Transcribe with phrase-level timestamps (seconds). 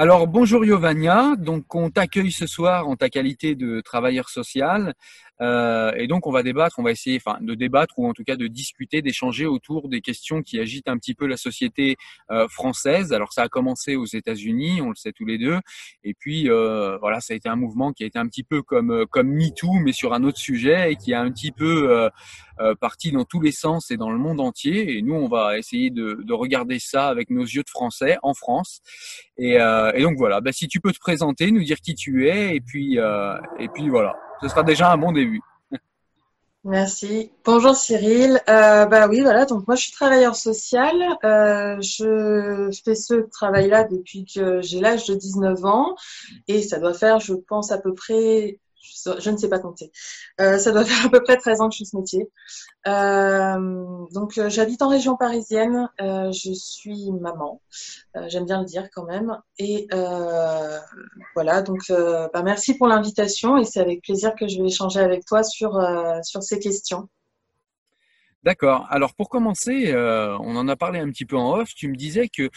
[0.00, 4.94] Alors bonjour Yovania, donc on t'accueille ce soir en ta qualité de travailleur social
[5.40, 8.24] euh, et donc on va débattre, on va essayer enfin, de débattre ou en tout
[8.24, 11.96] cas de discuter, d'échanger autour des questions qui agitent un petit peu la société
[12.30, 13.12] euh, française.
[13.12, 15.58] Alors ça a commencé aux États-Unis, on le sait tous les deux,
[16.04, 18.62] et puis euh, voilà, ça a été un mouvement qui a été un petit peu
[18.62, 22.08] comme comme MeToo mais sur un autre sujet et qui a un petit peu
[22.80, 24.96] parti dans tous les sens et dans le monde entier.
[24.96, 28.34] Et nous on va essayer de, de regarder ça avec nos yeux de français en
[28.34, 28.80] France.
[29.36, 32.56] Et, et donc voilà, bah, si tu peux te présenter, nous dire qui tu es,
[32.56, 35.40] et puis et puis voilà ce sera déjà un bon début.
[36.64, 37.30] Merci.
[37.44, 38.40] Bonjour Cyril.
[38.48, 39.46] Euh, bah oui, voilà.
[39.46, 40.94] Donc moi, je suis travailleur social.
[41.24, 45.94] Euh, je fais ce travail-là depuis que j'ai l'âge de 19 ans,
[46.46, 49.90] et ça doit faire, je pense, à peu près je ne sais pas compter.
[50.40, 52.28] Euh, ça doit faire à peu près 13 ans que je fais ce métier.
[52.86, 55.88] Euh, donc, euh, j'habite en région parisienne.
[55.98, 57.60] je suis maman.
[58.26, 59.38] J'aime bien le dire quand même.
[59.58, 59.88] Et
[61.34, 65.24] voilà, donc bah, merci pour l'invitation et c'est avec plaisir que je vais échanger avec
[65.24, 65.80] toi sur,
[66.22, 67.08] sur ces questions.
[68.44, 68.86] D'accord.
[68.88, 71.74] Alors pour commencer, euh, on en a parlé un petit peu en off.
[71.74, 72.48] Tu me disais que,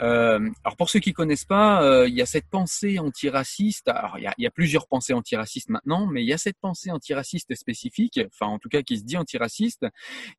[0.00, 3.88] euh, alors pour ceux qui connaissent pas, euh, il y a cette pensée antiraciste.
[3.88, 6.58] Alors il y a, y a, plusieurs pensées antiracistes maintenant, mais il y a cette
[6.60, 9.86] pensée antiraciste spécifique, enfin en tout cas qui se dit antiraciste,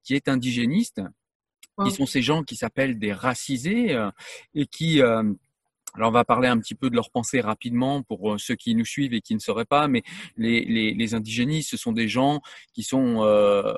[0.03, 1.01] qui est indigéniste.
[1.83, 3.99] Qui sont ces gens qui s'appellent des racisés
[4.53, 5.01] et qui
[5.95, 8.75] alors on va parler un petit peu de leur pensée rapidement pour euh, ceux qui
[8.75, 10.03] nous suivent et qui ne sauraient pas, mais
[10.35, 12.41] les, les, les indigénistes, ce sont des gens
[12.73, 13.73] qui sont, euh,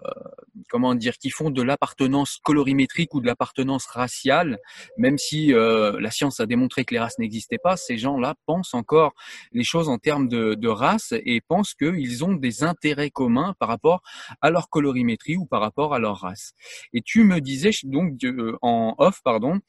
[0.70, 4.58] comment dire, qui font de l'appartenance colorimétrique ou de l'appartenance raciale,
[4.98, 8.74] même si euh, la science a démontré que les races n'existaient pas, ces gens-là pensent
[8.74, 9.14] encore
[9.52, 13.70] les choses en termes de, de race et pensent qu'ils ont des intérêts communs par
[13.70, 14.02] rapport
[14.42, 16.54] à leur colorimétrie ou par rapport à leur race.
[16.94, 18.14] Et tu me disais donc
[18.62, 19.60] en off, pardon,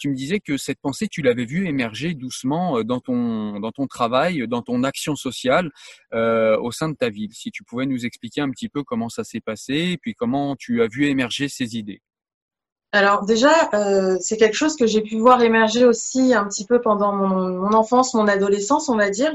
[0.00, 1.83] tu me disais que cette pensée, tu l'avais vue émerger
[2.14, 5.70] doucement euh, dans ton, dans ton travail, dans ton action sociale
[6.12, 7.32] euh, au sein de ta ville.
[7.32, 10.56] Si tu pouvais nous expliquer un petit peu comment ça s'est passé et puis comment
[10.56, 12.02] tu as vu émerger ces idées.
[12.92, 16.80] Alors déjà, euh, c'est quelque chose que j'ai pu voir émerger aussi un petit peu
[16.80, 19.32] pendant mon, enfance, mon adolescence, on va dire.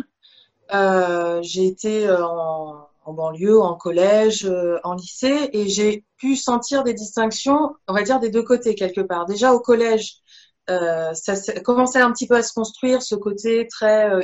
[1.41, 4.49] j'ai été en, en, banlieue, en collège,
[4.85, 9.01] en lycée, et j'ai pu sentir des distinctions, on va dire, des deux côtés quelque
[9.01, 9.25] part.
[9.25, 10.21] Déjà au collège,
[10.69, 14.24] euh, ça commençait un petit peu à se construire ce côté très euh,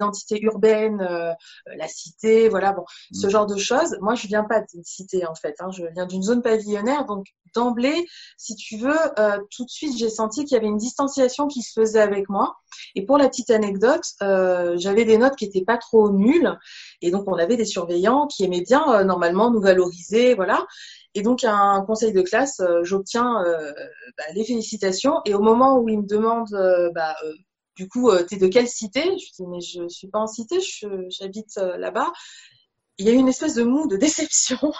[0.00, 1.32] identité urbaine, euh,
[1.76, 3.30] la cité, voilà, bon, ce mm.
[3.30, 3.96] genre de choses.
[4.00, 7.26] Moi, je viens pas d'une cité en fait, hein, je viens d'une zone pavillonnaire, donc
[7.54, 8.06] d'emblée,
[8.38, 8.96] si tu veux,
[9.50, 12.56] tout de suite, j'ai senti qu'il y avait une distanciation qui se faisait avec moi.
[12.94, 16.58] Et pour la petite anecdote, j'avais des notes qui étaient pas trop nulles,
[17.02, 20.66] et donc on avait des surveillants qui aimaient bien normalement nous valoriser, voilà.
[21.14, 23.72] Et donc, à un conseil de classe, euh, j'obtiens euh,
[24.16, 25.20] bah, les félicitations.
[25.26, 27.14] Et au moment où il me demande, euh, bah,
[27.76, 29.02] du coup, tu es de quelle cité?
[29.02, 30.58] Je dis, mais je suis pas en cité,
[31.08, 32.12] j'habite là-bas.
[32.98, 34.58] Il y a eu une espèce de mou de déception.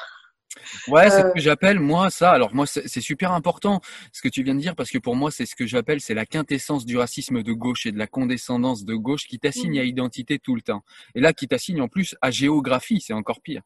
[0.89, 2.31] Ouais, c'est ce que j'appelle moi ça.
[2.31, 3.81] Alors moi, c'est super important
[4.13, 6.13] ce que tu viens de dire parce que pour moi, c'est ce que j'appelle c'est
[6.13, 9.83] la quintessence du racisme de gauche et de la condescendance de gauche qui t'assigne à
[9.83, 9.87] mmh.
[9.87, 10.83] identité tout le temps.
[11.15, 13.63] Et là, qui t'assigne en plus à géographie, c'est encore pire.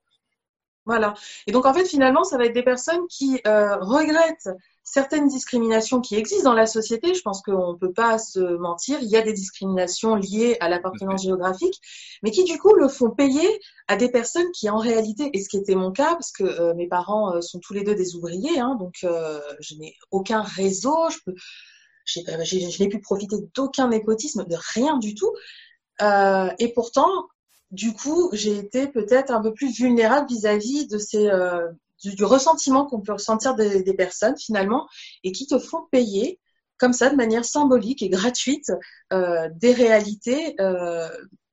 [0.87, 1.15] Voilà.
[1.49, 4.49] Et donc, en fait, finalement, ça va être des personnes qui euh, regrettent
[4.85, 7.13] certaines discriminations qui existent dans la société.
[7.13, 8.99] Je pense qu'on ne peut pas se mentir.
[9.03, 11.81] Il y a des discriminations liées à l'appartenance géographique,
[12.23, 13.49] mais qui, du coup, le font payer
[13.89, 16.73] à des personnes qui, en réalité, et ce qui était mon cas, parce que euh,
[16.75, 21.11] mes parents euh, sont tous les deux des ouvriers, hein, donc je n'ai aucun réseau,
[21.11, 21.35] je peux,
[22.05, 25.33] je n'ai pu profiter d'aucun népotisme, de rien du tout.
[26.01, 27.27] et pourtant,
[27.71, 31.69] du coup, j'ai été peut-être un peu plus vulnérable vis-à-vis de ces, euh,
[32.03, 34.89] du, ressentiment qu'on peut ressentir des, personnes finalement
[35.25, 36.39] et qui te font payer
[36.79, 38.71] comme ça de manière symbolique et gratuite
[39.13, 41.09] euh, des réalités, euh,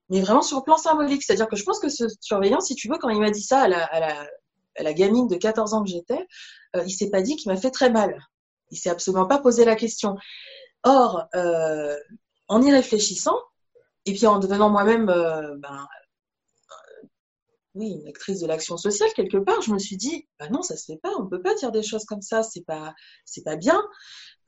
[0.09, 1.23] mais vraiment sur le plan symbolique.
[1.23, 3.61] C'est-à-dire que je pense que ce surveillant, si tu veux, quand il m'a dit ça
[3.61, 3.67] à
[4.79, 6.27] la, gamine de 14 ans que j'étais,
[6.85, 8.19] il s'est pas dit qu'il m'a fait très mal.
[8.69, 10.17] Il s'est absolument pas posé la question.
[10.83, 11.29] Or,
[12.49, 13.37] en y réfléchissant,
[14.05, 15.87] et puis en devenant moi-même ben,
[17.75, 20.77] oui, une actrice de l'action sociale quelque part, je me suis dit, bah non, ça
[20.77, 22.93] se fait pas, on peut pas dire des choses comme ça, c'est pas,
[23.25, 23.81] c'est pas bien.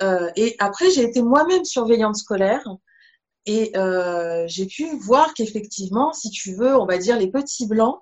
[0.01, 2.63] Euh, et après, j'ai été moi-même surveillante scolaire
[3.45, 7.99] et euh, j'ai pu voir qu'effectivement, si tu veux, on va dire les petits blancs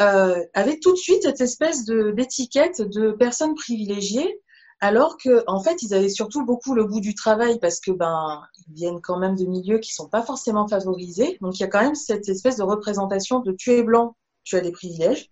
[0.00, 4.40] euh, avaient tout de suite cette espèce de d'étiquette de personnes privilégiées,
[4.80, 8.42] alors que en fait, ils avaient surtout beaucoup le goût du travail parce que ben
[8.68, 11.38] ils viennent quand même de milieux qui sont pas forcément favorisés.
[11.42, 14.56] Donc il y a quand même cette espèce de représentation de tu es blanc, tu
[14.56, 15.30] as des privilèges.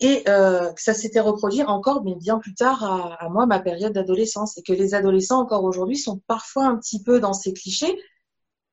[0.00, 2.84] Et euh, ça s'était reproduit encore, mais bien plus tard
[3.20, 4.56] à, moi, ma période d'adolescence.
[4.56, 7.98] Et que les adolescents, encore aujourd'hui, sont parfois un petit peu dans ces clichés.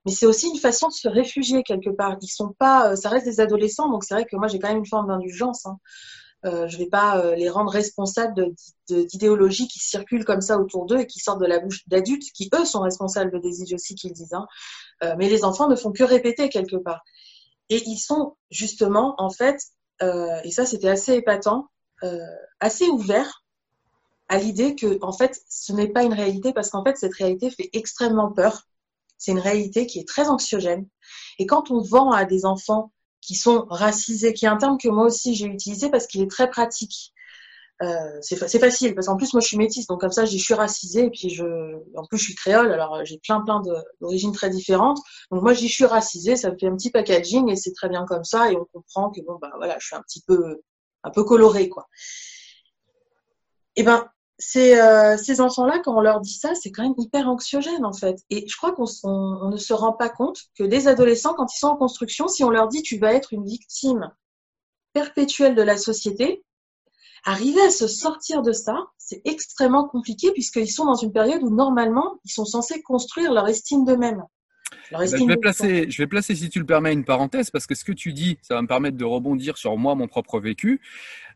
[0.05, 2.17] mais c'est aussi une façon de se réfugier quelque part.
[2.21, 4.67] Ils sont pas, euh, ça reste des adolescents, donc c'est vrai que moi j'ai quand
[4.67, 5.65] même une forme d'indulgence.
[5.65, 5.77] Hein.
[6.45, 8.53] Euh, je vais pas les rendre responsables
[8.87, 12.51] d'idéologies qui circulent comme ça autour d'eux et qui sortent de la bouche d'adultes qui
[12.53, 14.35] eux sont responsables des idioties qu'ils disent.
[14.35, 14.45] Hein.
[15.17, 17.03] Mais les enfants ne font que répéter quelque part.
[17.69, 19.59] Et ils sont justement, en fait,
[20.01, 21.67] euh, et ça c'était assez épatant,
[22.03, 22.19] euh,
[22.59, 23.43] assez ouverts
[24.27, 27.49] à l'idée que, en fait, ce n'est pas une réalité parce qu'en fait, cette réalité
[27.51, 28.63] fait extrêmement peur.
[29.17, 30.87] C'est une réalité qui est très anxiogène.
[31.39, 32.91] Et quand on vend à des enfants
[33.21, 36.29] qui sont racisés, qui est un terme que moi aussi j'ai utilisé parce qu'il est
[36.29, 37.13] très pratique.
[37.81, 40.53] Euh, c'est facile parce qu'en plus moi je suis métisse donc comme ça je suis
[40.53, 41.43] racisée et puis je
[41.97, 43.61] en plus je suis créole alors j'ai plein plein
[43.99, 44.99] d'origines très différentes
[45.29, 48.05] donc moi je suis racisée ça me fait un petit packaging et c'est très bien
[48.05, 50.61] comme ça et on comprend que bon bah voilà je suis un petit peu
[51.03, 51.89] un peu colorée quoi
[53.75, 54.07] et ben
[54.37, 57.93] ces, euh, ces enfants-là, quand on leur dit ça, c'est quand même hyper anxiogène en
[57.93, 58.17] fait.
[58.29, 61.59] Et je crois qu'on on, ne se rend pas compte que des adolescents, quand ils
[61.59, 64.11] sont en construction, si on leur dit tu vas être une victime
[64.93, 66.43] perpétuelle de la société,
[67.25, 71.49] arriver à se sortir de ça, c'est extrêmement compliqué puisqu'ils sont dans une période où
[71.49, 74.23] normalement, ils sont censés construire leur estime d'eux-mêmes.
[74.91, 77.83] Je, vais placer, je vais placer, si tu le permets, une parenthèse parce que ce
[77.83, 80.79] que tu dis, ça va me permettre de rebondir sur moi, mon propre vécu.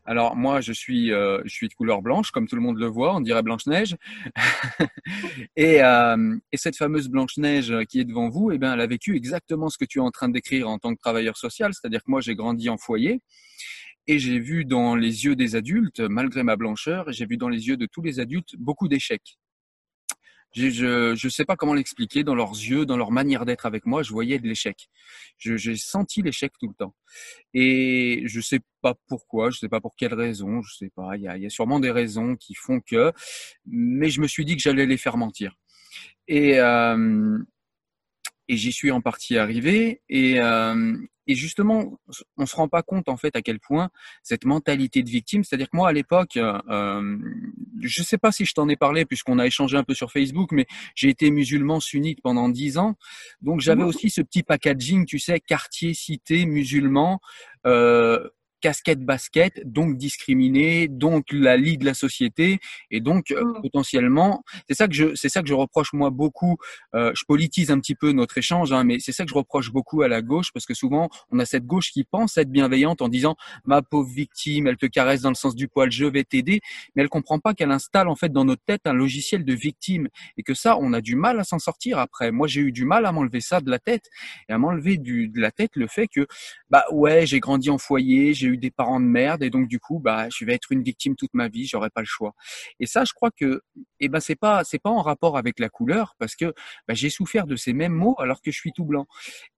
[0.04, 2.86] Alors moi, je suis, euh, je suis de couleur blanche, comme tout le monde le
[2.86, 3.96] voit, on dirait Blanche Neige.
[5.56, 8.86] et, euh, et, cette fameuse Blanche Neige qui est devant vous, eh bien, elle a
[8.86, 11.74] vécu exactement ce que tu es en train de décrire en tant que travailleur social,
[11.74, 13.20] c'est-à-dire que moi, j'ai grandi en foyer.
[14.06, 17.68] Et j'ai vu dans les yeux des adultes, malgré ma blancheur, j'ai vu dans les
[17.68, 19.38] yeux de tous les adultes beaucoup d'échecs.
[20.52, 22.24] Je ne sais pas comment l'expliquer.
[22.24, 24.88] Dans leurs yeux, dans leur manière d'être avec moi, je voyais de l'échec.
[25.38, 26.94] J'ai senti l'échec tout le temps.
[27.54, 31.16] Et je sais pas pourquoi, je sais pas pour quelle raison, je sais pas.
[31.16, 33.12] Il y a, y a sûrement des raisons qui font que.
[33.66, 35.54] Mais je me suis dit que j'allais les faire mentir.
[36.26, 37.38] Et euh,
[38.50, 40.02] et j'y suis en partie arrivé.
[40.08, 40.96] Et, euh,
[41.28, 42.00] et justement,
[42.36, 43.90] on se rend pas compte en fait à quel point
[44.24, 47.16] cette mentalité de victime, c'est-à-dire que moi à l'époque, euh,
[47.80, 50.50] je sais pas si je t'en ai parlé puisqu'on a échangé un peu sur Facebook,
[50.50, 50.66] mais
[50.96, 52.96] j'ai été musulman sunnite pendant dix ans,
[53.40, 53.86] donc j'avais mmh.
[53.86, 57.20] aussi ce petit packaging, tu sais, quartier, cité, musulman.
[57.66, 58.28] Euh,
[58.60, 62.58] casquette basket, donc discriminé, donc la lie de la société,
[62.90, 63.62] et donc euh, mmh.
[63.62, 66.56] potentiellement, c'est ça que je, c'est ça que je reproche moi beaucoup.
[66.94, 69.72] Euh, je politise un petit peu notre échange, hein, mais c'est ça que je reproche
[69.72, 73.02] beaucoup à la gauche parce que souvent on a cette gauche qui pense être bienveillante
[73.02, 76.24] en disant ma pauvre victime, elle te caresse dans le sens du poil, je vais
[76.24, 76.60] t'aider,
[76.94, 80.08] mais elle comprend pas qu'elle installe en fait dans notre tête un logiciel de victime
[80.36, 82.30] et que ça, on a du mal à s'en sortir après.
[82.30, 84.08] Moi, j'ai eu du mal à m'enlever ça de la tête
[84.48, 86.26] et à m'enlever du, de la tête le fait que
[86.70, 89.78] bah ouais, j'ai grandi en foyer, j'ai eu des parents de merde et donc du
[89.80, 92.34] coup bah je vais être une victime toute ma vie, j'aurai pas le choix.
[92.78, 93.62] Et ça je crois que
[94.00, 96.54] eh ben c'est pas c'est pas en rapport avec la couleur parce que
[96.88, 99.06] bah, j'ai souffert de ces mêmes mots alors que je suis tout blanc.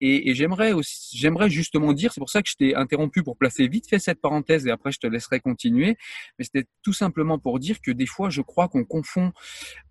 [0.00, 3.68] Et, j'aimerais aussi j'aimerais justement dire, c'est pour ça que je t'ai interrompu pour placer
[3.68, 5.96] vite fait cette parenthèse et après je te laisserai continuer,
[6.38, 9.32] mais c'était tout simplement pour dire que des fois je crois qu'on confond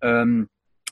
[0.04, 0.44] euh,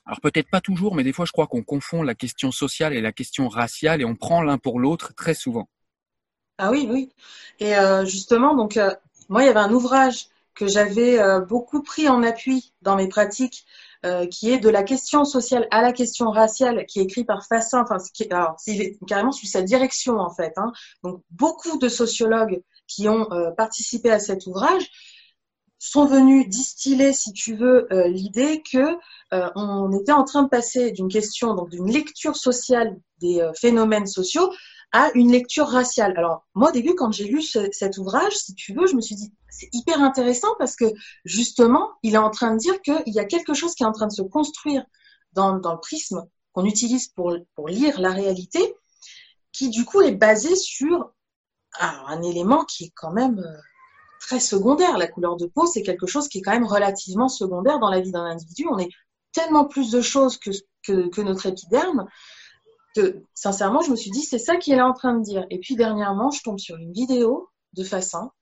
[0.06, 3.00] alors peut-être pas toujours, mais des fois je crois qu'on confond la question sociale et
[3.00, 5.68] la question raciale et on prend l'un pour l'autre très souvent.
[6.62, 7.10] Ah oui, oui.
[7.58, 8.94] Et euh, justement, donc euh,
[9.30, 13.08] moi, il y avait un ouvrage que j'avais euh, beaucoup pris en appui dans mes
[13.08, 13.64] pratiques,
[14.30, 17.82] qui est de la question sociale à la question raciale, qui est écrit par Fassin.
[17.82, 20.54] Enfin, c'est carrément sous sa direction en fait.
[20.56, 20.72] Hein.
[21.30, 24.88] Beaucoup de sociologues qui ont participé à cet ouvrage
[25.78, 28.96] sont venus distiller, si tu veux, l'idée que
[29.30, 34.50] on était en train de passer d'une question, donc d'une lecture sociale des phénomènes sociaux
[34.92, 36.14] à une lecture raciale.
[36.16, 39.14] Alors, moi, au début, quand j'ai lu cet ouvrage, si tu veux, je me suis
[39.14, 40.86] dit, c'est hyper intéressant parce que,
[41.24, 43.92] justement, il est en train de dire qu'il y a quelque chose qui est en
[43.92, 44.84] train de se construire
[45.32, 47.32] dans, le prisme qu'on utilise pour,
[47.68, 48.74] lire la réalité,
[49.52, 51.12] qui, du coup, est basé sur
[51.78, 53.60] un élément qui est quand même euh,
[54.20, 54.98] très secondaire.
[54.98, 58.00] La couleur de peau, c'est quelque chose qui est quand même relativement secondaire dans la
[58.00, 58.66] vie d'un individu.
[58.68, 58.90] On est
[59.32, 60.50] tellement plus de choses que,
[60.82, 62.08] que notre épiderme
[63.34, 65.46] sincèrement, je me suis dit, c'est ça qu'il est en train de dire.
[65.50, 68.32] Et puis dernièrement, je tombe sur une vidéo de Fassin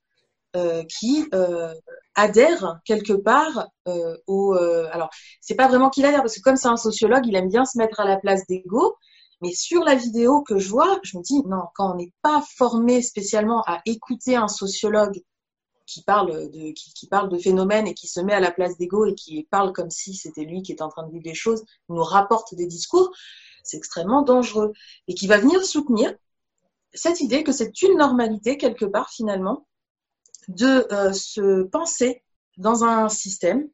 [0.57, 1.75] euh, qui euh,
[2.15, 4.55] adhère quelque part euh, au.
[4.55, 7.65] Alors, c'est pas vraiment qu'il adhère parce que comme c'est un sociologue, il aime bien
[7.65, 8.97] se mettre à la place d'ego.
[9.41, 12.43] Mais sur la vidéo que je vois, je me dis non, quand on n'est pas
[12.57, 15.23] formé spécialement à écouter un sociologue
[15.87, 19.07] qui parle de qui, parle de phénomènes et qui se met à la place d'ego
[19.07, 21.65] et qui parle comme si c'était lui qui était en train de vivre les choses,
[21.89, 23.11] nous rapporte des discours
[23.69, 24.73] c'est extrêmement dangereux,
[25.07, 26.15] et qui va venir soutenir
[26.95, 29.67] cette idée que c'est une normalité quelque part finalement
[30.49, 32.23] de euh, se penser
[32.57, 33.69] dans un système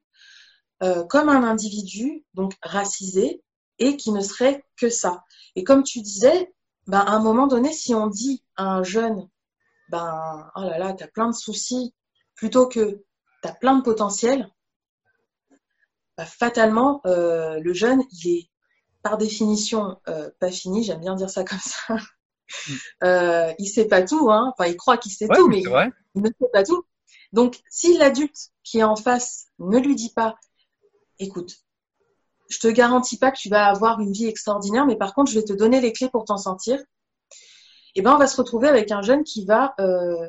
[0.83, 3.43] euh, comme un individu donc racisé
[3.79, 5.25] et qui ne serait que ça.
[5.57, 6.53] Et comme tu disais,
[6.87, 9.29] ben, à un moment donné, si on dit à un jeune,
[9.89, 11.95] ben, oh là là, tu as plein de soucis,
[12.35, 13.05] plutôt que
[13.43, 14.51] tu as plein de potentiel,
[16.17, 18.51] ben, fatalement, euh, le jeune, il est
[19.05, 21.95] par définition euh, pas fini, j'aime bien dire ça comme ça.
[21.95, 22.73] Mm.
[23.05, 24.53] euh, il sait pas tout, hein.
[24.53, 26.85] enfin il croit qu'il sait tout, mais il, il, ne sait pas tout.
[27.33, 30.37] Donc si l'adulte qui est en face ne lui dit pas,
[31.19, 31.55] écoute,
[32.49, 35.39] je te garantis pas que tu vas avoir une vie extraordinaire, mais par contre je
[35.39, 36.81] vais te donner les clés pour t'en sortir.
[37.97, 40.29] Et eh ben on va se retrouver avec un jeune qui va euh,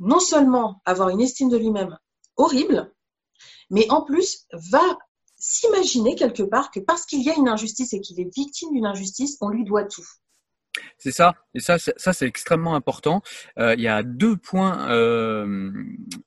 [0.00, 1.96] non seulement avoir une estime de lui-même
[2.36, 2.92] horrible,
[3.70, 4.98] mais en plus va
[5.38, 8.86] s'imaginer quelque part que parce qu'il y a une injustice et qu'il est victime d'une
[8.86, 10.06] injustice, on lui doit tout.
[10.98, 13.22] C'est ça, et ça, ça c'est extrêmement important.
[13.58, 15.72] Euh, il y a deux points euh,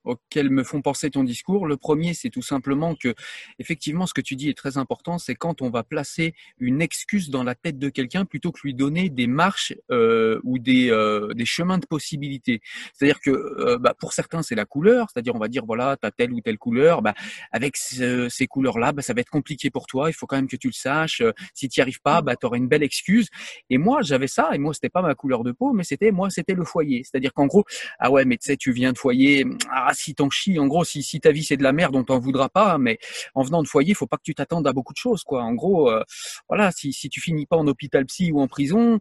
[0.04, 1.68] auxquels me font penser ton discours.
[1.68, 3.14] Le premier, c'est tout simplement que,
[3.60, 7.30] effectivement, ce que tu dis est très important, c'est quand on va placer une excuse
[7.30, 10.90] dans la tête de quelqu'un plutôt que lui donner des marches euh, ou des,
[11.36, 12.62] des chemins de possibilités.
[12.94, 16.12] C'est-à-dire que bah, pour certains, c'est la couleur, c'est-à-dire on va dire voilà, tu as
[16.12, 17.14] telle ou telle couleur, bah,
[17.52, 20.10] avec ce, ces couleurs-là, bah, ça va être compliqué pour toi.
[20.10, 21.22] Il faut quand même que tu le saches.
[21.54, 23.30] Si tu n'y arrives pas, bah, tu auras une belle excuse.
[23.70, 26.54] Et moi, j'avais ça moi c'était pas ma couleur de peau, mais c'était moi c'était
[26.54, 27.04] le foyer.
[27.04, 27.66] C'est-à-dire qu'en gros,
[28.00, 30.84] ah ouais, mais tu sais, tu viens de foyer, ah si t'en chies, en gros,
[30.84, 33.00] si, si ta vie c'est de la merde, on t'en voudra pas, mais
[33.36, 35.44] en venant de foyer, faut pas que tu t'attendes à beaucoup de choses, quoi.
[35.44, 36.04] En gros, euh,
[36.48, 39.00] voilà, si, si tu finis pas en hôpital psy ou en prison,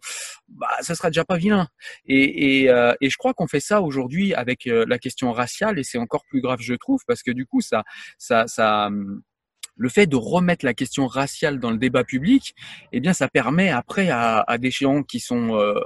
[0.49, 1.69] bah ça sera déjà pas vilain.
[2.07, 5.79] Et, et, euh, et je crois qu'on fait ça aujourd'hui avec euh, la question raciale,
[5.79, 7.85] et c'est encore plus grave, je trouve, parce que du coup, ça,
[8.19, 9.23] ça, ça hum,
[9.79, 12.55] le fait de remettre la question raciale dans le débat public,
[12.93, 15.81] eh bien, ça permet après à, des gens qui sont euh,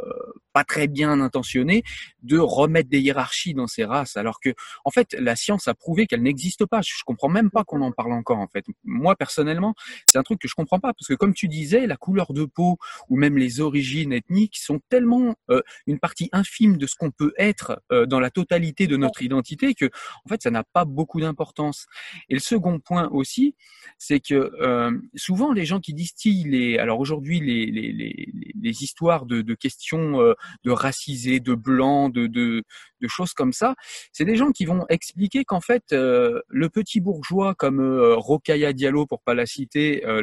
[0.52, 1.82] pas très bien intentionnés
[2.22, 4.50] de remettre des hiérarchies dans ces races, alors que,
[4.84, 6.80] en fait, la science a prouvé qu'elle n'existe pas.
[6.82, 8.38] Je comprends même pas qu'on en parle encore.
[8.38, 9.74] En fait, moi personnellement,
[10.06, 12.44] c'est un truc que je comprends pas parce que, comme tu disais, la couleur de
[12.44, 12.78] peau
[13.08, 17.32] ou même les origines ethniques sont tellement euh, une partie infime de ce qu'on peut
[17.38, 19.86] être euh, dans la totalité de notre identité que,
[20.24, 21.86] en fait, ça n'a pas beaucoup d'importance.
[22.28, 23.54] Et le second point aussi,
[23.98, 28.82] c'est que euh, souvent les gens qui distillent les, alors aujourd'hui les, les, les, les,
[28.82, 32.62] histoires de, de questions euh, de racisés, de blancs, de, de,
[33.00, 33.74] de choses comme ça,
[34.12, 38.72] c'est des gens qui vont expliquer qu'en fait euh, le petit bourgeois comme euh, Rokhaya
[38.72, 40.22] Diallo pour pas la citer, euh,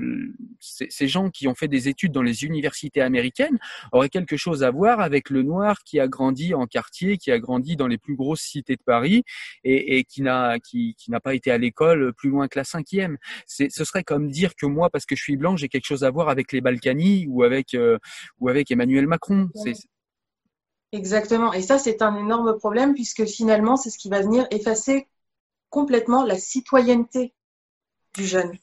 [0.60, 3.58] ces gens qui ont fait des études dans les universités américaines
[3.92, 7.40] auraient quelque chose à voir avec le noir qui a grandi en quartier, qui a
[7.40, 9.24] grandi dans les plus grosses cités de Paris
[9.64, 12.64] et, et qui n'a qui, qui n'a pas été à l'école plus loin que la
[12.64, 13.18] cinquième.
[13.48, 16.10] Ce serait comme dire que moi, parce que je suis blanc, j'ai quelque chose à
[16.10, 17.98] voir avec les Balkany ou avec, euh,
[18.40, 19.50] ou avec Emmanuel Macron.
[20.92, 21.52] Exactement.
[21.54, 25.08] Et ça, c'est un énorme problème puisque finalement, c'est ce qui va venir effacer
[25.70, 27.34] complètement la citoyenneté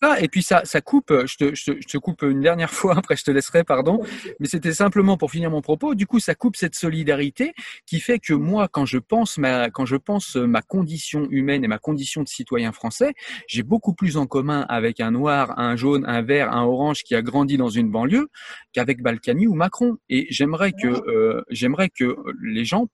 [0.02, 2.70] Ah, et puis ça, ça coupe, je te, je, te, je te, coupe une dernière
[2.70, 4.02] fois, après je te laisserai, pardon,
[4.40, 5.94] mais c'était simplement pour finir mon propos.
[5.94, 7.54] Du coup, ça coupe cette solidarité
[7.86, 11.68] qui fait que moi, quand je pense ma, quand je pense ma condition humaine et
[11.68, 13.14] ma condition de citoyen français,
[13.46, 17.14] j'ai beaucoup plus en commun avec un noir, un jaune, un vert, un orange qui
[17.14, 18.28] a grandi dans une banlieue
[18.72, 19.96] qu'avec Balkany ou Macron.
[20.08, 22.88] Et j'aimerais que, euh, j'aimerais que les gens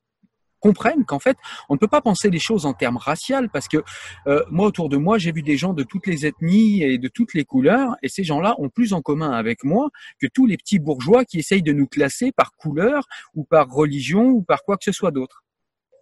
[0.62, 1.36] comprennent qu'en fait,
[1.68, 3.78] on ne peut pas penser les choses en termes raciales parce que
[4.26, 7.08] euh, moi, autour de moi, j'ai vu des gens de toutes les ethnies et de
[7.08, 10.56] toutes les couleurs et ces gens-là ont plus en commun avec moi que tous les
[10.56, 14.76] petits bourgeois qui essayent de nous classer par couleur ou par religion ou par quoi
[14.76, 15.44] que ce soit d'autre.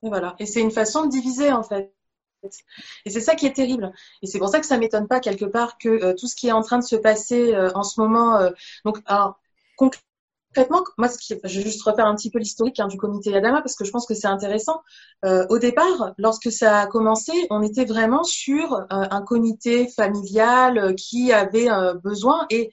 [0.03, 0.37] Et voilà.
[0.39, 1.93] Et c'est une façon de diviser en fait.
[3.05, 3.93] Et c'est ça qui est terrible.
[4.23, 6.49] Et c'est pour ça que ça m'étonne pas quelque part que euh, tout ce qui
[6.49, 8.41] est en train de se passer euh, en ce moment.
[8.87, 9.39] Donc, alors,
[10.99, 13.63] moi, ce qui, je vais juste refaire un petit peu l'historique hein, du comité Yadama
[13.63, 14.83] parce que je pense que c'est intéressant.
[15.25, 20.79] Euh, au départ, lorsque ça a commencé, on était vraiment sur euh, un comité familial
[20.79, 21.69] euh, qui avait
[22.03, 22.47] besoin.
[22.51, 22.73] Et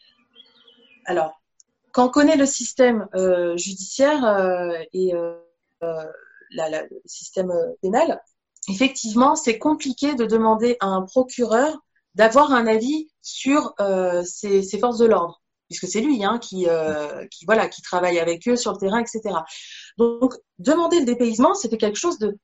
[1.06, 1.40] alors,
[1.92, 3.08] quand on connaît le système
[3.56, 4.24] judiciaire
[4.94, 5.14] et
[6.52, 8.22] le système pénal,
[8.70, 11.78] effectivement, c'est compliqué de demander à un procureur
[12.14, 13.74] d'avoir un avis sur
[14.26, 18.20] ces, ces forces de l'ordre puisque c'est lui hein, qui, euh, qui, voilà, qui travaille
[18.20, 19.36] avec eux sur le terrain, etc.
[19.98, 22.38] Donc, demander le dépaysement, c'était quelque chose de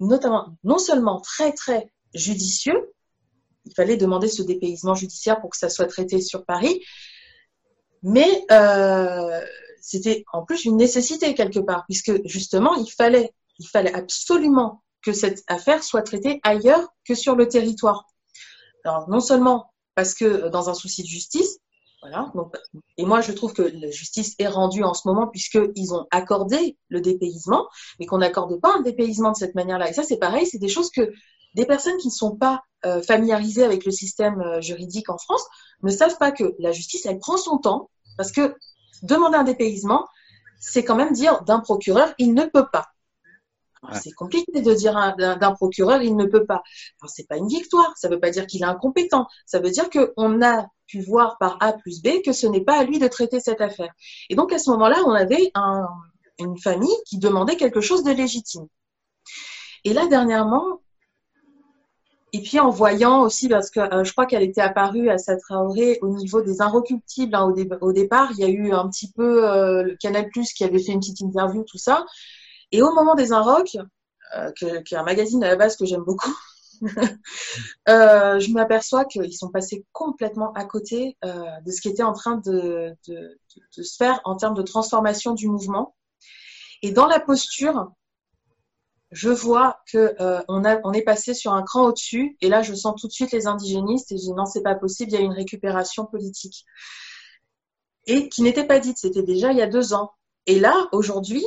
[0.00, 2.92] notamment non seulement très très judicieux.
[3.66, 6.82] Il fallait demander ce dépaysement judiciaire pour que ça soit traité sur Paris,
[8.02, 9.40] mais euh,
[9.80, 15.12] c'était en plus une nécessité quelque part, puisque justement il fallait, il fallait absolument que
[15.12, 18.06] cette affaire soit traitée ailleurs que sur le territoire.
[18.84, 21.58] Alors non seulement parce que dans un souci de justice,
[22.04, 22.30] voilà.
[22.34, 22.54] Donc,
[22.98, 26.76] et moi, je trouve que la justice est rendue en ce moment puisqu'ils ont accordé
[26.88, 27.66] le dépaysement,
[27.98, 29.88] mais qu'on n'accorde pas un dépaysement de cette manière-là.
[29.88, 31.10] Et ça, c'est pareil, c'est des choses que
[31.54, 35.46] des personnes qui ne sont pas euh, familiarisées avec le système euh, juridique en France
[35.82, 38.54] ne savent pas que la justice, elle prend son temps parce que
[39.02, 40.06] demander un dépaysement,
[40.60, 42.88] c'est quand même dire d'un procureur, il ne peut pas.
[43.92, 46.62] C'est compliqué de dire d'un procureur, il ne peut pas.
[47.02, 47.92] Ce c'est pas une victoire.
[47.96, 49.26] Ça ne veut pas dire qu'il est incompétent.
[49.46, 52.78] Ça veut dire qu'on a pu voir par A plus B que ce n'est pas
[52.78, 53.92] à lui de traiter cette affaire.
[54.30, 55.52] Et donc, à ce moment-là, on avait
[56.38, 58.66] une famille qui demandait quelque chose de légitime.
[59.84, 60.80] Et là, dernièrement,
[62.34, 66.00] et puis en voyant aussi, parce que euh, je crois qu'elle était apparue à Satraoré
[66.02, 69.84] au niveau des inrecuptibles hein, au, départ, il y a eu un petit peu euh,
[69.84, 72.04] le Canal Plus qui avait fait une petite interview, tout ça.
[72.72, 73.76] Et au moment des Inrocks,
[74.36, 76.34] euh, qui est un magazine à la base que j'aime beaucoup,
[77.86, 82.96] je m'aperçois qu'ils sont passés complètement à côté de ce qui était en train de,
[83.70, 85.94] se faire en termes de transformation du mouvement.
[86.82, 87.92] Et dans la posture,
[89.14, 93.00] je vois que euh, on est passé sur un cran au-dessus, et là je sens
[93.00, 95.20] tout de suite les indigénistes, et je dis non, c'est pas possible, il y a
[95.20, 96.64] une récupération politique.
[98.06, 100.10] Et qui n'était pas dite, c'était déjà il y a deux ans.
[100.46, 101.44] Et là, aujourd'hui,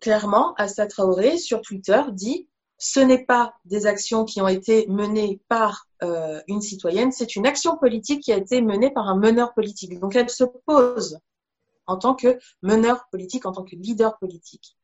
[0.00, 2.48] clairement, Assa Traoré sur Twitter dit
[2.84, 7.46] ce n'est pas des actions qui ont été menées par euh, une citoyenne, c'est une
[7.46, 10.00] action politique qui a été menée par un meneur politique.
[10.00, 11.20] Donc elle se pose
[11.86, 14.76] en tant que meneur politique, en tant que leader politique.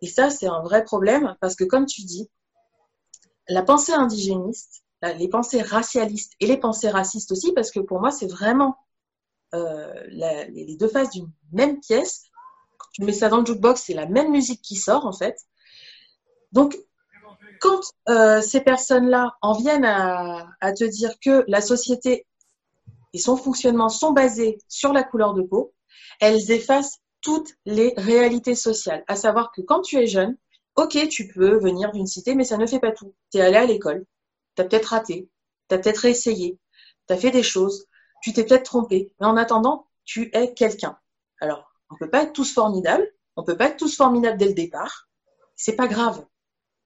[0.00, 2.30] Et ça, c'est un vrai problème parce que, comme tu dis,
[3.48, 8.12] la pensée indigéniste, les pensées racialistes et les pensées racistes aussi, parce que pour moi,
[8.12, 8.76] c'est vraiment
[9.56, 12.30] euh, les deux faces d'une même pièce.
[12.92, 15.36] Tu mets ça dans le jukebox, c'est la même musique qui sort, en fait.
[16.52, 16.78] Donc,
[17.62, 22.26] quand euh, ces personnes-là en viennent à, à te dire que la société
[23.12, 25.72] et son fonctionnement sont basés sur la couleur de peau,
[26.20, 29.04] elles effacent toutes les réalités sociales.
[29.06, 30.36] À savoir que quand tu es jeune,
[30.74, 33.14] ok, tu peux venir d'une cité, mais ça ne fait pas tout.
[33.30, 34.04] Tu es allé à l'école,
[34.56, 35.30] tu as peut-être raté,
[35.68, 36.58] tu as peut-être essayé,
[37.06, 37.86] tu as fait des choses,
[38.22, 40.98] tu t'es peut-être trompé, mais en attendant, tu es quelqu'un.
[41.40, 44.36] Alors, on ne peut pas être tous formidables, on ne peut pas être tous formidables
[44.36, 45.08] dès le départ,
[45.54, 46.24] c'est pas grave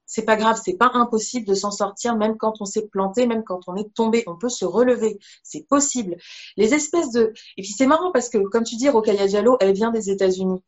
[0.06, 3.42] c'est pas grave, c'est pas impossible de s'en sortir, même quand on s'est planté, même
[3.44, 6.16] quand on est tombé, on peut se relever, c'est possible.
[6.56, 9.72] Les espèces de, et puis c'est marrant parce que, comme tu dis, Rokaya Diallo, elle
[9.72, 10.62] vient des États-Unis.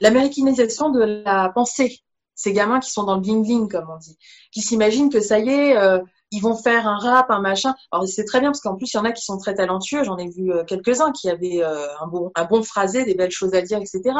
[0.00, 2.00] L'américanisation de la pensée,
[2.34, 4.18] ces gamins qui sont dans le bling bling, comme on dit,
[4.50, 6.00] qui s'imaginent que ça y est, euh,
[6.32, 7.74] ils vont faire un rap, un machin.
[7.92, 10.02] Alors c'est très bien parce qu'en plus il y en a qui sont très talentueux.
[10.02, 13.62] J'en ai vu euh, quelques-uns qui avaient euh, un bon phrasé, des belles choses à
[13.62, 14.16] dire, etc.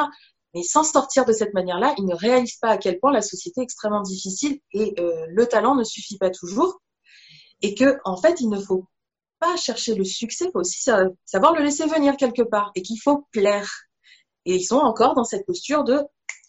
[0.55, 3.61] Mais sans sortir de cette manière-là, ils ne réalisent pas à quel point la société
[3.61, 6.81] est extrêmement difficile et euh, le talent ne suffit pas toujours.
[7.63, 8.87] Et que, en fait, il ne faut
[9.41, 10.89] pas chercher le succès, il faut aussi
[11.25, 13.71] savoir le laisser venir quelque part et qu'il faut plaire.
[14.45, 16.03] Et ils sont encore dans cette posture de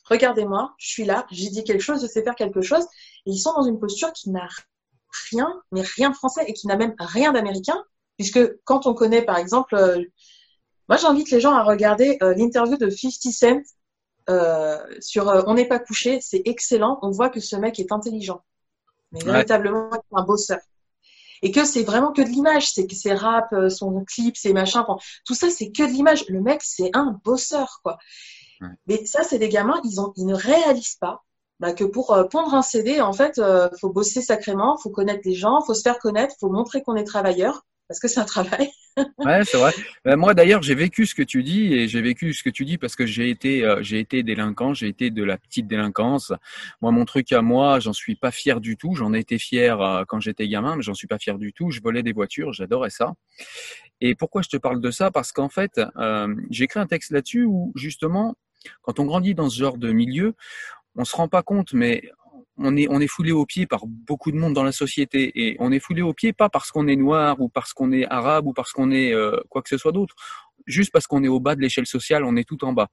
[0.05, 2.83] regardez-moi, je suis là, j'ai dit quelque chose, je sais faire quelque chose.
[3.25, 4.47] Et ils sont dans une posture qui n'a
[5.31, 7.83] rien, mais rien de français et qui n'a même rien d'américain.
[8.17, 10.01] Puisque quand on connaît, par exemple, euh,
[10.87, 13.61] moi j'invite les gens à regarder euh, l'interview de 50 Cent
[14.29, 16.99] euh, sur euh, On n'est pas couché, c'est excellent.
[17.01, 18.43] On voit que ce mec est intelligent,
[19.11, 20.59] mais véritablement un bosseur.
[21.41, 24.53] Et que c'est vraiment que de l'image, c'est que ses rap, euh, son clip, ses
[24.53, 24.83] machins,
[25.25, 26.25] tout ça c'est que de l'image.
[26.27, 27.97] Le mec c'est un bosseur quoi.
[28.87, 31.23] Mais ça c'est des gamins, ils ont, ils ne réalisent pas
[31.59, 33.39] bah, que pour pondre un CD, en fait,
[33.79, 37.03] faut bosser sacrément, faut connaître les gens, faut se faire connaître, faut montrer qu'on est
[37.03, 38.69] travailleur parce que c'est un travail.
[39.19, 39.73] ouais, c'est vrai.
[40.03, 42.65] Ben, moi, d'ailleurs, j'ai vécu ce que tu dis et j'ai vécu ce que tu
[42.65, 46.33] dis parce que j'ai été, euh, j'ai été délinquant, j'ai été de la petite délinquance.
[46.81, 48.95] Moi, mon truc à moi, j'en suis pas fier du tout.
[48.95, 51.71] J'en ai été fier euh, quand j'étais gamin, mais j'en suis pas fier du tout.
[51.71, 53.13] Je volais des voitures, j'adorais ça.
[54.01, 55.11] Et pourquoi je te parle de ça?
[55.11, 58.35] Parce qu'en fait, euh, j'ai écrit un texte là-dessus où justement,
[58.81, 60.33] quand on grandit dans ce genre de milieu,
[60.95, 62.09] on se rend pas compte, mais
[62.57, 65.31] on est, on est foulé aux pieds par beaucoup de monde dans la société.
[65.35, 68.05] Et on est foulé aux pieds pas parce qu'on est noir ou parce qu'on est
[68.05, 70.15] arabe ou parce qu'on est euh, quoi que ce soit d'autre.
[70.65, 72.87] Juste parce qu'on est au bas de l'échelle sociale, on est tout en bas.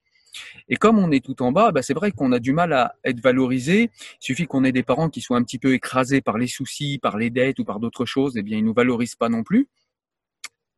[0.68, 2.94] Et comme on est tout en bas, bah c'est vrai qu'on a du mal à
[3.05, 3.90] être valorisé.
[3.94, 6.98] Il suffit qu'on ait des parents qui soient un petit peu écrasés par les soucis,
[6.98, 9.68] par les dettes ou par d'autres choses, eh bien ils nous valorisent pas non plus.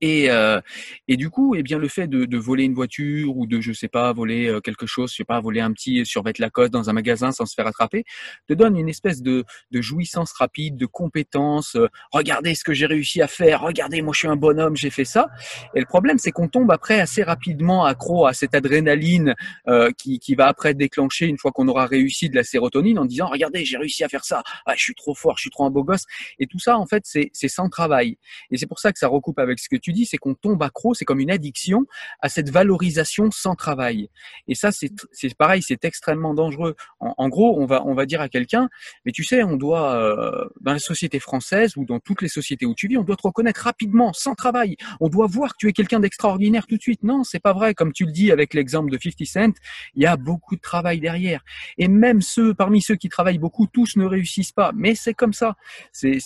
[0.01, 0.61] Et, euh,
[1.09, 3.73] et du coup, eh bien, le fait de, de, voler une voiture ou de, je
[3.73, 6.91] sais pas, voler euh, quelque chose, je sais pas, voler un petit survêt Lacoste dans
[6.91, 8.05] un magasin sans se faire attraper,
[8.49, 11.77] te donne une espèce de, de jouissance rapide, de compétence.
[11.77, 13.63] Euh, regardez ce que j'ai réussi à faire.
[13.63, 15.29] Regardez, moi, je suis un bonhomme, j'ai fait ça.
[15.75, 19.35] Et le problème, c'est qu'on tombe après assez rapidement accro à cette adrénaline
[19.69, 23.05] euh, qui, qui va après déclencher une fois qu'on aura réussi de la sérotonine en
[23.05, 24.43] disant, regardez, j'ai réussi à faire ça.
[24.67, 26.05] Ah, je suis trop fort, je suis trop un beau gosse.
[26.39, 28.19] Et tout ça, en fait, c'est sans travail.
[28.51, 30.63] Et c'est pour ça que ça recoupe avec ce que tu dis, c'est qu'on tombe
[30.63, 31.87] accro, c'est comme une addiction
[32.21, 34.11] à cette valorisation sans travail.
[34.49, 34.91] Et ça, c'est
[35.37, 36.77] pareil, c'est extrêmement dangereux.
[37.01, 38.69] En, gros, on va, on va dire à quelqu'un,
[39.05, 42.67] mais tu sais, on doit, euh, dans la société française ou dans toutes les sociétés
[42.67, 44.77] où tu vis, on doit te reconnaître rapidement, sans travail.
[45.01, 47.03] On doit voir que tu es quelqu'un d'extraordinaire tout de suite.
[47.03, 47.75] Non, c'est pas vrai.
[47.75, 49.53] Comme tu le dis avec l'exemple de 50 Cent,
[49.95, 51.45] il y a beaucoup de travail derrière.
[51.79, 54.73] Et même ceux, parmi ceux qui travaillent beaucoup, tous ne réussissent pas.
[54.75, 55.57] Mais c'est comme ça.
[55.93, 56.21] C'est,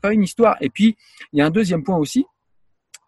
[0.00, 0.56] pas une histoire.
[0.60, 0.96] Et puis,
[1.32, 2.26] il y a un deuxième point aussi,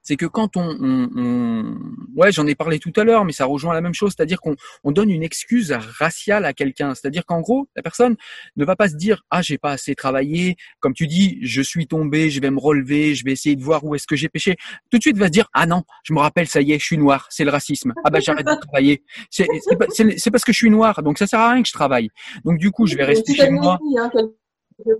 [0.04, 1.78] c'est que quand on, on,
[2.14, 4.54] ouais, j'en ai parlé tout à l'heure, mais ça rejoint la même chose, c'est-à-dire qu'on
[4.84, 8.16] on donne une excuse raciale à quelqu'un, c'est-à-dire qu'en gros, la personne
[8.56, 11.86] ne va pas se dire ah j'ai pas assez travaillé, comme tu dis, je suis
[11.86, 14.56] tombé, je vais me relever, je vais essayer de voir où est-ce que j'ai péché.
[14.90, 16.84] Tout de suite, va se dire ah non, je me rappelle, ça y est, je
[16.84, 17.94] suis noir, c'est le racisme.
[18.04, 19.02] Ah bah j'arrête de travailler.
[19.30, 22.10] C'est parce que je suis noir, donc ça sert à rien que je travaille.
[22.44, 23.78] Donc du coup, je vais rester chez moi.
[23.96, 24.10] Hein,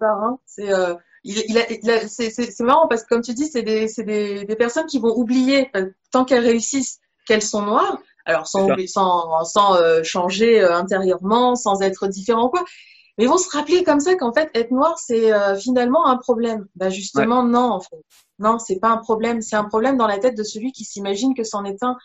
[0.03, 0.39] hein.
[0.47, 4.87] C'est euh, il, c'est marrant parce que comme tu dis, c'est des, des, des, personnes
[4.87, 7.99] qui vont oublier euh, tant qu'elles réussissent qu'elles sont noires.
[8.27, 12.65] Alors sans, sans, sans euh, changer euh, intérieurement, sans être différent quoi.
[13.17, 16.67] Mais ils vont se rappeler comme ça qu'en fait être noir c'est finalement un problème.
[16.75, 18.03] Bah justement non en fait.
[18.41, 21.35] Non, c'est pas un problème, c'est un problème dans la tête de celui qui s'imagine
[21.35, 21.97] que c'en est un.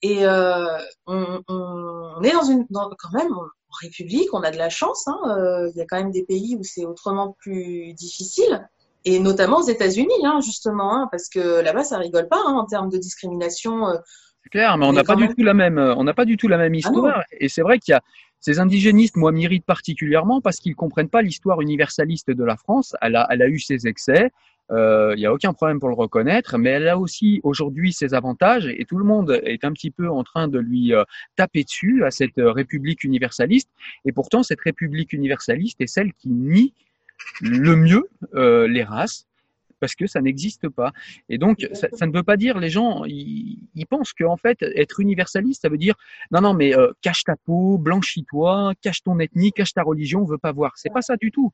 [0.00, 3.34] Et on, on, est dans une dans, quand même
[3.80, 5.06] République, on a de la chance.
[5.06, 8.68] Hein, euh, il y a quand même des pays où c'est autrement plus difficile,
[9.04, 12.88] et notamment aux États-Unis, hein, justement, hein, parce que là-bas, ça rigole pas en termes
[12.88, 13.88] de discrimination.
[13.88, 13.96] Euh.
[14.42, 16.36] c'est clair, mais on n'a pas du tout la même, euh, on n'a pas du
[16.36, 17.22] tout la même ah histoire.
[17.32, 18.00] et c'est vrai qu'il y a
[18.40, 22.94] ces indigénistes, moi, m'irritent particulièrement parce qu'ils comprennent pas l'histoire universaliste de la France.
[23.00, 24.32] Elle a, elle a eu ses excès.
[24.70, 28.14] Il euh, n'y a aucun problème pour le reconnaître, mais elle a aussi aujourd'hui ses
[28.14, 31.04] avantages et tout le monde est un petit peu en train de lui euh,
[31.36, 33.68] taper dessus à cette euh, République universaliste.
[34.06, 36.72] Et pourtant, cette République universaliste est celle qui nie
[37.42, 39.26] le mieux les races
[39.80, 40.92] parce que ça n'existe pas.
[41.28, 45.62] Et donc, ça, ne veut pas dire, les gens, ils, pensent qu'en fait, être universaliste,
[45.62, 45.94] ça veut dire,
[46.32, 46.72] non, non, mais
[47.02, 50.72] cache ta peau, blanchis-toi, cache ton ethnie, cache ta religion, on veut pas voir.
[50.76, 51.52] C'est pas ça du tout.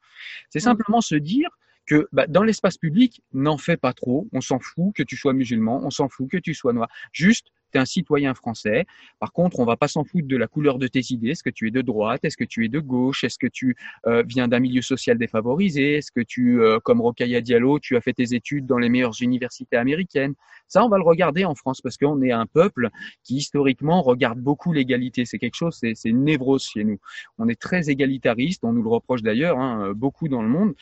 [0.49, 1.51] C'est simplement se dire,
[1.91, 4.29] que bah, dans l'espace public, n'en fais pas trop.
[4.33, 6.89] On s'en fout que tu sois musulman, on s'en fout que tu sois noir.
[7.11, 8.87] Juste, tu es un citoyen français.
[9.19, 11.31] Par contre, on va pas s'en foutre de la couleur de tes idées.
[11.31, 12.25] Est-ce que tu es de droite?
[12.25, 13.25] Est-ce que tu es de gauche?
[13.25, 13.75] Est-ce que tu
[14.07, 15.95] euh, viens d'un milieu social défavorisé?
[15.95, 19.21] Est-ce que tu, euh, comme Rokaya Diallo, tu as fait tes études dans les meilleures
[19.21, 20.35] universités américaines?
[20.69, 22.91] Ça, on va le regarder en France parce qu'on est un peuple
[23.25, 25.25] qui historiquement regarde beaucoup l'égalité.
[25.25, 27.01] C'est quelque chose, c'est une névrose chez nous.
[27.39, 28.63] On est très égalitariste.
[28.63, 30.75] On nous le reproche d'ailleurs hein, beaucoup dans le monde.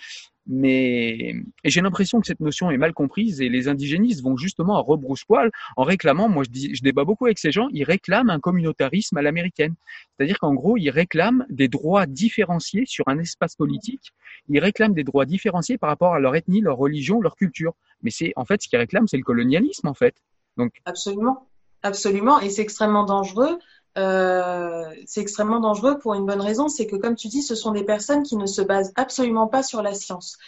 [0.50, 4.80] Mais j'ai l'impression que cette notion est mal comprise et les indigénistes vont justement à
[4.80, 8.40] rebrousse-poil en réclamant, moi je, dis, je débat beaucoup avec ces gens, ils réclament un
[8.40, 9.74] communautarisme à l'américaine.
[10.16, 14.14] C'est-à-dire qu'en gros, ils réclament des droits différenciés sur un espace politique,
[14.48, 17.74] ils réclament des droits différenciés par rapport à leur ethnie, leur religion, leur culture.
[18.02, 20.14] Mais c'est en fait ce qu'ils réclament, c'est le colonialisme en fait.
[20.56, 21.46] Donc Absolument.
[21.82, 23.56] Absolument, et c'est extrêmement dangereux
[23.98, 27.72] euh, c'est extrêmement dangereux pour une bonne raison, c'est que comme tu dis, ce sont
[27.72, 30.38] des personnes qui ne se basent absolument pas sur la science.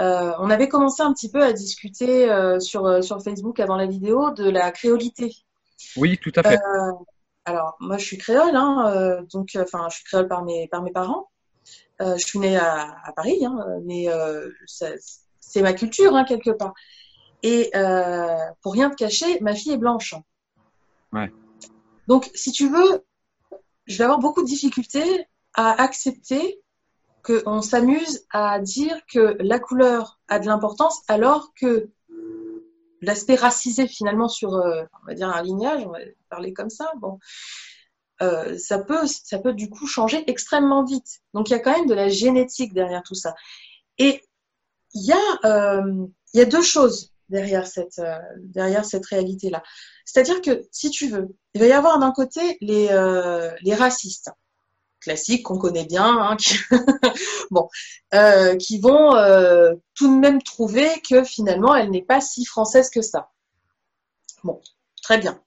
[0.00, 3.86] Euh, on avait commencé un petit peu à discuter euh, sur, sur Facebook avant la
[3.86, 5.34] vidéo de la créolité.
[5.96, 6.58] Oui, tout à fait.
[7.44, 10.90] alors, moi, je suis créole, hein, donc, enfin, je suis créole par mes, par mes
[10.90, 11.30] parents.
[12.00, 14.08] je suis née à, à Paris, hein, mais
[14.66, 16.74] c'est ma culture, hein, quelque part.
[17.42, 17.70] Et
[18.62, 20.14] pour rien te cacher, ma fille est blanche.
[21.12, 21.30] Ouais.
[22.06, 23.04] Donc, si tu veux,
[23.86, 26.60] je vais avoir beaucoup de difficultés à accepter
[27.22, 31.90] qu'on s'amuse à dire que la couleur a de l'importance alors que
[33.02, 35.98] l'aspect racisé finalement sur, euh, on va dire, un lignage, on va
[36.30, 37.18] parler comme ça, bon,
[38.22, 41.20] euh, ça, peut, ça peut du coup changer extrêmement vite.
[41.34, 43.34] Donc il y a quand même de la génétique derrière tout ça.
[43.98, 44.22] Et
[44.94, 48.00] il y, a, euh, y a deux choses derrière cette,
[48.38, 49.62] derrière cette réalité-là.
[50.04, 54.30] C'est-à-dire que, si tu veux, il va y avoir d'un côté les, euh, racistes,
[55.00, 56.54] classiques qu'on connaît bien, hein, qui,
[57.50, 57.66] bon,
[58.12, 59.12] euh, qui vont
[59.94, 63.30] tout de même trouver que finalement, elle n'est pas si française que ça.
[64.44, 64.60] Bon,
[65.02, 65.40] très bien.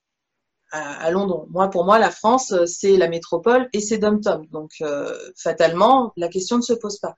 [0.71, 4.47] À, Londres, moi, pour moi, la France, c'est la métropole et c'est Dom-Tom.
[4.47, 4.83] Donc,
[5.37, 7.15] fatalement, la question ne se pose pas.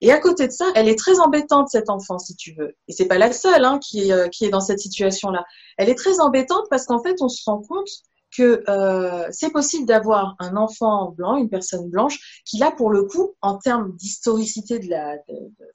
[0.00, 2.74] Et à côté de ça, elle est très embêtante, cette enfant, si tu veux.
[2.88, 5.44] Et c'est pas la seule hein, qui, est, euh, qui est dans cette situation-là.
[5.78, 7.88] Elle est très embêtante parce qu'en fait, on se rend compte
[8.36, 13.04] que euh, c'est possible d'avoir un enfant blanc, une personne blanche, qui là, pour le
[13.04, 15.16] coup, en termes d'historicité de la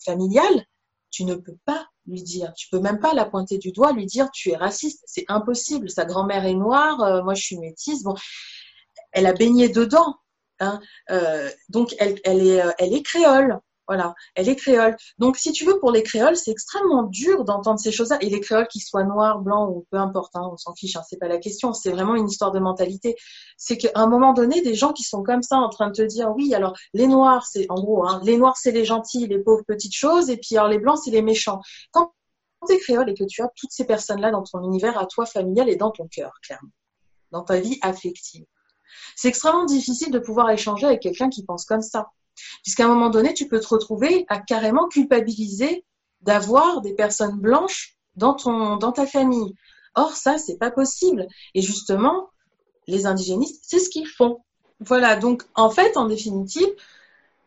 [0.05, 0.65] familiale,
[1.09, 4.05] tu ne peux pas lui dire, tu peux même pas la pointer du doigt, lui
[4.05, 5.89] dire tu es raciste, c'est impossible.
[5.89, 8.03] Sa grand-mère est noire, euh, moi je suis métisse.
[8.03, 8.15] Bon,
[9.11, 10.15] elle a baigné dedans,
[10.59, 10.79] hein,
[11.69, 13.59] donc elle, elle, est, elle est créole.
[13.91, 14.95] Voilà, elle est créole.
[15.17, 18.19] Donc, si tu veux, pour les créoles, c'est extrêmement dur d'entendre ces choses-là.
[18.21, 21.01] Et les créoles, qu'ils soient noirs, blancs ou peu importe, hein, on s'en fiche, hein,
[21.05, 21.73] c'est pas la question.
[21.73, 23.17] C'est vraiment une histoire de mentalité.
[23.57, 26.03] C'est qu'à un moment donné, des gens qui sont comme ça en train de te
[26.03, 29.39] dire, oui, alors les noirs, c'est en gros, hein, les noirs, c'est les gentils, les
[29.39, 31.59] pauvres petites choses, et puis alors les blancs, c'est les méchants.
[31.91, 32.13] Quand
[32.65, 35.25] tu es créole et que tu as toutes ces personnes-là dans ton univers, à toi
[35.25, 36.71] familial et dans ton cœur, clairement,
[37.31, 38.45] dans ta vie affective,
[39.17, 42.07] c'est extrêmement difficile de pouvoir échanger avec quelqu'un qui pense comme ça.
[42.63, 45.85] Puisqu'à un moment donné, tu peux te retrouver à carrément culpabiliser
[46.21, 49.55] d'avoir des personnes blanches dans, ton, dans ta famille.
[49.95, 51.27] Or, ça, c'est pas possible.
[51.53, 52.29] Et justement,
[52.87, 54.39] les indigénistes, c'est ce qu'ils font.
[54.79, 56.69] Voilà, donc en fait, en définitive,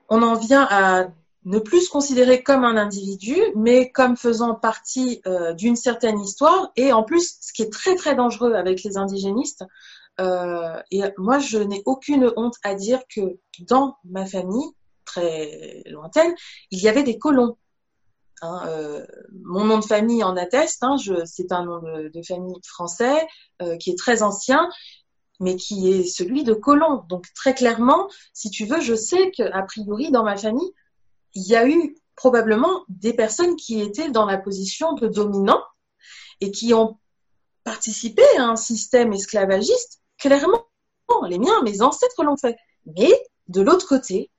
[0.08, 1.08] on en vient à
[1.44, 6.72] ne plus se considérer comme un individu, mais comme faisant partie euh, d'une certaine histoire.
[6.76, 9.64] Et en plus, ce qui est très très dangereux avec les indigénistes,
[10.20, 14.70] euh, et moi, je n'ai aucune honte à dire que dans ma famille,
[15.05, 16.35] très lointaine,
[16.70, 17.57] il y avait des colons.
[18.42, 19.07] Hein, euh,
[19.44, 23.27] mon nom de famille en atteste, hein, c'est un nom de, famille français
[23.62, 24.68] euh, qui est très ancien,
[25.40, 27.05] mais qui est celui de colon.
[27.09, 30.72] Donc très clairement, si tu veux, je sais qu'a priori dans ma famille,
[31.35, 35.62] il y a eu probablement des personnes qui étaient dans la position de dominant
[36.40, 36.98] et qui ont
[37.64, 40.66] participé à un système esclavagiste clairement,
[41.29, 42.57] les miens, mes ancêtres l'ont fait.
[42.87, 43.11] Mais
[43.48, 44.31] de l'autre côté,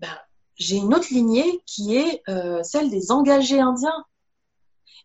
[0.00, 4.04] bah, j'ai une autre lignée qui est euh, celle des engagés indiens.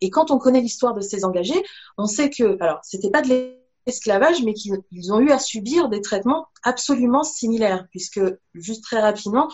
[0.00, 1.62] Et quand on connaît l'histoire de ces engagés,
[1.96, 6.00] on sait que, alors, c'était pas de l'esclavage, mais qu'ils ont eu à subir des
[6.00, 8.20] traitements absolument similaires, puisque,
[8.54, 9.48] juste très rapidement,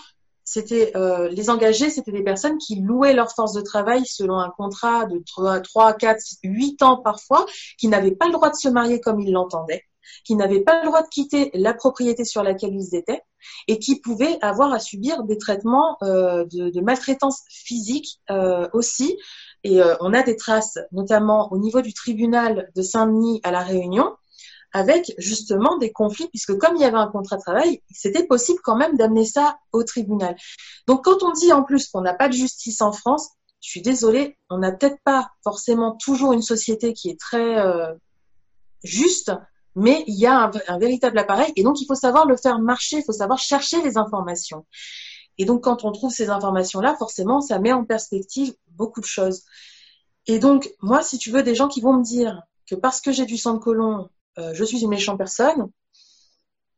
[0.44, 4.48] c'était euh, les engagés, c'était des personnes qui louaient leur force de travail selon un
[4.48, 7.44] contrat de 3, 3 4, 8 ans parfois,
[7.76, 9.84] qui n'avaient pas le droit de se marier comme ils l'entendaient,
[10.24, 13.22] qui n'avaient pas le droit de quitter la propriété sur laquelle ils étaient
[13.66, 19.16] et qui pouvaient avoir à subir des traitements euh, de, maltraitance physique euh, aussi.
[19.64, 23.60] Et euh, on a des traces, notamment au niveau du tribunal de Saint-Denis à La
[23.60, 24.14] Réunion,
[24.72, 28.60] avec justement des conflits, puisque comme il y avait un contrat de travail, c'était possible
[28.62, 30.36] quand même d'amener ça au tribunal.
[30.86, 33.82] Donc quand on dit en plus qu'on n'a pas de justice en France, je suis
[33.82, 37.56] désolée, on n'a peut-être pas forcément toujours une société qui est très
[38.84, 39.32] juste,
[39.74, 42.98] mais il y a un, véritable appareil et donc il faut savoir le faire marcher,
[42.98, 44.66] il faut savoir chercher les informations.
[45.38, 49.42] Et donc quand on trouve ces informations-là, forcément, ça met en perspective beaucoup de choses.
[50.26, 53.12] Et donc moi, si tu veux, des gens qui vont me dire que parce que
[53.12, 55.70] j'ai du sang de colon, euh, je suis une méchante personne,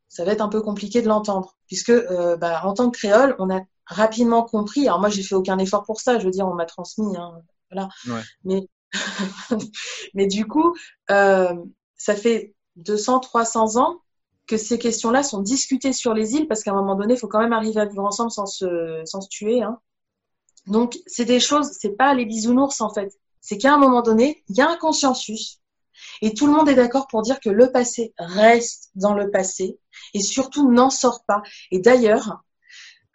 [0.07, 3.35] ça va être un peu compliqué de l'entendre, puisque euh, bah, en tant que créole,
[3.39, 4.87] on a rapidement compris.
[4.87, 6.19] Alors moi, j'ai fait aucun effort pour ça.
[6.19, 7.89] Je veux dire, on m'a transmis, hein, voilà.
[8.43, 8.67] Mais
[10.13, 10.75] mais du coup,
[11.09, 11.55] euh,
[11.95, 14.01] ça fait 200, 300 ans
[14.47, 17.27] que ces questions-là sont discutées sur les îles parce qu'à un moment donné, il faut
[17.27, 19.61] quand même arriver à vivre ensemble sans se, sans se tuer.
[19.61, 19.79] Hein.
[20.67, 23.13] Donc, c'est des choses, c'est pas les bisounours en fait.
[23.39, 25.61] C'est qu'à un moment donné, il y a un consensus
[26.21, 29.79] et tout le monde est d'accord pour dire que le passé reste dans le passé
[30.13, 31.41] et surtout n'en sort pas.
[31.71, 32.43] Et d'ailleurs,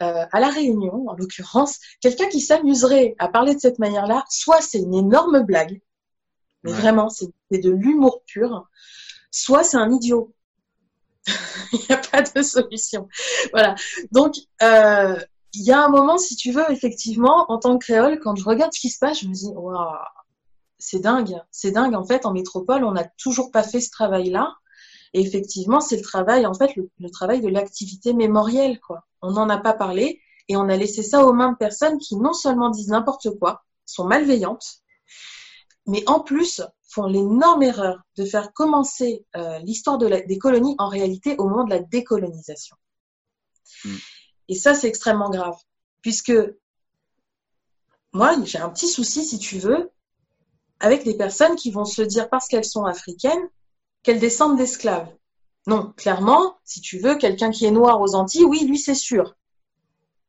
[0.03, 4.61] euh, à la Réunion, en l'occurrence, quelqu'un qui s'amuserait à parler de cette manière-là, soit
[4.61, 5.81] c'est une énorme blague,
[6.63, 8.69] mais vraiment, c'est de l'humour pur,
[9.37, 10.33] soit c'est un idiot.
[11.73, 13.09] il n'y a pas de solution.
[13.53, 13.75] Voilà.
[14.13, 15.17] Donc, euh,
[15.55, 18.45] il y a un moment, si tu veux, effectivement, en tant que créole, quand je
[18.45, 19.97] regarde ce qui se passe, je me dis, waouh,
[20.79, 21.41] c'est dingue.
[21.51, 21.95] C'est dingue.
[21.95, 24.55] En fait, en métropole, on n'a toujours pas fait ce travail-là.
[25.15, 26.75] Et effectivement, c'est le travail, en fait,
[27.13, 29.07] travail de l'activité mémorielle, quoi.
[29.23, 32.17] On n'en a pas parlé et on a laissé ça aux mains de personnes qui
[32.17, 34.83] non seulement disent n'importe quoi, sont malveillantes,
[35.87, 40.89] mais en plus font l'énorme erreur de faire commencer euh, l'histoire de des colonies en
[40.89, 42.77] réalité au moment de la décolonisation.
[43.85, 43.97] Mm.
[44.49, 45.57] Et ça, c'est extrêmement grave,
[46.03, 46.33] puisque
[48.13, 49.91] moi, j'ai un petit souci, si tu veux,
[50.81, 53.49] avec des personnes qui vont se dire parce qu'elles sont africaines
[54.03, 55.09] qu'elles descendent d'esclaves.
[55.67, 59.35] Non, clairement, si tu veux, quelqu'un qui est noir aux Antilles, oui, lui, c'est sûr.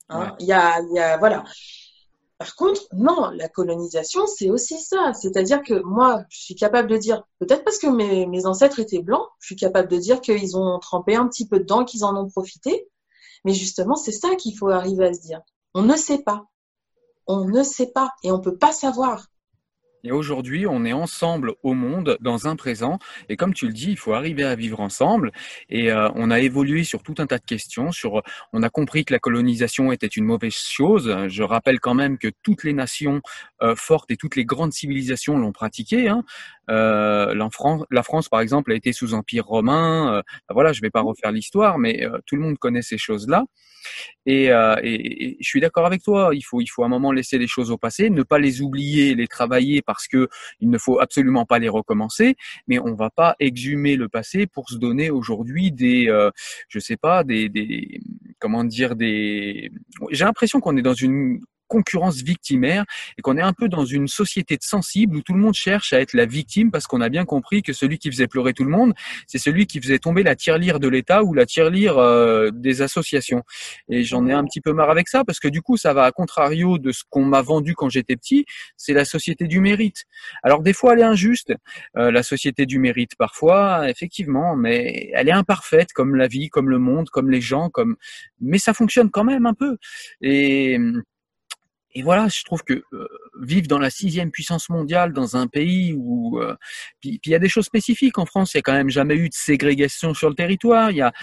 [0.09, 1.43] Hein, il y, a, y a, voilà.
[2.37, 5.13] Par contre, non, la colonisation, c'est aussi ça.
[5.13, 9.27] C'est-à-dire que moi, je suis capable de dire, peut-être parce que mes, ancêtres étaient blancs,
[9.39, 12.29] je suis capable de dire qu'ils ont trempé un petit peu dedans, qu'ils en ont
[12.29, 12.87] profité.
[13.43, 15.41] Mais justement, c'est ça qu'il faut arriver à se dire.
[15.73, 16.45] On ne sait pas.
[17.25, 19.27] On ne sait pas et on ne peut pas savoir.
[20.03, 22.99] Et aujourd'hui, on est ensemble au monde, dans un présent.
[23.29, 25.31] Et comme tu le dis, il faut arriver à vivre ensemble.
[25.69, 27.91] Et euh, on a évolué sur tout un tas de questions.
[27.91, 28.21] Sur,
[28.53, 31.15] on a compris que la colonisation était une mauvaise chose.
[31.27, 33.21] Je rappelle quand même que toutes les nations
[33.61, 36.07] euh, fortes et toutes les grandes civilisations l'ont pratiqué.
[36.07, 36.23] Hein.
[36.69, 40.13] Euh, la, France, par exemple, a été sous empire romain.
[40.13, 42.97] Euh, ben voilà, je ne vais pas refaire l'histoire, mais tout le monde connaît ces
[42.97, 43.45] choses-là.
[44.25, 46.31] Et, euh, et, je suis d'accord avec toi.
[46.33, 49.15] Il faut, il faut un moment laisser les choses au passé, ne pas les oublier,
[49.15, 52.35] les travailler parce que il ne faut absolument pas les recommencer.
[52.67, 56.29] Mais on va pas exhumer le passé pour se donner aujourd'hui des, euh,
[56.69, 58.01] je sais pas, des, des,
[58.39, 59.71] comment dire, des.
[60.11, 62.85] J'ai l'impression qu'on est dans une concurrence victimaire
[63.17, 65.93] et qu'on est un peu dans une société de sensibles où tout le monde cherche
[65.93, 68.63] à être la victime parce qu'on a bien compris que celui qui faisait pleurer tout
[68.63, 68.93] le monde,
[69.27, 73.43] c'est celui qui faisait tomber la tirelire de l'État ou la tirelire euh, des associations.
[73.89, 76.03] Et j'en ai un petit peu marre avec ça parce que du coup, ça va
[76.03, 80.05] à contrario de ce qu'on m'a vendu quand j'étais petit, c'est la société du mérite.
[80.43, 81.53] Alors des fois, elle est injuste,
[81.97, 86.69] euh, la société du mérite parfois, effectivement, mais elle est imparfaite comme la vie, comme
[86.69, 87.95] le monde, comme les gens, comme
[88.41, 89.77] mais ça fonctionne quand même un peu.
[90.21, 90.79] Et
[91.93, 93.07] et voilà, je trouve que euh,
[93.41, 96.55] vivre dans la sixième puissance mondiale, dans un pays où, euh,
[96.99, 99.15] puis, il y a des choses spécifiques en France, il y a quand même jamais
[99.15, 100.91] eu de ségrégation sur le territoire.
[100.91, 101.13] Y a,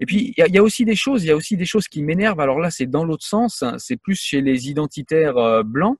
[0.00, 2.02] et puis il y a, aussi des choses, il y a aussi des choses qui
[2.02, 2.40] m'énervent.
[2.40, 5.98] Alors là, c'est dans l'autre sens, hein, c'est plus chez les identitaires euh, blancs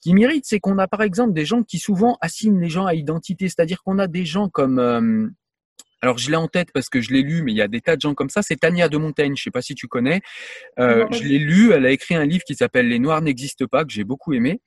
[0.00, 2.94] qui méritent, c'est qu'on a par exemple des gens qui souvent assignent les gens à
[2.94, 5.34] identité, c'est-à-dire qu'on a des gens comme
[6.00, 7.80] alors je l'ai en tête parce que je l'ai lu, mais il y a des
[7.80, 8.42] tas de gens comme ça.
[8.42, 10.20] C'est Tania de Montaigne, je sais pas si tu connais.
[10.78, 13.84] Euh, je l'ai lu, elle a écrit un livre qui s'appelle Les Noirs n'existent pas,
[13.84, 14.60] que j'ai beaucoup aimé.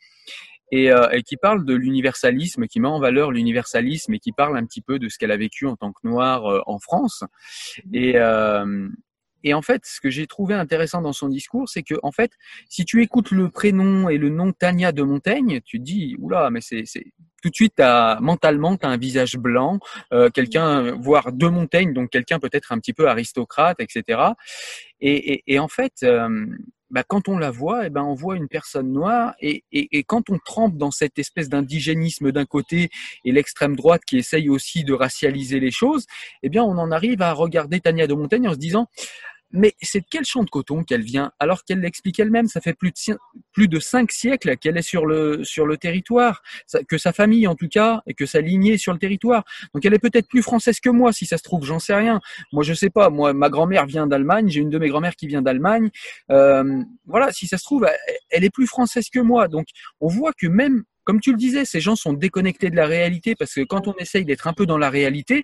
[0.74, 4.58] Et, euh, et, qui parle de l'universalisme, qui met en valeur l'universalisme et qui parle
[4.58, 7.26] un petit peu de ce qu'elle a vécu en tant que noire euh, en France.
[7.91, 8.88] Et, euh,
[9.43, 12.32] et en fait, ce que j'ai trouvé intéressant dans son discours, c'est que en fait,
[12.69, 16.49] si tu écoutes le prénom et le nom Tania de Montaigne, tu te dis oula,
[16.49, 16.86] mais c'est
[17.41, 19.80] tout de suite, as, mentalement, tu as un visage blanc,
[20.13, 24.21] euh, quelqu'un, voire de Montaigne, donc quelqu'un peut-être un petit peu aristocrate, etc.
[24.99, 26.45] Et, et, et en fait, euh,
[26.91, 30.04] bah, quand on la voit, eh ben, on voit une personne noire, et, et, et
[30.04, 32.89] quand on trempe dans cette espèce d'indigénisme d'un côté
[33.25, 36.06] et l'extrême droite qui essaye aussi de racialiser les choses,
[36.43, 38.88] eh bien, on en arrive à regarder Tania de Montaigne en se disant,
[39.53, 41.31] mais c'est de quel champ de coton qu'elle vient?
[41.39, 43.17] Alors qu'elle l'explique elle-même, ça fait plus de,
[43.51, 46.41] plus de cinq siècles qu'elle est sur le, sur le territoire,
[46.87, 49.43] que sa famille en tout cas, et que sa lignée est sur le territoire.
[49.73, 52.19] Donc elle est peut-être plus française que moi, si ça se trouve, j'en sais rien.
[52.51, 53.09] Moi, je sais pas.
[53.09, 55.89] Moi, ma grand-mère vient d'Allemagne, j'ai une de mes grand-mères qui vient d'Allemagne.
[56.31, 57.87] Euh, voilà, si ça se trouve,
[58.29, 59.47] elle est plus française que moi.
[59.47, 59.67] Donc
[59.99, 63.35] on voit que même comme tu le disais, ces gens sont déconnectés de la réalité
[63.35, 65.43] parce que quand on essaye d'être un peu dans la réalité,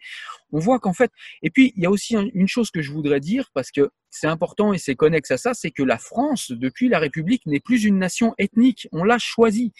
[0.51, 3.19] on voit qu'en fait, et puis il y a aussi une chose que je voudrais
[3.19, 6.89] dire parce que c'est important et c'est connexe à ça, c'est que la France, depuis
[6.89, 8.87] la République, n'est plus une nation ethnique.
[8.91, 9.73] On l'a choisi.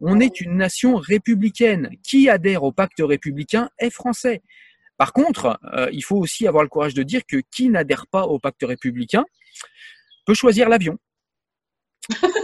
[0.00, 1.90] On est une nation républicaine.
[2.02, 4.42] Qui adhère au pacte républicain est français.
[4.96, 8.24] Par contre, euh, il faut aussi avoir le courage de dire que qui n'adhère pas
[8.24, 9.24] au pacte républicain
[10.26, 10.98] peut choisir l'avion.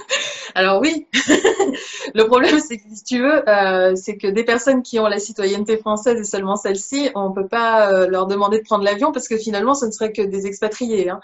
[0.57, 1.07] Alors oui,
[2.14, 5.19] le problème c'est que si tu veux, euh, c'est que des personnes qui ont la
[5.19, 9.12] citoyenneté française et seulement celle-ci, on ne peut pas euh, leur demander de prendre l'avion
[9.12, 11.11] parce que finalement ce ne serait que des expatriés.
[11.11, 11.21] Hein.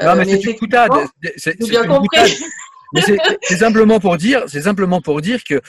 [0.00, 0.92] non mais, euh, c'est une boutade.
[1.36, 2.40] C'est bien compris.
[2.94, 5.60] c'est simplement pour dire, c'est simplement pour dire que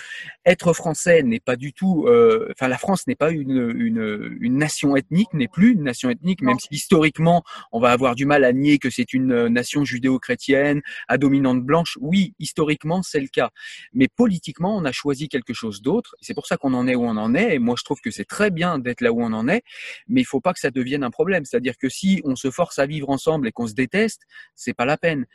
[0.46, 4.58] être français n'est pas du tout, euh, enfin la France n'est pas une, une, une,
[4.58, 8.44] nation ethnique, n'est plus une nation ethnique, même si historiquement on va avoir du mal
[8.44, 11.98] à nier que c'est une nation judéo-chrétienne à dominante blanche.
[12.02, 13.50] Oui, historiquement c'est le cas,
[13.94, 16.16] mais politiquement on a choisi quelque chose d'autre.
[16.22, 17.56] C'est pour ça qu'on en est où on en est.
[17.56, 19.64] Et moi je trouve que c'est très bien d'être là où on en est,
[20.08, 21.44] mais il faut pas que ça devienne un problème.
[21.46, 24.22] C'est-à-dire que si on se force à vivre ensemble et qu'on se déteste,
[24.56, 25.26] c'est pas la peine.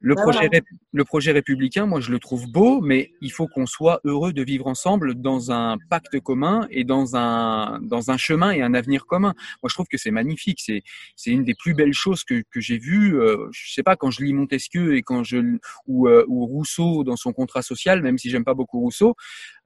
[0.00, 0.48] Le projet,
[0.92, 4.44] le projet républicain, moi je le trouve beau, mais il faut qu'on soit heureux de
[4.44, 9.06] vivre ensemble dans un pacte commun et dans un dans un chemin et un avenir
[9.06, 9.34] commun.
[9.60, 10.82] Moi je trouve que c'est magnifique, c'est
[11.16, 13.20] c'est une des plus belles choses que que j'ai vues.
[13.20, 15.58] Euh, je sais pas quand je lis Montesquieu et quand je
[15.88, 19.16] ou euh, ou Rousseau dans son contrat social, même si j'aime pas beaucoup Rousseau,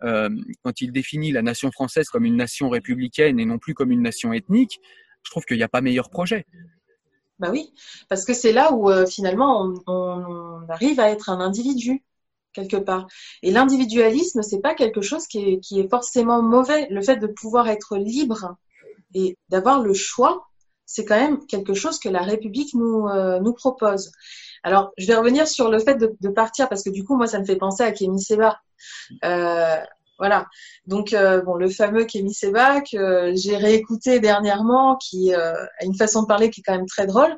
[0.03, 0.31] euh,
[0.63, 4.03] quand il définit la nation française comme une nation républicaine et non plus comme une
[4.03, 4.81] nation ethnique,
[5.25, 6.47] je trouve qu'il n'y a pas meilleur projet.
[7.39, 7.73] Bah oui,
[8.09, 12.05] parce que c'est là où euh, finalement on, arrive à être un individu
[12.53, 13.07] quelque part.
[13.43, 16.87] Et l'individualisme, c'est pas quelque chose qui est, qui est, forcément mauvais.
[16.91, 18.57] Le fait de pouvoir être libre
[19.15, 20.47] et d'avoir le choix,
[20.85, 24.13] c'est quand même quelque chose que la République nous, euh, nous propose.
[24.63, 27.27] Alors, je vais revenir sur le fait de, de, partir parce que du coup, moi,
[27.27, 28.61] ça me fait penser à Kémy Seba.
[29.25, 29.79] Euh,
[30.23, 30.47] voilà.
[30.87, 35.97] Donc, euh, bon, le fameux Kémy Seba que j'ai réécouté dernièrement, qui euh, a une
[35.97, 37.37] façon de parler qui est quand même très drôle.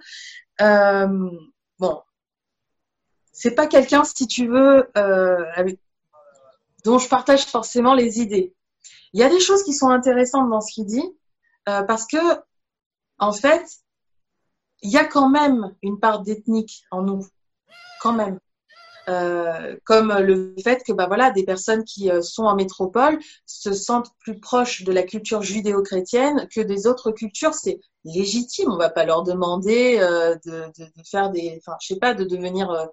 [0.61, 1.31] Euh,
[1.79, 2.03] bon,
[3.33, 4.87] c'est pas quelqu'un, si tu veux,
[6.85, 8.55] dont je partage forcément les idées.
[9.15, 11.17] Il y a des choses qui sont intéressantes dans ce qu'il dit,
[11.65, 12.19] parce que,
[13.19, 13.65] en fait,
[14.83, 17.27] il y a quand même une part d'ethnique en nous,
[18.03, 18.39] quand même.
[19.09, 23.73] Euh, comme le fait que bah voilà des personnes qui euh, sont en métropole se
[23.73, 27.55] sentent plus proches de la culture judéo-chrétienne que des autres cultures.
[27.55, 28.71] C'est légitime.
[28.71, 32.15] On va pas leur demander euh, de, de, de, faire des enfin je sais pas
[32.15, 32.87] de devenir euh,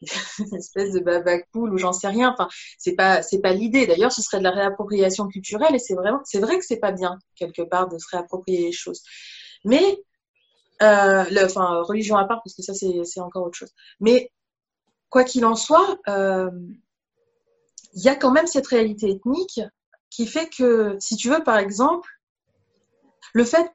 [0.38, 2.32] une espèce de baba cool ou j'en sais rien.
[2.32, 2.48] Enfin
[2.78, 3.86] c'est pas c'est pas l'idée.
[3.86, 6.92] D'ailleurs ce serait de la réappropriation culturelle et c'est vraiment c'est vrai que c'est pas
[6.92, 9.02] bien quelque part de se réapproprier les choses.
[9.64, 9.98] Mais
[10.82, 13.72] euh, le, enfin religion à part parce que ça c'est encore autre chose.
[14.00, 14.30] Mais
[15.10, 16.50] quoi qu'il en soit, euh,
[17.94, 19.60] il y a quand même cette réalité ethnique
[20.10, 22.08] qui fait que, si tu veux, par exemple,
[23.32, 23.70] le fait,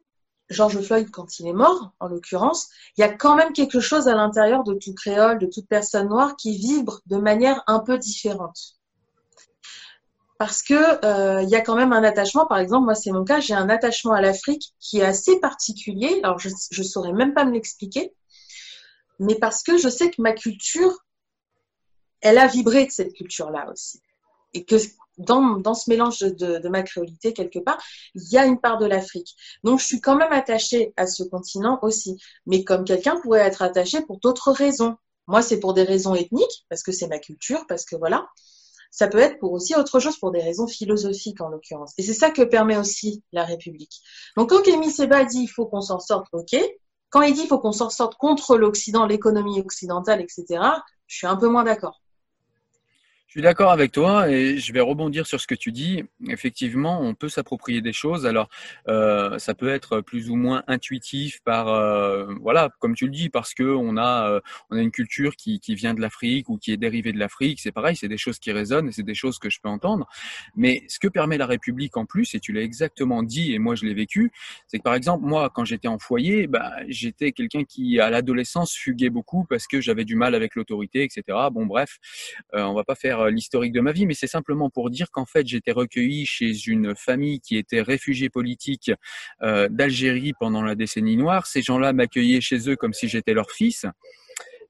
[0.50, 4.08] George Floyd, quand il est mort, en l'occurrence, il y a quand même quelque chose
[4.08, 7.98] à l'intérieur de tout créole, de toute personne noire qui vibre de manière un peu
[7.98, 8.78] différente.
[10.38, 13.24] Parce que euh, il y a quand même un attachement, par exemple, moi c'est mon
[13.24, 16.20] cas, j'ai un attachement à l'Afrique qui est assez particulier.
[16.24, 18.14] Alors je ne saurais même pas me l'expliquer,
[19.20, 20.98] mais parce que je sais que ma culture
[22.22, 24.02] elle a vibré de cette culture-là aussi.
[24.54, 24.76] Et que
[25.18, 27.82] dans, dans ce mélange de, de, ma créolité, quelque part,
[28.16, 29.36] il y a une part de l'Afrique.
[29.64, 32.18] Donc, je suis quand même attachée à ce continent aussi.
[32.46, 34.98] Mais comme quelqu'un pourrait être attaché pour d'autres raisons.
[35.28, 38.28] Moi, c'est pour des raisons ethniques, parce que c'est ma culture, parce que voilà.
[38.90, 41.94] Ça peut être pour aussi autre chose, pour des raisons philosophiques en l'occurrence.
[41.98, 44.02] Et c'est ça que permet aussi la République.
[44.36, 46.58] Donc, quand Kémy Seba dit il faut qu'on s'en sorte, ok.
[47.10, 50.46] Quand il dit il faut qu'on s'en sorte contre l'Occident, l'économie occidentale, etc.,
[51.08, 52.01] je suis un peu moins d'accord.
[53.32, 56.04] Je suis d'accord avec toi et je vais rebondir sur ce que tu dis.
[56.28, 58.26] Effectivement, on peut s'approprier des choses.
[58.26, 58.50] Alors,
[58.90, 63.30] euh, ça peut être plus ou moins intuitif par, euh, voilà, comme tu le dis,
[63.30, 66.58] parce que on a, euh, on a une culture qui, qui vient de l'Afrique ou
[66.58, 67.62] qui est dérivée de l'Afrique.
[67.62, 70.10] C'est pareil, c'est des choses qui résonnent et c'est des choses que je peux entendre.
[70.58, 73.76] Mais ce que permet la République en plus, et tu l'as exactement dit et moi
[73.76, 74.34] je l'ai vécu,
[74.68, 78.74] c'est que par exemple moi, quand j'étais en foyer, bah, j'étais quelqu'un qui à l'adolescence
[78.76, 81.24] fuguait beaucoup parce que j'avais du mal avec l'autorité, etc.
[81.50, 81.98] Bon, bref,
[82.56, 85.12] euh, on va pas faire euh, l'historique de ma vie, mais c'est simplement pour dire
[85.12, 88.92] qu'en fait, j'étais recueilli chez une famille qui était réfugiée politique
[89.42, 91.48] euh, d'Algérie pendant la décennie noire.
[91.48, 93.86] Ces gens-là m'accueillaient chez eux comme si j'étais leur fils.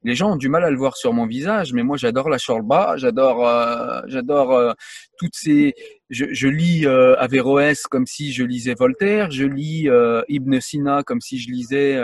[0.04, 2.40] Les gens ont du mal à le voir sur mon visage, mais moi j'adore la
[2.40, 4.76] shorba, j'adore, euh, j'adore
[5.20, 5.76] toutes ces.
[6.10, 9.88] Je, lis Averroès comme si je lisais Voltaire, je lis
[10.28, 12.02] Ibn Sina comme si je lisais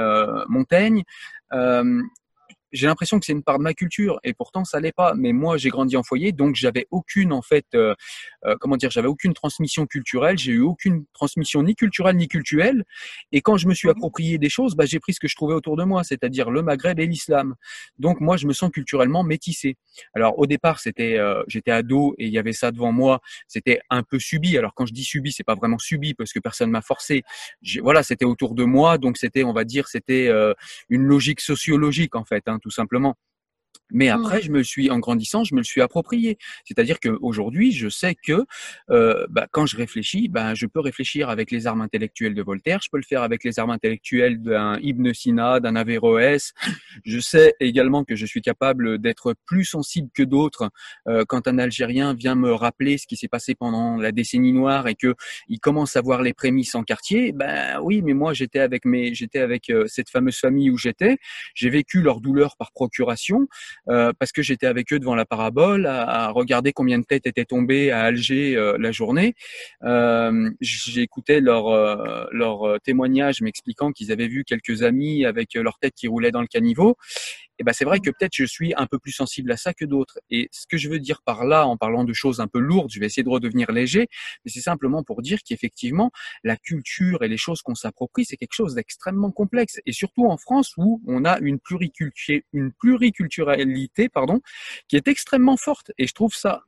[0.48, 1.04] Montaigne
[2.78, 5.13] j'ai l'impression que c'est une part de ma culture et pourtant ça l'est pas.
[5.15, 7.95] Mais moi, j'ai grandi en foyer, donc j'avais aucune en fait, euh,
[8.45, 10.38] euh, comment dire, j'avais aucune transmission culturelle.
[10.38, 12.84] J'ai eu aucune transmission ni culturelle ni culturelle.
[13.32, 15.55] Et quand je me suis approprié des choses, bah, j'ai pris ce que je trouvais
[15.55, 17.55] autour de moi, c'est-à-dire le Maghreb et l'islam.
[17.97, 19.75] Donc moi, je me sens culturellement métissé.
[20.13, 23.21] Alors au départ, c'était, euh, j'étais ado et il y avait ça devant moi.
[23.47, 24.57] C'était un peu subi.
[24.57, 27.23] Alors quand je dis subi, c'est pas vraiment subi parce que personne m'a forcé.
[27.82, 30.53] Voilà, c'était autour de moi, donc c'était, on va dire, c'était euh,
[30.89, 32.43] une logique sociologique en fait.
[32.47, 33.15] Hein tout simplement.
[33.92, 36.38] Mais après, je me suis, en grandissant, je me le suis approprié.
[36.66, 38.46] C'est-à-dire qu'aujourd'hui, je sais que
[38.90, 42.80] euh, bah, quand je réfléchis, bah, je peux réfléchir avec les armes intellectuelles de Voltaire,
[42.84, 46.54] je peux le faire avec les armes intellectuelles d'un Ibn Sina, d'un Averroès.
[47.06, 50.70] Je sais également que je suis capable d'être plus sensible que d'autres
[51.08, 54.88] euh, quand un Algérien vient me rappeler ce qui s'est passé pendant la décennie noire
[54.88, 55.16] et que
[55.48, 57.32] il commence à voir les prémices en quartier.
[57.32, 61.18] Ben oui, mais moi j'étais avec mes, j'étais avec euh, cette fameuse famille où j'étais.
[61.54, 63.48] J'ai vécu leur douleur par procuration.
[63.90, 67.46] Euh, parce que j'étais avec eux devant la parabole à, regarder combien de têtes étaient
[67.46, 69.34] tombées à Alger euh, la journée.
[69.84, 71.68] Euh, J'écoutais leur
[72.32, 76.48] leur témoignage m'expliquant qu'ils avaient vu quelques amis avec leur tête qui roulait dans le
[76.48, 76.98] caniveau
[77.60, 79.86] et ben c'est vrai que peut-être je suis un peu plus sensible à ça que
[79.86, 80.20] d'autres.
[80.30, 82.91] Et ce que je veux dire par là, en parlant de choses un peu lourdes,
[82.91, 84.08] je vais essayer de redevenir léger,
[84.45, 86.12] mais c'est simplement pour dire qu'effectivement,
[86.43, 89.80] la culture et les choses qu'on s'approprie, c'est quelque chose d'extrêmement complexe.
[89.86, 94.41] Et surtout en France où on a une, pluriculture, une pluriculturalité, pardon,
[94.88, 95.91] qui est extrêmement forte.
[95.97, 96.64] Et je trouve ça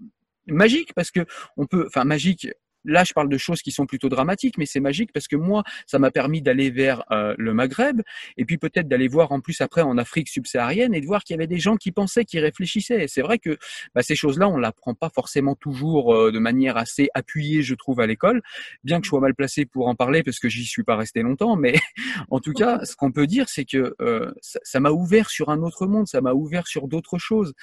[0.48, 1.26] magique parce que
[1.58, 2.48] on peut, enfin magique,
[2.90, 5.64] Là, je parle de choses qui sont plutôt dramatiques, mais c'est magique parce que moi,
[5.86, 8.02] ça m'a permis d'aller vers euh, le Maghreb
[8.38, 11.36] et puis peut-être d'aller voir en plus après en Afrique subsaharienne et de voir qu'il
[11.36, 13.08] y avait des gens qui pensaient, qui réfléchissaient.
[13.08, 13.58] C'est vrai que
[13.94, 18.00] bah, ces choses-là, on l'apprend pas forcément toujours euh, de manière assez appuyée, je trouve,
[18.00, 18.42] à l'école.
[18.84, 21.22] Bien que je sois mal placé pour en parler parce que j'y suis pas resté
[21.22, 21.76] longtemps, mais
[22.32, 25.62] en tout cas, ce qu'on peut dire, c'est que euh, ça m'a ouvert sur un
[25.62, 27.54] autre monde, ça m'a ouvert sur d'autres choses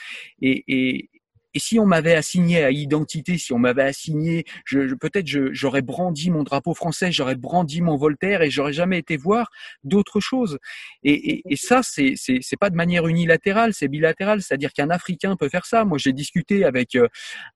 [0.41, 1.11] et, et,
[1.57, 6.31] et, si on m'avait assigné à identité, si on m'avait assigné, je, peut-être j'aurais brandi
[6.31, 9.51] mon drapeau français, j'aurais brandi mon Voltaire et j'aurais jamais été voir
[9.85, 10.59] d'autres choses.
[11.03, 15.49] Et, et, ça, c'est c'est pas de manière unilatérale, c'est bilatéral, c'est-à-dire qu'un Africain peut
[15.49, 15.85] faire ça.
[15.85, 17.09] Moi, j'ai discuté avec euh,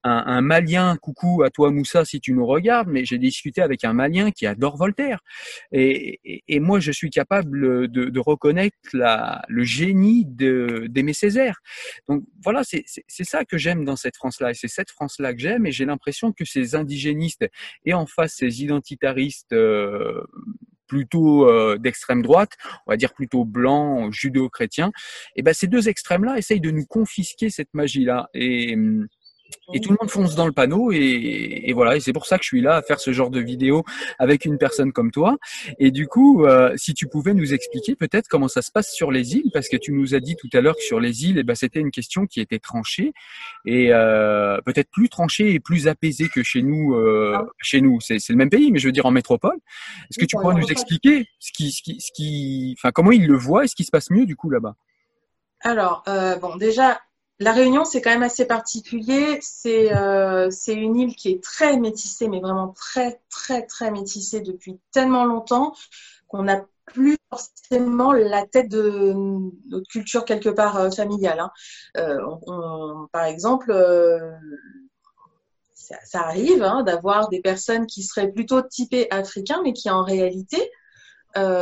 [0.03, 3.85] un, un, Malien, coucou à toi Moussa si tu nous regardes, mais j'ai discuté avec
[3.85, 5.21] un Malien qui adore Voltaire.
[5.73, 11.61] Et, et moi, je suis capable de, de reconnaître la, le génie d'aimer Césaire.
[12.09, 12.85] Donc voilà, c'est
[13.25, 16.45] ça que j'aime cette France-là, et c'est cette France-là que j'aime, et j'ai l'impression que
[16.45, 17.47] ces indigénistes
[17.85, 20.23] et en face ces identitaristes euh,
[20.87, 22.53] plutôt euh, d'extrême droite,
[22.87, 26.87] on va dire plutôt blanc, judéo-chrétien, et eh ben ces deux extrêmes-là essayent de nous
[26.87, 28.29] confisquer cette magie-là.
[28.35, 29.07] Et hum,
[29.73, 31.97] et tout le monde fonce dans le panneau et, et voilà.
[31.97, 33.85] Et c'est pour ça que je suis là à faire ce genre de vidéo
[34.19, 35.37] avec une personne comme toi.
[35.79, 39.11] Et du coup euh, si tu pouvais nous expliquer peut-être comment ça se passe sur
[39.11, 41.39] les îles parce que tu nous as dit tout à l'heure que sur les îles
[41.39, 43.13] eh ben c'était une question qui était tranchée
[43.65, 47.47] et euh, peut-être plus tranchée et plus apaisée que chez nous euh, ah.
[47.61, 48.01] chez nous.
[48.01, 49.57] C'est le même pays mais je veux dire en métropole.
[50.11, 53.27] Est-ce que tu pourrais nous expliquer ce qui ce qui ce qui enfin comment ils
[53.27, 54.75] le voient et ce qui se passe mieux du coup là-bas?
[55.63, 56.05] Alors
[56.41, 57.01] bon déjà
[57.41, 59.39] la Réunion, c'est quand même assez particulier.
[59.41, 64.79] C'est euh, une île qui est très métissée, mais vraiment très, très, très métissée depuis
[64.93, 65.75] tellement longtemps
[66.29, 69.15] qu'on n'a plus forcément la tête de
[69.71, 71.41] notre culture quelque part euh, familiale.
[71.41, 71.51] Hein.
[71.97, 73.75] Euh, par exemple,
[75.73, 80.05] ça, ça, arrive hein, d'avoir des personnes qui seraient plutôt typées africains, mais qui en
[80.05, 80.71] réalité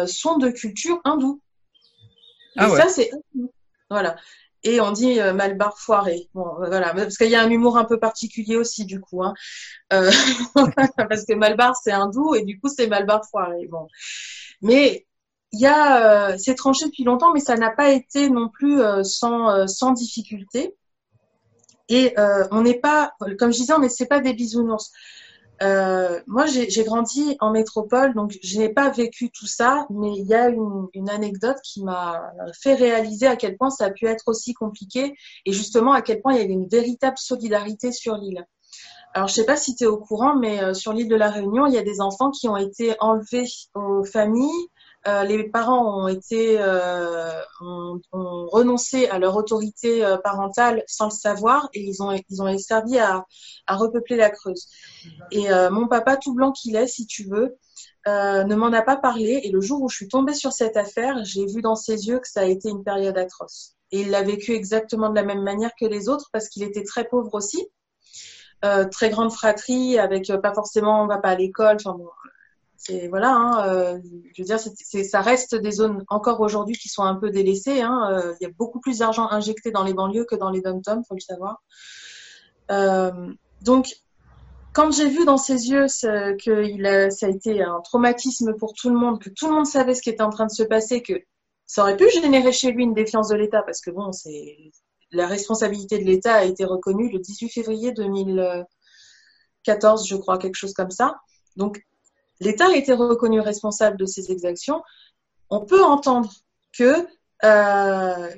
[0.07, 1.41] sont de culture hindoue.
[2.57, 3.11] Ah Et ça, c'est
[3.91, 4.17] voilà
[4.65, 6.29] et on dit euh, Malbar foiré.
[6.35, 9.35] Bon, voilà, parce qu'il y a un humour un peu particulier aussi du coup, hein.
[9.93, 10.11] euh,
[10.97, 13.69] parce que Malbar c'est hindou et du coup c'est Malbar foiré.
[14.63, 15.07] Mais
[15.53, 19.51] il euh, c'est tranché depuis longtemps, mais ça n'a pas été non plus euh, sans
[19.51, 20.75] euh, sans difficulté.
[21.91, 22.15] Et
[22.51, 24.93] on n'est pas, comme je disais, on n'est c'est pas des bisounours.
[25.63, 30.27] Euh, moi, j'ai grandi en métropole, donc je n'ai pas vécu tout ça, mais il
[30.27, 34.07] y a une, une anecdote qui m'a fait réaliser à quel point ça a pu
[34.07, 38.17] être aussi compliqué et justement à quel point il y avait une véritable solidarité sur
[38.17, 38.47] l'île.
[39.15, 41.31] Alors, je sais pas si tu es au courant, mais euh, sur l'île de la
[41.31, 44.69] Réunion, il y a des enfants qui ont été enlevés aux familles
[45.07, 51.11] euh, les parents ont été euh, ont, renoncé à leur autorité euh, parentale sans le
[51.13, 53.25] savoir et ils ont ils ont servi à,
[53.67, 54.67] à repeupler la Creuse.
[55.31, 57.57] Et mon papa tout blanc qu'il est, si tu veux,
[58.07, 59.41] ne m'en a pas parlé.
[59.45, 62.19] Et le jour où je suis tombée sur cette affaire, j'ai vu dans ses yeux
[62.19, 63.75] que ça a été une période atroce.
[63.93, 66.85] Et il l'a vécu exactement de la même manière que les autres parce qu'il était
[66.85, 67.69] très pauvre aussi.
[68.91, 72.09] très grande fratrie avec pas forcément on va pas à l'école enfin bon,
[72.81, 73.99] c'est voilà, hein, euh,
[74.35, 77.83] je veux dire, ça reste des zones encore aujourd'hui qui sont un peu délaissées.
[77.83, 80.61] Hein, euh, il y a beaucoup plus d'argent injecté dans les banlieues que dans les
[80.61, 81.61] dom-toms, faut le savoir.
[82.71, 83.97] Euh, donc,
[84.73, 88.97] quand j'ai vu dans ses yeux que ça a été un traumatisme pour tout le
[88.97, 91.15] monde, que tout le monde savait ce qui était en train de se passer, que
[91.67, 94.57] ça aurait pu générer chez lui une défiance de l'État, parce que bon, c'est
[95.11, 100.75] la responsabilité de l'État a été reconnue le 18 février 2014, je crois, quelque chose
[100.75, 101.17] comme ça.
[101.57, 101.83] Donc
[102.41, 104.83] l'État a été reconnu responsable de ces exactions,
[105.51, 106.31] on peut entendre
[106.77, 107.07] que
[107.45, 108.29] euh,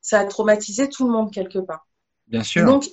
[0.00, 1.86] ça a traumatisé tout le monde quelque part.
[2.28, 2.64] Bien sûr.
[2.66, 2.88] Donc,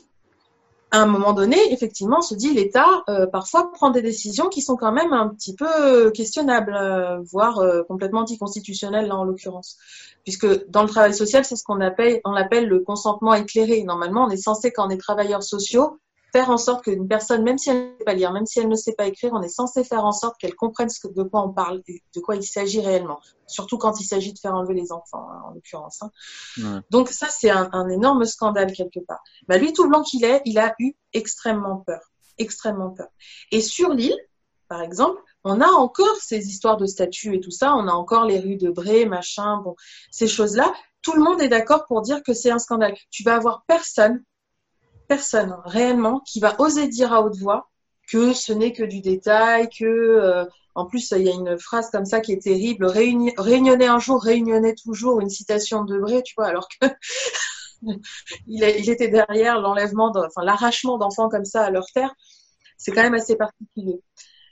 [0.92, 4.62] à un moment donné, effectivement, on se dit l'État euh, parfois prend des décisions qui
[4.62, 9.78] sont quand même un petit peu questionnables, euh, voire complètement anticonstitutionnelles là en l'occurrence,
[10.24, 13.84] puisque dans le travail social, c'est ce qu'on appelle, on appelle le consentement éclairé.
[13.84, 16.00] Normalement, on est censé quand on est travailleurs sociaux
[16.32, 18.68] faire en sorte qu'une personne, même si elle ne sait pas lire, même si elle
[18.68, 21.24] ne sait pas écrire, on est censé faire en sorte qu'elle comprenne ce que, de
[21.24, 23.20] quoi on parle, de quoi il s'agit réellement.
[23.48, 26.02] Surtout quand il s'agit de faire enlever les enfants, hein, en l'occurrence.
[26.02, 26.84] Hein.
[26.90, 29.24] Donc ça, c'est un, un, énorme scandale quelque part.
[29.48, 32.02] Bah, lui, tout blanc qu'il est, il a eu extrêmement peur,
[32.38, 33.08] extrêmement peur.
[33.52, 34.18] Et sur l'île,
[34.68, 38.26] par exemple, on a encore ces histoires de statues et tout ça, on a encore
[38.26, 39.76] les rues de Bré, machin, bon,
[40.12, 40.74] ces choses-là.
[41.02, 42.96] Tout le monde est d'accord pour dire que c'est un scandale.
[43.10, 44.24] Tu vas avoir personne
[45.10, 47.70] personne réellement qui va oser dire à haute voix
[48.08, 50.46] que ce n'est que du détail, que euh,
[50.76, 54.24] en plus il y a une phrase comme ça qui est terrible, réunionner un jour,
[54.24, 56.88] réunionner toujours, une citation de Debré, tu vois, alors que
[58.48, 62.14] il, était derrière l'enlèvement, enfin l'arrachement d'enfants comme ça à leur terre,
[62.78, 64.00] c'est quand même assez particulier.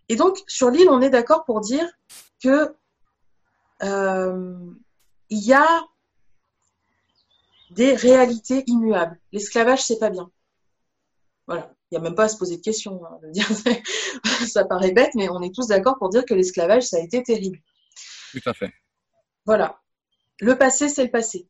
[0.10, 1.88] Et donc sur l'île, on est d'accord pour dire
[2.44, 2.76] que
[3.84, 4.58] euh,
[5.30, 5.84] il y a
[7.72, 9.20] des réalités immuables.
[9.32, 10.32] L'esclavage, c'est pas bien.
[11.48, 11.74] Voilà.
[11.90, 13.02] Il n'y a même pas à se poser de questions.
[13.06, 13.48] Hein, dire.
[14.48, 17.24] ça paraît bête, mais on est tous d'accord pour dire que l'esclavage, ça a été
[17.24, 17.60] terrible.
[18.32, 18.74] Tout à fait.
[19.46, 19.80] Voilà.
[20.40, 21.48] Le passé, c'est le passé.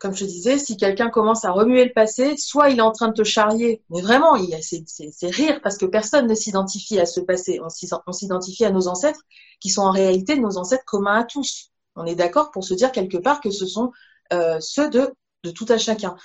[0.00, 2.90] comme je te disais, si quelqu'un commence à remuer le passé, soit il est en
[2.90, 7.20] train de te charrier, mais vraiment, c'est rire parce que personne ne s'identifie à ce
[7.20, 7.60] passé.
[7.62, 9.20] On s'identifie à nos ancêtres
[9.60, 11.70] qui sont en réalité nos ancêtres communs à tous.
[11.94, 13.92] On est d'accord pour se dire quelque part que ce sont
[14.32, 15.14] euh, ceux de,
[15.44, 16.16] de tout à chacun.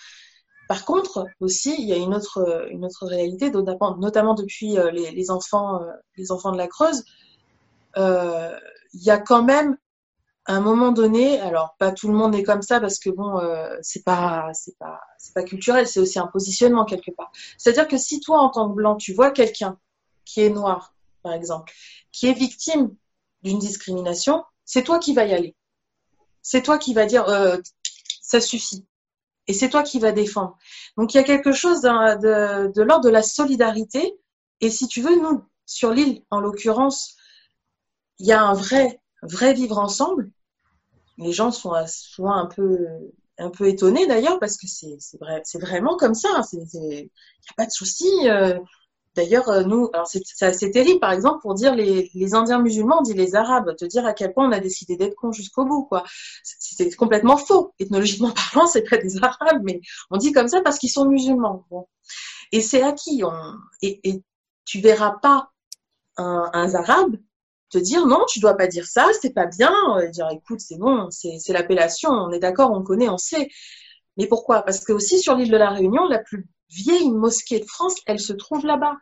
[0.68, 5.32] Par contre, aussi, il y a une autre, une autre réalité, notamment depuis euh, les,
[5.32, 7.04] enfants, euh, les enfants de la Creuse.
[7.96, 9.78] il y a quand même
[10.48, 13.78] un moment donné, alors pas tout le monde est comme ça parce que bon, euh,
[13.82, 17.32] c'est pas, c'est pas, c'est pas culturel, c'est aussi un positionnement quelque part.
[17.58, 19.78] C'est-à-dire que si toi en tant que blanc, tu vois quelqu'un
[20.24, 21.74] qui est noir, par exemple,
[22.14, 22.96] qui est victime
[23.44, 25.56] d'une discrimination, c'est toi qui vas y aller.
[26.42, 27.58] C'est toi qui va dire euh,
[28.22, 28.86] ça suffit.
[29.48, 30.58] Et c'est toi qui vas défendre.
[30.98, 34.14] Donc il y a quelque chose de, l'ordre de la solidarité.
[34.60, 37.16] Et si tu veux, nous, sur l'île, en l'occurrence,
[38.20, 40.32] il y a un vrai, vrai vivre ensemble
[41.18, 42.88] les gens sont souvent un peu
[43.40, 47.10] un peu étonnés d'ailleurs parce que c'est vrai vraiment comme ça il n'y
[47.50, 48.58] a pas de souci euh.
[49.18, 53.14] D'ailleurs euh, nous alors c'est terrible par exemple pour dire les, indiens musulmans on dit
[53.14, 56.04] les arabes te dire à quel point on a décidé d'être con jusqu'au bout quoi
[56.44, 60.78] c'est complètement faux ethnologiquement parlant c'est pas des arabes mais on dit comme ça parce
[60.78, 61.68] qu'ils sont musulmans
[62.52, 63.24] et c'est acquis
[63.82, 64.24] et, et
[64.66, 65.50] tu verras pas
[66.18, 67.18] un, un arabe
[67.70, 69.74] te dire non, tu dois pas dire ça, c'est pas bien.
[70.00, 73.50] Et dire écoute, c'est bon, c'est l'appellation, on est d'accord, on connaît, on sait.
[74.16, 74.62] Mais pourquoi?
[74.62, 78.20] Parce que aussi sur l'île de la Réunion, la plus vieille mosquée de France, elle
[78.20, 78.96] se trouve là-bas.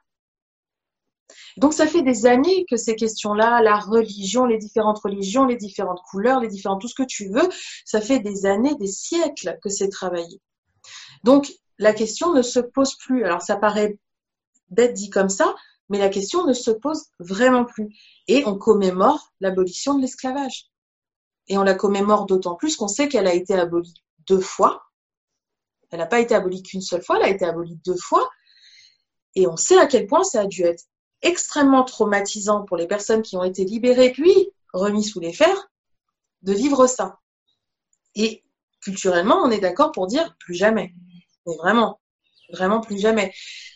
[1.58, 6.02] Donc ça fait des années que ces questions-là, la religion, les différentes religions, les différentes
[6.10, 7.50] couleurs, les différents tout ce que tu veux,
[7.86, 10.42] ça fait des années, des siècles que c'est travaillé.
[11.24, 13.24] Donc la question ne se pose plus.
[13.26, 13.98] Alors ça paraît
[14.70, 15.56] bête dit comme ça,
[15.90, 17.90] mais la question ne se pose vraiment plus.
[18.28, 20.68] Et on commémore l'abolition de l'esclavage.
[21.48, 23.94] Et on la commémore d'autant plus qu'on sait qu'elle a été abolie
[24.28, 24.84] deux fois.
[25.92, 28.28] Elle n'a pas été abolie qu'une seule fois, elle a été abolie deux fois.
[29.36, 30.84] Et on sait à quel point ça a dû être
[31.26, 35.70] extrêmement traumatisant pour les personnes qui ont été libérées puis remis sous les fers
[36.44, 37.20] de vivre ça.
[38.16, 38.44] Et
[38.82, 40.94] culturellement, on est d'accord pour dire plus jamais.
[41.46, 42.00] Mais vraiment,
[42.52, 43.34] vraiment plus jamais.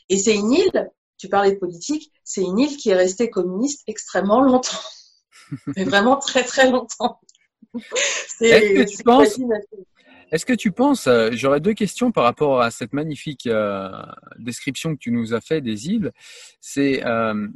[0.10, 0.89] Et c'est une île
[1.20, 4.80] tu parlais de politique, c'est une île qui est restée communiste extrêmement longtemps.
[5.76, 7.20] Mais vraiment très très longtemps.
[8.39, 9.38] Est-ce que, tu penses,
[10.32, 13.89] est-ce que tu penses, euh, j'aurais deux questions par rapport à cette magnifique euh,
[14.38, 16.11] description que tu nous as fait des îles.
[16.61, 17.47] C'est euh,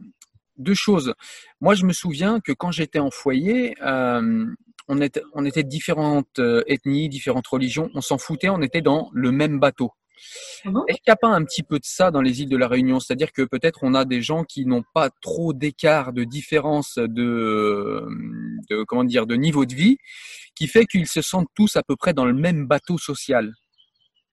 [0.58, 1.14] deux choses.
[1.62, 7.10] Moi, je me souviens que quand j'étais en foyer, on, était, on était différentes ethnies,
[7.10, 9.92] différentes religions, on s'en foutait, on était dans le même bateau.
[10.66, 10.84] Mhm.
[10.88, 12.68] Est-ce qu'il n'y a pas un petit peu de ça dans les îles de la
[12.68, 13.00] Réunion?
[13.00, 18.06] C'est-à-dire que peut-être on a des gens qui n'ont pas trop d'écart, de différence de,
[18.88, 19.98] comment dire, de niveau de vie,
[20.56, 23.54] qui fait qu'ils se sentent tous à peu près dans le même bateau social.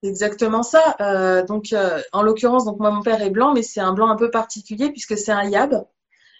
[0.02, 0.96] Exactement ça.
[1.00, 4.08] Euh, donc, euh, en l'occurrence, donc moi mon père est blanc, mais c'est un blanc
[4.08, 5.84] un peu particulier puisque c'est un yab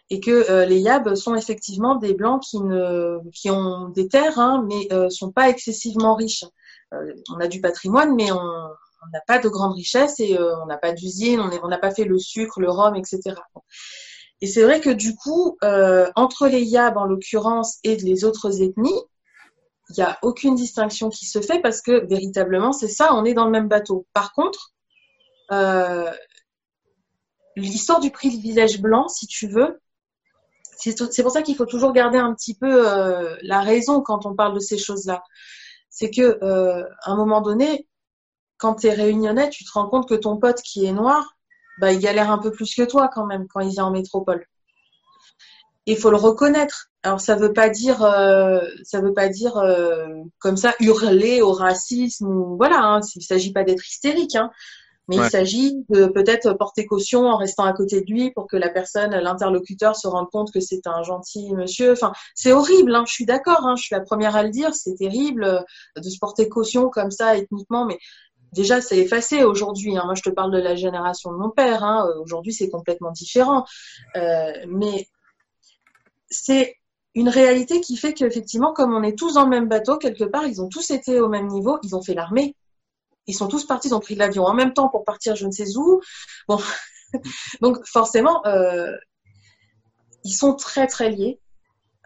[0.08, 4.38] et que euh, les yabs sont effectivement des blancs qui ne qui ont des terres,
[4.38, 6.44] hein, mais sont pas excessivement riches.
[6.92, 8.70] on a du patrimoine, mais on
[9.02, 11.90] on n'a pas de grande richesse et euh, on n'a pas d'usine, on n'a pas
[11.90, 13.20] fait le sucre, le rhum, etc.
[14.40, 18.62] Et c'est vrai que du coup, euh, entre les Yab en l'occurrence et les autres
[18.62, 19.00] ethnies,
[19.90, 23.34] il n'y a aucune distinction qui se fait parce que véritablement, c'est ça, on est
[23.34, 24.06] dans le même bateau.
[24.12, 24.72] Par contre,
[25.50, 26.10] euh,
[27.56, 29.80] l'histoire du privilège blanc, si tu veux,
[30.76, 34.54] c'est pour ça qu'il faut toujours garder un petit peu la raison quand on parle
[34.54, 35.22] de ces choses-là.
[35.90, 37.86] C'est que à un moment donné,
[38.60, 41.36] quand tu es réunionnais, tu te rends compte que ton pote qui est noir,
[41.80, 44.46] bah, il galère un peu plus que toi quand même quand il vient en métropole.
[45.86, 46.90] Il faut le reconnaître.
[47.02, 50.06] Alors ça veut pas dire, euh, ça veut pas dire euh,
[50.38, 52.78] comme ça hurler au racisme voilà.
[52.82, 54.50] Hein, il s'agit pas d'être hystérique, hein,
[55.10, 58.56] mais il s'agit de peut-être porter caution en restant à côté de lui pour que
[58.56, 61.92] la personne, l'interlocuteur, se rende compte que c'est un gentil monsieur.
[61.92, 62.94] Enfin, c'est horrible.
[62.94, 63.66] Hein, je suis d'accord.
[63.66, 64.72] Hein, je suis la première à le dire.
[64.72, 65.60] C'est terrible euh,
[65.96, 67.98] de se porter caution comme ça ethniquement, mais
[68.52, 69.96] déjà c'est effacé aujourd'hui.
[69.96, 70.02] Hein.
[70.04, 71.84] Moi, je te parle de la génération de mon père.
[71.84, 72.06] Hein.
[72.20, 73.64] Aujourd'hui, c'est complètement différent.
[74.16, 75.08] Euh, mais
[76.28, 76.76] c'est
[77.14, 80.46] une réalité qui fait qu'effectivement, comme on est tous dans le même bateau, quelque part,
[80.46, 81.78] ils ont tous été au même niveau.
[81.82, 82.56] Ils ont fait l'armée.
[83.26, 85.52] Ils sont tous partis, ils ont pris l'avion en même temps pour partir je ne
[85.52, 86.00] sais où.
[86.48, 86.58] Bon.
[87.60, 88.92] Donc, forcément, euh,
[90.24, 91.40] ils sont très, très liés.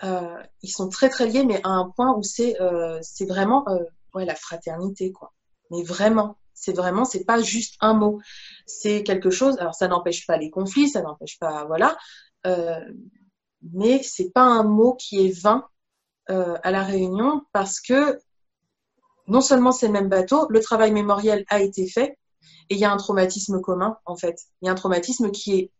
[0.02, 3.84] Euh, ils sont très, très liés, mais à un point où c'est euh, vraiment euh,
[4.14, 5.32] ouais, la fraternité, quoi.
[5.70, 8.20] Mais vraiment, c'est vraiment, c'est pas juste un mot.
[8.66, 9.58] C'est quelque chose.
[9.58, 11.96] Alors, ça n'empêche pas les conflits, ça n'empêche pas, voilà.
[12.46, 12.80] Euh,
[13.72, 15.66] mais c'est pas un mot qui est vain
[16.30, 18.18] euh, à la Réunion parce que
[19.26, 22.18] non seulement c'est le même bateau, le travail mémoriel a été fait,
[22.68, 24.36] et il y a un traumatisme commun, en fait.
[24.60, 25.70] Il y a un traumatisme qui est,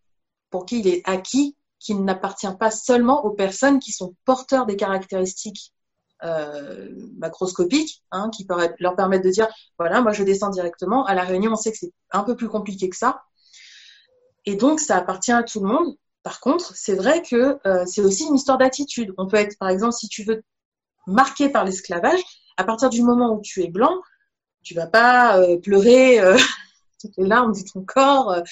[0.50, 4.76] pour qui il est acquis, qui n'appartient pas seulement aux personnes qui sont porteurs des
[4.76, 5.72] caractéristiques
[6.22, 6.88] euh,
[7.18, 8.46] macroscopiques, hein, qui
[8.78, 9.48] leur permettent de dire,
[9.78, 11.04] voilà, moi je descends directement.
[11.04, 13.22] À la réunion, on sait que c'est un peu plus compliqué que ça.
[14.46, 15.96] Et donc, ça appartient à tout le monde.
[16.22, 19.12] Par contre, c'est vrai que euh, c'est aussi une histoire d'attitude.
[19.18, 20.42] On peut être, par exemple, si tu veux
[21.06, 22.20] marqué par l'esclavage,
[22.56, 24.00] à partir du moment où tu es blanc,
[24.62, 26.38] tu vas pas euh, pleurer euh,
[27.08, 28.42] toutes les larmes de ton corps.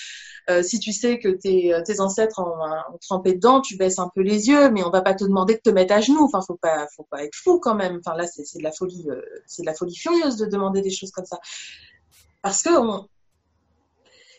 [0.50, 4.22] Euh, si tu sais que tes, tes ancêtres ont, trempé dedans, tu baisses un peu
[4.22, 6.24] les yeux, mais on va pas te demander de te mettre à genoux.
[6.24, 8.00] Enfin, faut pas, faut pas être fou quand même.
[8.05, 9.07] Enfin là, c'est de la folie,
[9.46, 11.38] c'est de la folie furieuse de demander des choses comme ça.
[12.42, 12.70] Parce que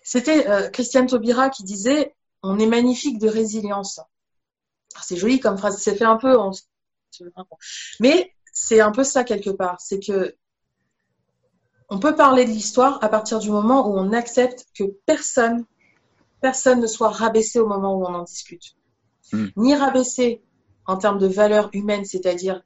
[0.04, 4.00] c'était Christiane Taubira qui disait on est magnifique de résilience.
[5.02, 5.78] C'est joli comme phrase.
[5.78, 6.38] C'est fait un peu.
[8.00, 9.80] Mais c'est un peu ça quelque part.
[9.80, 10.36] C'est que
[11.94, 15.64] on peut parler de l'histoire à partir du moment où on accepte que personne,
[16.42, 18.76] personne ne soit rabaissé au moment où on en discute.
[19.32, 19.50] Hmm.
[19.58, 20.42] Ni rabaissé
[20.88, 22.64] en termes de valeur humaine, c'est-à-dire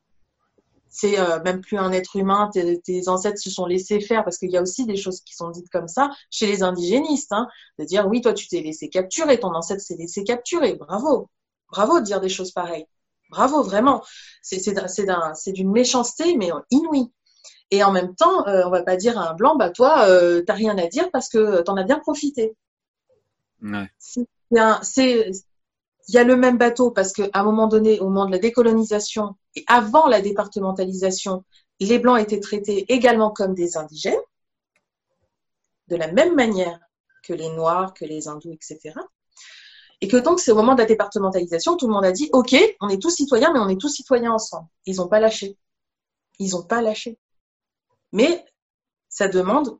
[0.88, 4.50] c'est euh, même plus un être humain, tes, ancêtres se sont laissés faire, parce qu'il
[4.50, 7.50] y a aussi des choses qui sont dites comme ça chez les indigénistes, hein,
[7.80, 11.30] de dire oui, toi tu t'es laissé capturer, ton ancêtre s'est laissé capturer, bravo,
[11.70, 12.88] bravo de dire des choses pareilles.
[13.30, 14.06] Bravo, vraiment.
[14.42, 17.12] C'est d'une méchanceté, mais inouïe.
[17.72, 20.42] Et en même temps, euh, on va pas dire à un blanc, bah toi, euh,
[20.46, 22.56] t'as rien à dire parce que t'en as bien profité.
[23.62, 23.90] Ouais.
[24.16, 28.38] Il y a le même bateau parce qu'à un moment donné, au moment de la
[28.38, 31.44] décolonisation et avant la départementalisation,
[31.82, 34.16] les blancs étaient traités également comme des indigènes,
[35.90, 36.80] de la même manière
[37.24, 38.94] que les noirs, que les hindous, etc.
[40.00, 42.56] Et que donc, c'est au moment de la départementalisation, tout le monde a dit, OK,
[42.82, 44.68] on est tous citoyens, mais on est tous citoyens ensemble.
[44.86, 45.58] Ils n'ont pas lâché.
[46.40, 47.18] Ils n'ont pas lâché.
[48.12, 48.46] Mais
[49.10, 49.80] ça demande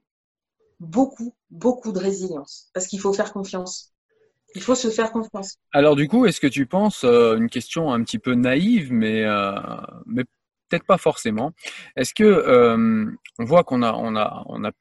[0.80, 3.94] beaucoup, beaucoup de résilience, parce qu'il faut faire confiance.
[4.56, 5.58] Il faut se faire confiance.
[5.72, 9.24] Alors du coup, est-ce que tu penses, euh, une question un petit peu naïve, mais,
[9.24, 9.60] euh,
[10.06, 10.24] mais
[10.70, 11.52] peut-être pas forcément,
[11.96, 13.06] est-ce que euh,
[13.40, 14.72] on voit qu'on a, on a, on a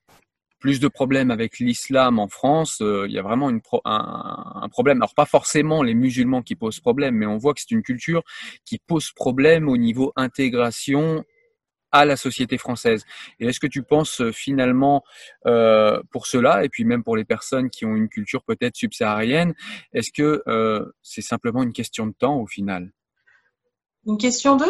[0.59, 2.79] plus de problèmes avec l'islam en France.
[2.81, 4.97] Il y a vraiment une un, problème.
[4.99, 8.23] Alors pas forcément les musulmans qui posent problème, mais on voit que c'est une culture
[8.65, 11.25] qui pose problème au niveau intégration
[11.99, 13.05] à la société française.
[13.41, 15.05] Et est-ce que tu penses euh, finalement
[15.47, 19.55] euh, pour cela, et puis même pour les personnes qui ont une culture peut-être subsaharienne,
[19.93, 20.43] est-ce que
[21.03, 22.93] c'est simplement une question de temps au final?
[24.07, 24.67] Une question de?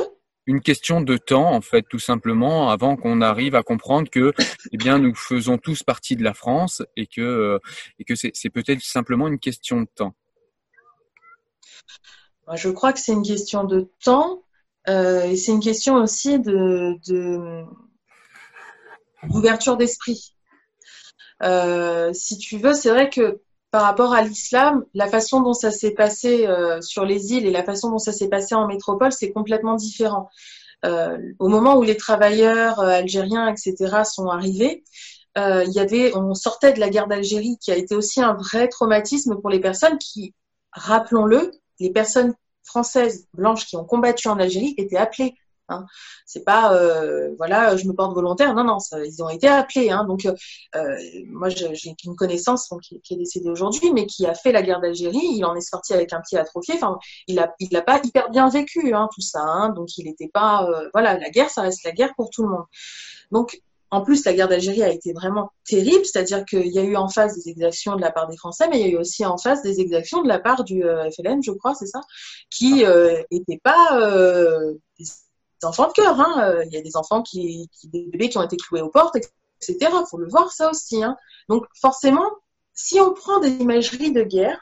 [0.47, 4.33] Une question de temps, en fait, tout simplement, avant qu'on arrive à comprendre que,
[4.71, 7.59] eh bien, nous faisons tous partie de la France et que, euh,
[7.99, 10.15] et que c'est, peut-être simplement une question de temps.
[12.55, 14.46] Je crois que c'est une question de temps euh,
[14.87, 16.39] et c'est une question aussi
[19.23, 20.37] d'ouverture d'esprit.
[21.43, 25.71] Euh, si tu veux, c'est vrai que par rapport à l'islam, la façon dont ça
[25.71, 29.13] s'est passé euh, sur les îles et la façon dont ça s'est passé en métropole,
[29.13, 30.31] c'est complètement différent.
[30.85, 34.85] Euh, au moment où les travailleurs euh, algériens, etc., sont arrivés,
[35.39, 38.69] il y avait, on sortait de la guerre d'Algérie, qui a été aussi un vrai
[38.69, 40.33] traumatisme pour les personnes qui,
[40.73, 42.35] rappelons-le, les personnes
[42.67, 45.35] françaises blanches qui ont combattu en Algérie étaient appelées
[45.69, 45.87] Hein.
[46.25, 48.55] C'est pas, euh, voilà, je me porte volontaire.
[48.55, 49.91] Non, non, ils ont été appelés.
[49.91, 50.05] Hein.
[50.05, 50.97] Donc, euh,
[51.29, 55.21] moi, j'ai une connaissance qui, est décédée aujourd'hui, mais qui a fait la guerre d'Algérie.
[55.23, 56.75] Il en est sorti avec un pied atrophié.
[56.77, 59.43] Enfin, il a, il pas hyper bien vécu, hein, tout ça.
[59.43, 59.71] Hein.
[59.71, 62.51] Donc, il n'était pas, euh, voilà, la guerre, ça reste la guerre pour tout le
[62.51, 62.65] monde.
[63.33, 63.61] Donc,
[63.91, 67.09] en plus, la guerre d'Algérie a été vraiment terrible, c'est-à-dire qu'il y a eu en
[67.09, 69.39] face des exactions de la part des Français, mais il y a eu aussi en
[69.39, 72.01] face des exactions de la part du FLN, je crois, c'est ça,
[72.51, 72.85] qui
[73.31, 74.01] n'étaient pas
[75.65, 76.21] enfants de cœur.
[76.21, 76.51] Hein.
[76.51, 79.17] Euh, il y a des enfants qui, des bébés qui ont été cloués aux portes,
[79.17, 79.77] etc.
[79.81, 81.03] Il faut le voir ça aussi.
[81.03, 81.17] Hein.
[81.49, 82.31] Donc forcément,
[82.73, 84.61] si on prend des imageries de guerre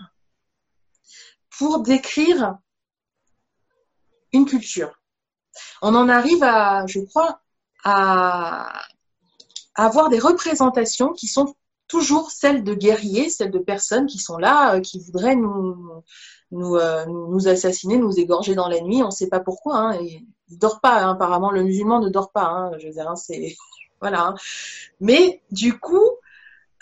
[1.58, 2.56] pour décrire
[4.32, 5.00] une culture,
[5.82, 7.40] on en arrive à, je crois,
[7.84, 8.82] à
[9.74, 11.54] avoir des représentations qui sont
[11.88, 16.02] toujours celles de guerriers, celles de personnes qui sont là, euh, qui voudraient nous,
[16.50, 19.02] nous, euh, nous assassiner, nous égorger dans la nuit.
[19.02, 19.76] On ne sait pas pourquoi.
[19.76, 21.02] Hein, il dort pas.
[21.02, 22.46] Hein, apparemment, le musulman ne dort pas.
[22.46, 23.56] Hein, je veux dire, c'est
[24.00, 24.34] voilà.
[25.00, 26.08] Mais du coup,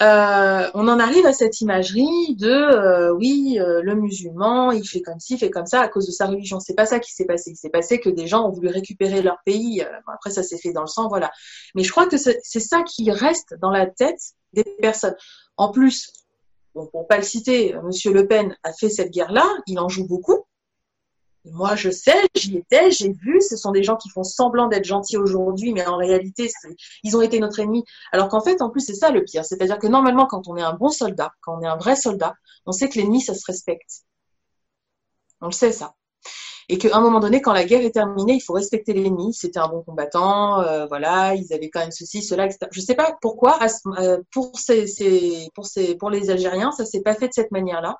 [0.03, 5.21] euh, on en arrive à cette imagerie de euh, oui, le musulman, il fait comme
[5.21, 6.61] ci, fait comme ça à cause de sa religion.
[6.61, 7.53] C'est pas ça qui s'est passé.
[7.53, 9.85] Il s'est passé que des gens ont voulu récupérer leur pays.
[10.07, 11.31] après, ça s'est fait dans le sang, voilà.
[11.75, 14.21] Mais je crois que c'est ça qui reste dans la tête
[14.53, 15.17] des personnes.
[15.57, 16.13] En plus,
[16.75, 20.07] bon, pour pas le citer, Monsieur Le Pen a fait cette guerre-là, il en joue
[20.07, 20.45] beaucoup.
[21.45, 24.85] Moi, je sais, j'y étais, j'ai vu, ce sont des gens qui font semblant d'être
[24.85, 26.49] gentils aujourd'hui, mais en réalité,
[27.03, 27.85] ils ont été notre ennemi.
[28.13, 29.45] Alors qu'en fait, en plus, c'est ça le pire.
[29.45, 32.35] C'est-à-dire que normalement, quand on est un bon soldat, quand on est un vrai soldat,
[32.67, 34.03] on sait que l'ennemi, ça se respecte.
[35.41, 35.95] On le sait, ça.
[36.69, 39.35] Et qu'à un moment donné, quand la guerre est terminée, il faut respecter l'ennemi.
[39.35, 42.69] C'était un bon combattant, euh, voilà, ils avaient quand même ceci, cela, etc.
[42.71, 43.59] Je ne sais pas pourquoi,
[43.99, 47.99] euh, pour, ces, pour, ces, pour les Algériens, ça s'est pas fait de cette manière-là.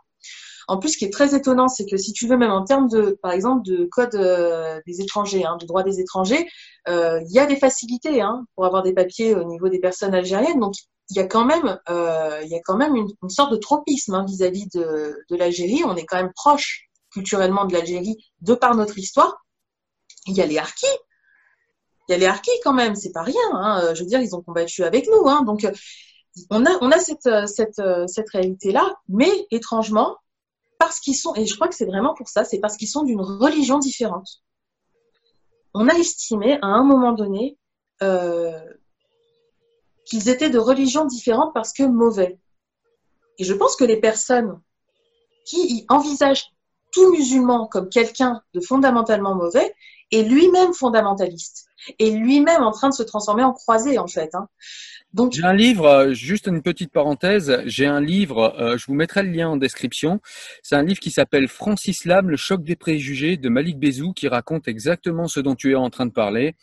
[0.73, 2.89] En plus, ce qui est très étonnant, c'est que si tu veux, même en termes
[2.89, 6.49] de, par exemple, de code euh, des étrangers, hein, de droit des étrangers,
[6.89, 10.15] euh, il y a des facilités hein, pour avoir des papiers au niveau des personnes
[10.15, 10.61] algériennes.
[10.61, 10.73] Donc,
[11.11, 14.25] il y a quand même, euh, y a quand même une, sorte de tropisme hein,
[14.25, 15.83] vis-à-vis de, l'Algérie.
[15.85, 19.45] On est quand même proche culturellement de l'Algérie de par notre histoire.
[20.27, 20.87] Il y a les harkis.
[22.09, 23.35] Il y a les harkis quand même, c'est pas rien.
[23.53, 23.93] Hein.
[23.93, 25.23] Je veux dire, ils ont combattu avec nous.
[25.45, 25.71] Donc,
[26.49, 30.17] on a, on a cette, cette, cette réalité-là, mais étrangement,
[30.83, 33.05] parce qu'ils sont, et je crois que c'est vraiment pour ça, c'est parce qu'ils sont
[33.05, 34.43] d'une religion différente.
[35.75, 37.57] On a estimé à un moment donné
[38.03, 38.61] euh,
[40.05, 42.41] qu'ils étaient de religions différentes parce que mauvais.
[43.39, 44.61] Et je pense que les personnes
[45.47, 46.51] qui envisagent
[46.91, 49.73] tout musulman comme quelqu'un de fondamentalement mauvais
[50.11, 51.69] est lui-même fondamentaliste
[51.99, 54.35] et lui-même en train de se transformer en croisé en fait.
[54.35, 54.49] Hein.
[55.15, 58.95] Donc j'ai un livre, euh, juste une petite parenthèse, j'ai un livre, euh, je vous
[58.95, 60.21] mettrai le lien en description.
[60.63, 64.27] C'est un livre qui s'appelle France Islam, le choc des préjugés de Malik Bezou qui
[64.27, 66.55] raconte exactement ce dont tu es en train de parler.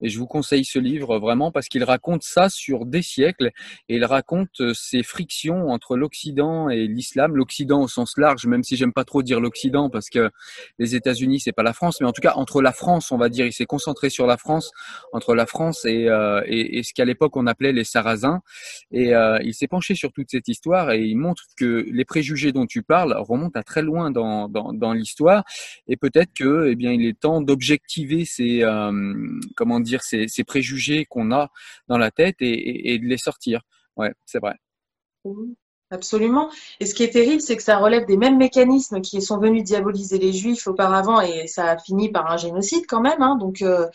[0.00, 3.50] Et je vous conseille ce livre vraiment parce qu'il raconte ça sur des siècles
[3.90, 8.62] et il raconte euh, ces frictions entre l'Occident et l'islam, l'Occident au sens large, même
[8.62, 10.30] si j'aime pas trop dire l'Occident parce que
[10.78, 13.28] les États-Unis c'est pas la France, mais en tout cas entre la France, on va
[13.28, 14.67] dire, il s'est concentré sur la France,
[15.12, 16.08] entre la France et,
[16.46, 18.42] et, ce qu'à l'époque on appelait les sarrasin.
[18.90, 22.52] Et euh, il s'est penché sur toute cette histoire et il montre que les préjugés
[22.52, 25.44] dont tu parles remontent à très loin dans, l'histoire.
[25.86, 28.92] Et peut-être que, eh bien, il est temps d'objectiver ces, euh,
[29.56, 31.50] comment dire, ces, préjugés qu'on a
[31.88, 33.62] dans la tête et, de les sortir.
[33.96, 34.54] Ouais, c'est vrai.
[35.90, 36.50] Absolument.
[36.80, 39.64] Et ce qui est terrible, c'est que ça relève des mêmes mécanismes qui sont venus
[39.64, 43.22] diaboliser les Juifs auparavant, et ça a fini par un génocide quand même.
[43.22, 43.36] Hein.
[43.36, 43.86] Donc, euh,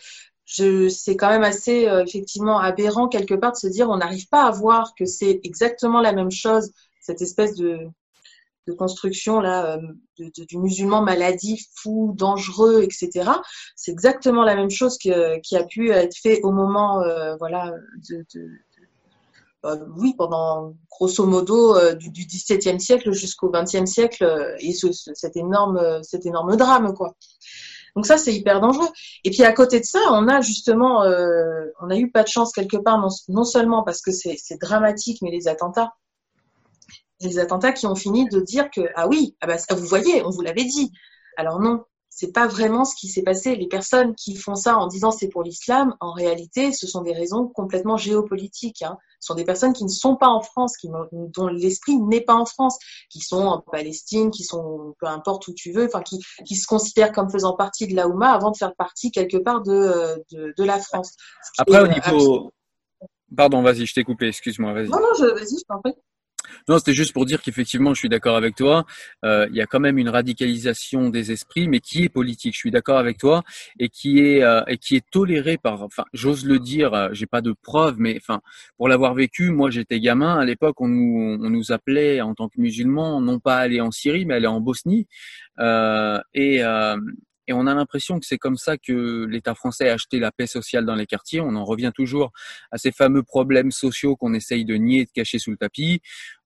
[0.46, 4.44] c'est quand même assez euh, effectivement aberrant quelque part de se dire on n'arrive pas
[4.44, 6.70] à voir que c'est exactement la même chose,
[7.00, 7.78] cette espèce de,
[8.66, 13.30] de construction là euh, du musulman maladif, fou, dangereux, etc.
[13.74, 17.72] C'est exactement la même chose que, qui a pu être fait au moment euh, voilà
[18.10, 18.48] de, de
[19.96, 26.02] oui, pendant grosso modo du, du XVIIe siècle jusqu'au XXe siècle et ce, cet énorme,
[26.02, 27.14] cet énorme drame quoi.
[27.94, 28.88] Donc ça, c'est hyper dangereux.
[29.22, 32.28] Et puis à côté de ça, on a justement, euh, on a eu pas de
[32.28, 35.92] chance quelque part, non, seulement parce que c'est dramatique, mais les attentats.
[37.20, 40.30] Les attentats qui ont fini de dire que, ah oui, ah bah, vous voyez, on
[40.30, 40.90] vous l'avait dit.
[41.36, 41.84] Alors non,
[42.14, 43.56] c'est pas vraiment ce qui s'est passé.
[43.56, 47.12] Les personnes qui font ça en disant c'est pour l'islam, en réalité, ce sont des
[47.12, 48.82] raisons complètement géopolitiques.
[48.82, 48.98] Hein.
[49.18, 52.34] Ce sont des personnes qui ne sont pas en France, qui dont l'esprit n'est pas
[52.34, 52.78] en France,
[53.10, 56.68] qui sont en Palestine, qui sont peu importe où tu veux, enfin qui, qui se
[56.68, 60.54] considèrent comme faisant partie de la Ouma avant de faire partie quelque part de, de,
[60.56, 61.14] de la France.
[61.58, 62.52] Après, au niveau.
[63.36, 64.88] Pardon, vas-y, je t'ai coupé, excuse-moi, vas-y.
[64.88, 65.94] Non, non, vas-y, je t'en prie.
[66.68, 68.84] Non, c'était juste pour dire qu'effectivement, je suis d'accord avec toi.
[69.24, 72.54] Euh, il y a quand même une radicalisation des esprits, mais qui est politique.
[72.54, 73.42] Je suis d'accord avec toi
[73.78, 75.82] et qui est euh, et qui est tolérée par.
[75.82, 76.94] Enfin, j'ose le dire.
[76.94, 78.40] Euh, j'ai pas de preuves, mais enfin,
[78.76, 80.80] pour l'avoir vécu, moi, j'étais gamin à l'époque.
[80.80, 84.34] On nous on nous appelait en tant que musulmans, non pas aller en Syrie, mais
[84.34, 85.06] aller en Bosnie.
[85.60, 86.62] Euh, et
[87.46, 90.46] et on a l'impression que c'est comme ça que l'État français a acheté la paix
[90.46, 91.40] sociale dans les quartiers.
[91.40, 92.32] On en revient toujours
[92.70, 96.00] à ces fameux problèmes sociaux qu'on essaye de nier, de cacher sous le tapis,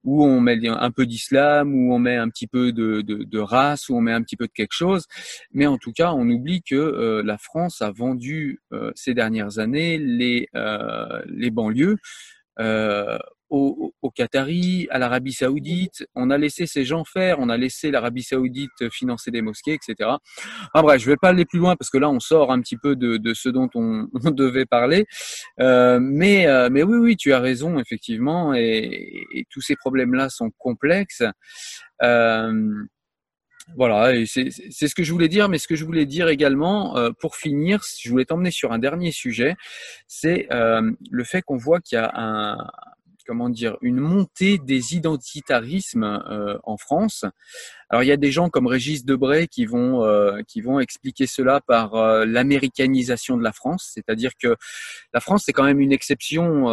[0.04, 3.38] où on met un peu d'islam, où on met un petit peu de, de, de,
[3.38, 5.06] race, où on met un petit peu de quelque chose.
[5.52, 9.58] Mais en tout cas, on oublie que euh, la France a vendu euh, ces dernières
[9.58, 11.98] années les, euh, les banlieues
[13.50, 16.06] au, au Qatari, à l'Arabie Saoudite.
[16.14, 20.10] On a laissé ces gens faire, on a laissé l'Arabie Saoudite financer des mosquées, etc.
[20.72, 22.76] Enfin bref, je vais pas aller plus loin parce que là, on sort un petit
[22.76, 25.06] peu de, de ce dont on, on devait parler.
[25.60, 30.28] Euh, mais, euh, mais oui, oui, tu as raison, effectivement, et, et tous ces problèmes-là
[30.28, 31.22] sont complexes.
[32.02, 32.86] Euh,
[33.76, 37.10] voilà, c'est ce que je voulais dire, mais ce que je voulais dire également, euh,
[37.20, 39.56] pour finir, je voulais t'emmener sur un dernier sujet,
[40.06, 42.56] c'est euh, le fait qu'on voit qu'il y a un,
[43.28, 47.26] comment dire, une montée des identitarismes euh, en France.
[47.90, 51.26] Alors il y a des gens comme Régis Debray qui vont euh, qui vont expliquer
[51.26, 54.56] cela par euh, l'américanisation de la France, c'est-à-dire que
[55.12, 56.68] la France c'est quand même une exception,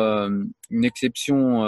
[0.72, 1.64] une exception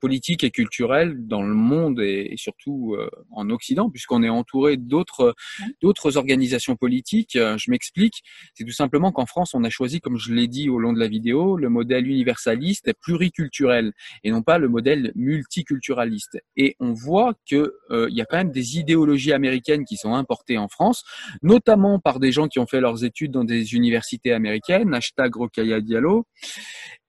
[0.00, 5.34] politique et culturelle dans le monde et, surtout euh, en Occident, puisqu'on est entouré d'autres
[5.80, 7.36] d'autres organisations politiques.
[7.36, 8.22] Euh, je m'explique,
[8.54, 10.98] c'est tout simplement qu'en France, on a choisi, comme je l'ai dit au long de
[10.98, 13.92] la vidéo, le modèle universaliste et pluriculturel
[14.24, 16.38] et non pas le modèle multiculturaliste.
[16.56, 20.58] Et on voit que il y a quand même des idéologies américaines qui sont importées
[20.58, 21.04] en France,
[21.42, 25.80] notamment par des gens qui ont fait leurs études dans des universités américaines, hashtag Rokaya
[25.80, 26.26] Diallo,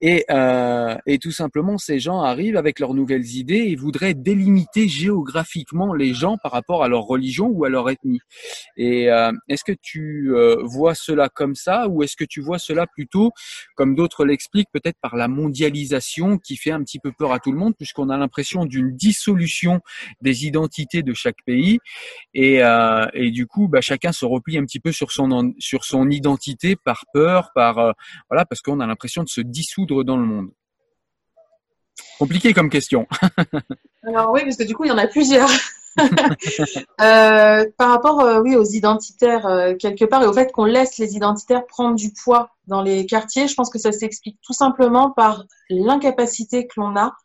[0.02, 4.88] et, euh, et, tout simplement, ces gens arrivent avec leurs nouvelles idées et voudraient délimiter
[4.88, 8.22] géographiquement les gens par rapport à leur religion ou à leur ethnie.
[8.78, 12.60] Et euh, est-ce que tu euh, vois cela comme ça ou est-ce que tu vois
[12.60, 13.32] cela plutôt,
[13.76, 17.52] comme d'autres l'expliquent, peut-être par la mondialisation qui fait un petit peu peur à tout
[17.52, 19.82] le monde puisqu'on a l'impression d'une dissolution
[20.22, 21.80] des identités de chaque pays
[22.34, 25.84] et, euh, et du coup, bah, chacun se replie un petit peu sur son sur
[25.84, 27.94] son identité par peur, par
[28.30, 30.50] voilà, parce qu'on a l'impression de se dissoudre dans le monde
[32.18, 33.08] Compliqué comme question.
[34.04, 35.50] Alors oui, parce que du coup, il y en a plusieurs.
[37.02, 40.98] Euh, par rapport euh, oui, aux identitaires, euh, quelque part, et au fait qu'on laisse
[40.98, 45.12] les identitaires prendre du poids dans les quartiers, je pense que ça s'explique tout simplement
[45.12, 47.16] par l'incapacité que l'on a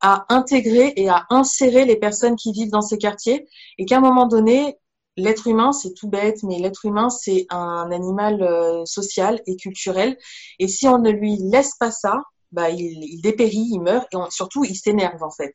[0.00, 3.46] à intégrer et à insérer les personnes qui vivent dans ces quartiers,
[3.78, 4.76] et qu'à un moment donné,
[5.18, 10.16] l'être humain, c'est tout bête, mais l'être humain, c'est un animal euh, social et culturel.
[10.58, 14.64] Et si on ne lui laisse pas ça, bah, il, dépérit, il meurt, et surtout,
[14.64, 15.54] il s'énerve en fait.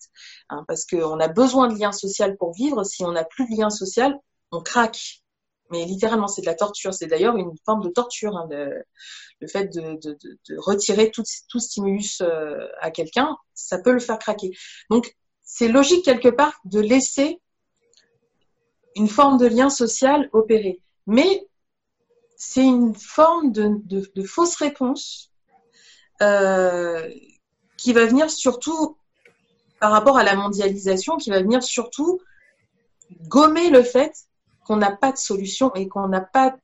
[0.49, 2.83] Hein, parce qu'on a besoin de lien social pour vivre.
[2.83, 4.15] Si on n'a plus de lien social,
[4.51, 5.23] on craque.
[5.71, 6.93] Mais littéralement, c'est de la torture.
[6.93, 9.97] C'est d'ailleurs une forme de torture, hein, le fait de,
[10.57, 11.23] retirer tout,
[11.59, 14.51] stimulus euh, à quelqu'un, ça peut le faire craquer.
[14.91, 17.41] Donc, c'est logique quelque part de laisser
[18.95, 20.81] une forme de lien social opéré.
[21.07, 21.47] Mais
[22.35, 25.31] c'est une forme de, fausse réponse
[26.21, 27.09] euh,
[27.77, 28.97] qui va venir surtout
[29.79, 32.21] par rapport à la mondialisation, qui va venir surtout
[33.27, 34.13] gommer le fait
[34.65, 36.55] qu'on n'a pas de solution et qu'on n'a pas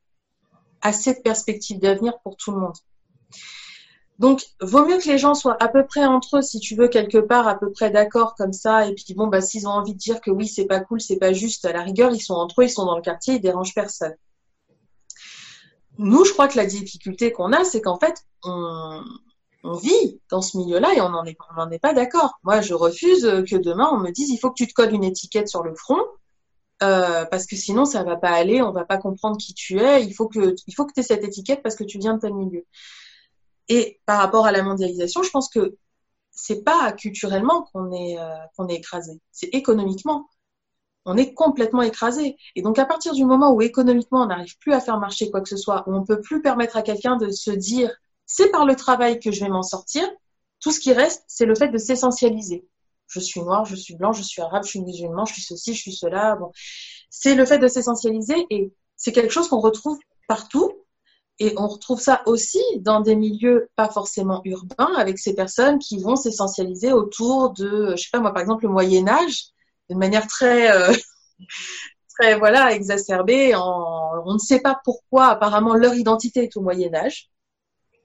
[0.80, 2.76] assez de perspectives d'avenir pour tout le monde.
[4.20, 6.88] Donc, vaut mieux que les gens soient à peu près entre eux, si tu veux,
[6.88, 8.86] quelque part, à peu près d'accord comme ça.
[8.86, 11.16] Et puis, bon, bah, s'ils ont envie de dire que oui, c'est pas cool, c'est
[11.16, 13.40] pas juste, à la rigueur, ils sont entre eux, ils sont dans le quartier, ils
[13.40, 14.14] dérangent personne.
[15.96, 18.14] Nous, je crois que la difficulté qu'on a, c'est qu'en fait,
[18.44, 19.02] on,
[19.80, 22.38] vit dans ce milieu-là et on n'en est, pas d'accord.
[22.42, 25.04] Moi, je refuse que demain, on me dise, il faut que tu te colles une
[25.04, 26.00] étiquette sur le front.
[26.82, 30.02] Euh, parce que sinon ça va pas aller, on va pas comprendre qui tu es.
[30.02, 32.20] Il faut que il faut que tu aies cette étiquette parce que tu viens de
[32.20, 32.64] tel milieu.
[33.70, 35.76] Et par rapport à la mondialisation, je pense que
[36.32, 40.28] c'est pas culturellement qu'on est, euh, qu'on est écrasé, c'est économiquement.
[41.06, 42.36] On est complètement écrasé.
[42.56, 45.40] Et donc, à partir du moment où économiquement, on n'arrive plus à faire marcher quoi
[45.40, 47.90] que ce soit, où on peut plus permettre à quelqu'un de se dire,
[48.26, 50.06] c'est par le travail que je vais m'en sortir,
[50.60, 52.66] tout ce qui reste, c'est le fait de s'essentialiser.
[53.06, 55.74] Je suis noir, je suis blanc, je suis arabe, je suis musulman, je suis ceci,
[55.74, 56.36] je suis cela.
[56.36, 56.50] Bon.
[57.08, 59.98] C'est le fait de s'essentialiser et c'est quelque chose qu'on retrouve
[60.28, 60.72] partout
[61.40, 65.98] et on retrouve ça aussi dans des milieux pas forcément urbains, avec ces personnes qui
[65.98, 69.46] vont s'essentialiser autour de, je sais pas moi, par exemple, le Moyen Âge,
[69.88, 70.92] d'une manière très, euh,
[72.18, 73.54] très voilà, exacerbée.
[73.56, 77.30] on ne sait pas pourquoi, apparemment, leur identité est au Moyen Âge.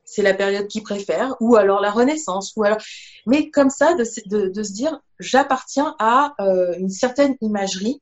[0.06, 2.78] C'est la période qu'ils préfèrent, ou alors la Renaissance, ou alors.
[3.26, 8.02] Mais comme ça, de, de, se dire, j'appartiens à euh, une certaine imagerie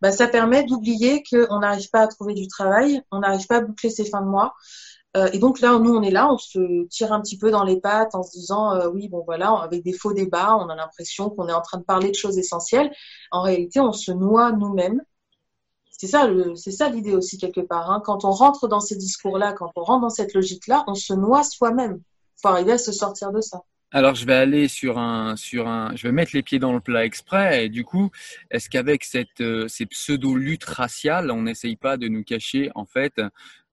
[0.00, 3.60] bah, ça permet d'oublier qu'on n'arrive pas à trouver du travail, on n'arrive pas à
[3.60, 4.54] boucler ses fins de mois.
[5.16, 7.64] Euh, et donc là, nous, on est là, on se tire un petit peu dans
[7.64, 10.76] les pattes en se disant, euh, oui, bon voilà, avec des faux débats, on a
[10.76, 12.92] l'impression qu'on est en train de parler de choses essentielles.
[13.32, 15.02] En réalité, on se noie nous-mêmes.
[15.90, 17.90] C'est ça, c'est ça l'idée aussi quelque part.
[17.90, 18.00] Hein.
[18.04, 21.42] Quand on rentre dans ces discours-là, quand on rentre dans cette logique-là, on se noie
[21.42, 22.00] soi-même.
[22.38, 23.60] Il faut arriver à se sortir de ça.
[23.92, 26.80] Alors, je vais aller sur un, sur un, je vais mettre les pieds dans le
[26.80, 27.64] plat exprès.
[27.64, 28.10] Et du coup,
[28.50, 33.18] est-ce qu'avec cette, euh, ces pseudo-luttes raciales, on n'essaye pas de nous cacher, en fait,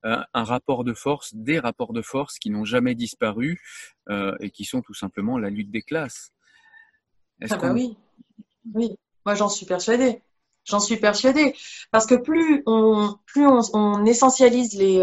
[0.06, 3.62] euh, un rapport de force, des rapports de force qui n'ont jamais disparu
[4.10, 6.32] euh, et qui sont tout simplement la lutte des classes?
[7.48, 7.96] Ah bah oui,
[8.74, 8.98] oui.
[9.24, 10.24] Moi, j'en suis persuadée.
[10.66, 11.54] J'en suis persuadée.
[11.92, 15.00] Parce que plus on, plus on, on essentialise les,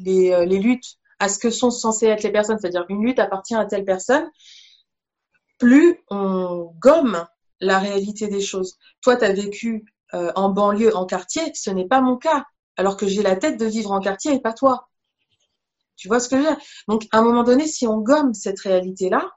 [0.00, 3.54] les, les luttes à ce que sont censées être les personnes, c'est-à-dire une lutte appartient
[3.54, 4.28] à telle personne,
[5.58, 7.26] plus on gomme
[7.60, 8.76] la réalité des choses.
[9.00, 12.44] Toi, tu as vécu euh, en banlieue, en quartier, ce n'est pas mon cas,
[12.76, 14.88] alors que j'ai la tête de vivre en quartier et pas toi.
[15.96, 16.58] Tu vois ce que je veux dire?
[16.88, 19.30] Donc, à un moment donné, si on gomme cette réalité-là,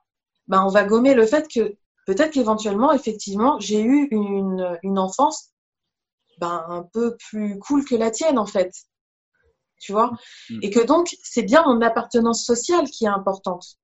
[0.48, 5.52] ben, on va gommer le fait que peut-être qu'éventuellement, effectivement, j'ai eu une, une enfance
[6.40, 8.74] ben, un peu plus cool que la tienne, en fait
[9.80, 10.12] tu vois.
[10.50, 10.60] Mm.
[10.62, 13.78] Et que donc, c'est bien mon appartenance sociale qui est importante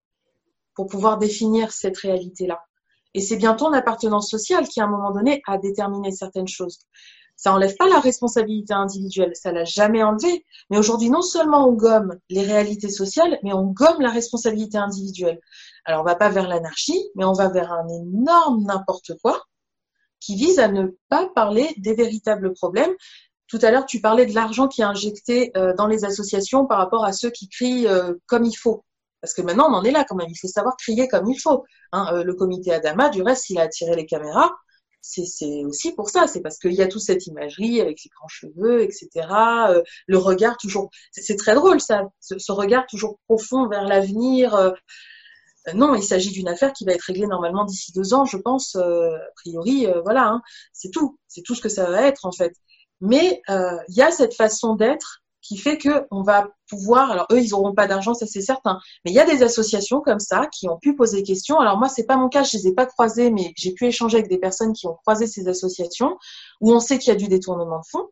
[0.75, 2.61] pour pouvoir définir cette réalité-là.
[3.13, 6.79] Et c'est bien ton appartenance sociale qui, à un moment donné, a déterminé certaines choses.
[7.37, 10.45] Ça enlève pas la responsabilité individuelle, ça l'a jamais enlevé.
[10.69, 15.39] Mais aujourd'hui, non seulement on gomme les réalités sociales, mais on gomme la responsabilité individuelle.
[15.85, 19.41] Alors, on va pas vers l'anarchie, mais on va vers un énorme n'importe quoi
[20.19, 22.93] qui vise à ne pas parler des véritables problèmes.
[23.47, 26.79] Tout à l'heure, tu parlais de l'argent qui est injecté euh, dans les associations par
[26.79, 28.83] rapport à ceux qui crient euh, comme il faut.
[29.21, 30.29] Parce que maintenant, on en est là quand même.
[30.29, 31.63] Il faut savoir crier comme il faut.
[31.91, 32.07] Hein.
[32.13, 34.51] Euh, le comité Adama, du reste, il a attiré les caméras
[35.05, 38.27] c'est aussi pour ça, c'est parce qu'il y a toute cette imagerie avec les grands
[38.27, 39.09] cheveux, etc.
[39.69, 44.55] Euh, le regard toujours, c'est très drôle ça, ce, regard toujours profond vers l'avenir.
[44.55, 44.71] Euh,
[45.73, 48.75] non, il s'agit d'une affaire qui va être réglée normalement d'ici deux ans, je pense.
[48.75, 50.41] Euh, a priori, voilà, hein.
[50.73, 52.53] c'est tout, c'est tout ce que ça va être en fait.
[53.01, 57.11] Mais il y a cette façon d'être qui fait que on va pouvoir.
[57.11, 58.79] Alors eux, ils n'auront pas d'argent, ça c'est certain.
[59.03, 61.59] Mais il y a des associations comme ça qui ont pu poser des questions.
[61.59, 64.17] Alors moi, c'est pas mon cas, je les ai pas croisées, mais j'ai pu échanger
[64.17, 66.17] avec des personnes qui ont croisé ces associations
[66.61, 68.09] où on sait qu'il y a du détournement de fonds.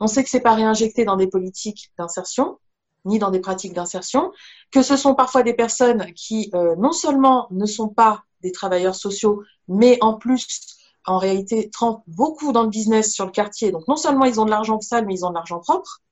[0.00, 2.58] On sait que c'est pas réinjecté dans des politiques d'insertion
[3.04, 4.32] ni dans des pratiques d'insertion,
[4.72, 8.96] que ce sont parfois des personnes qui euh, non seulement ne sont pas des travailleurs
[8.96, 10.75] sociaux, mais en plus
[11.06, 13.70] en réalité trempent beaucoup dans le business sur le quartier.
[13.70, 16.02] Donc non seulement ils ont de l'argent sale, mais ils ont de l'argent propre.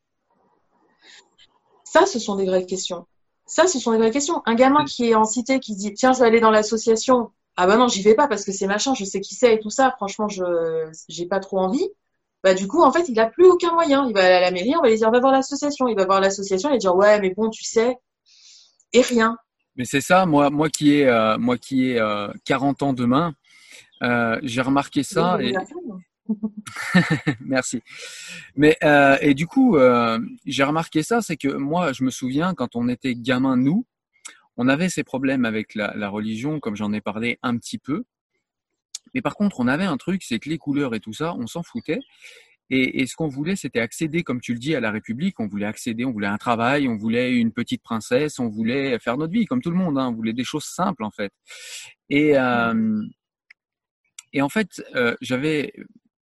[1.84, 3.06] Ça, ce sont des vraies questions.
[3.46, 4.42] Ça, ce sont des vraies questions.
[4.46, 7.30] Un gamin qui est en cité, qui dit tiens, je vais aller dans l'association.
[7.56, 9.60] Ah bah non, j'y vais pas parce que c'est machin, je sais qui c'est et
[9.60, 9.92] tout ça.
[9.96, 10.44] Franchement, je
[11.08, 11.88] j'ai pas trop envie.
[12.42, 14.06] Bah du coup, en fait, il a plus aucun moyen.
[14.08, 15.88] Il va aller à la mairie, on va lui dire va voir l'association.
[15.88, 17.96] Il va voir l'association, il va dire ouais, mais bon, tu sais,
[18.92, 19.36] et rien.
[19.76, 22.00] Mais c'est ça, moi, moi qui ai, euh, moi qui ai
[22.44, 23.34] 40 euh, ans demain,
[24.04, 25.38] euh, j'ai remarqué ça.
[25.40, 25.54] Et...
[27.40, 27.82] Merci.
[28.56, 32.54] Mais euh, et du coup, euh, j'ai remarqué ça, c'est que moi, je me souviens
[32.54, 33.86] quand on était gamin, nous,
[34.56, 38.04] on avait ces problèmes avec la, religion, comme j'en ai parlé un petit peu.
[39.14, 41.46] Mais par contre, on avait un truc, c'est que les couleurs et tout ça, on
[41.46, 42.00] s'en foutait.
[42.70, 45.38] Et, ce qu'on voulait, c'était accéder, comme tu le dis, à la République.
[45.38, 49.18] On voulait accéder, on voulait un travail, on voulait une petite princesse, on voulait faire
[49.18, 49.98] notre vie, comme tout le monde.
[49.98, 50.08] Hein.
[50.08, 51.30] On voulait des choses simples, en fait.
[52.08, 53.02] Et, euh,
[54.34, 54.82] et en fait,
[55.22, 55.72] j'avais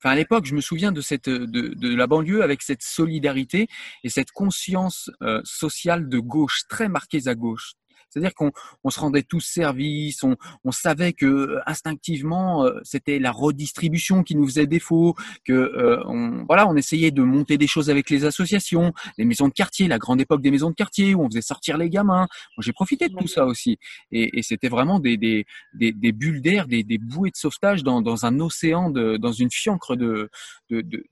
[0.03, 3.69] Enfin, à l'époque, je me souviens de cette de, de, la banlieue avec cette solidarité
[4.03, 7.75] et cette conscience euh, sociale de gauche très marquée à gauche.
[8.13, 8.53] C'est-à-dire qu'on
[8.85, 14.23] on se rendait tous service, on, on savait que euh, instinctivement euh, c'était la redistribution
[14.23, 18.11] qui nous faisait défaut, que euh, on, voilà, on essayait de monter des choses avec
[18.11, 21.29] les associations, les maisons de quartier, la grande époque des maisons de quartier où on
[21.31, 22.29] faisait sortir les gamins.
[22.59, 23.79] J'ai profité de tout ça aussi,
[24.11, 27.83] et, et c'était vraiment des, des, des, des bulles d'air, des, des bouées de sauvetage
[27.83, 30.31] dans, dans un océan, de, dans une fiancre de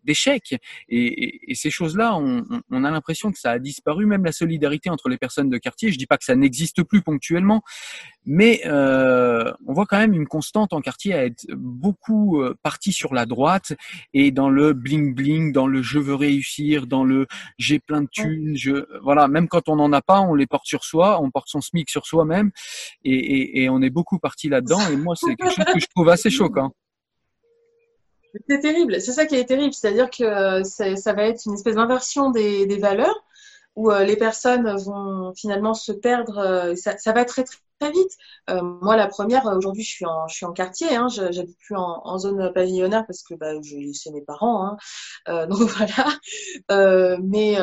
[0.04, 0.54] d'échecs.
[0.88, 4.88] Et, et, ces choses-là, on, on a l'impression que ça a disparu, même la solidarité
[4.88, 5.92] entre les personnes de quartier.
[5.92, 7.62] Je dis pas que ça n'existe plus ponctuellement,
[8.26, 12.92] mais euh, on voit quand même une constante en quartier à être beaucoup euh, parti
[12.92, 13.72] sur la droite
[14.12, 17.26] et dans le bling bling, dans le je veux réussir, dans le
[17.58, 20.66] j'ai plein de thunes, je voilà, même quand on n'en a pas, on les porte
[20.66, 22.50] sur soi, on porte son smic sur soi-même
[23.04, 24.80] et, on est beaucoup parti là-dedans.
[24.92, 26.72] Et moi c'est quelque chose que je trouve assez choquant.
[28.48, 31.74] C'est terrible, c'est ça qui est terrible, c'est-à-dire que euh, ça va être une espèce
[31.74, 33.24] d'inversion des, des valeurs
[33.76, 36.38] où euh, les personnes vont finalement se perdre.
[36.38, 38.16] Euh, ça, ça, va très très vite.
[38.50, 40.94] Euh, moi, la première, aujourd'hui, je suis en, je suis en quartier.
[40.94, 43.52] Hein, J'habite plus en, en, zone pavillonnaire parce que bah,
[43.94, 44.66] c'est mes parents.
[44.66, 44.76] Hein,
[45.28, 46.08] euh, donc voilà.
[46.70, 47.56] Euh, mais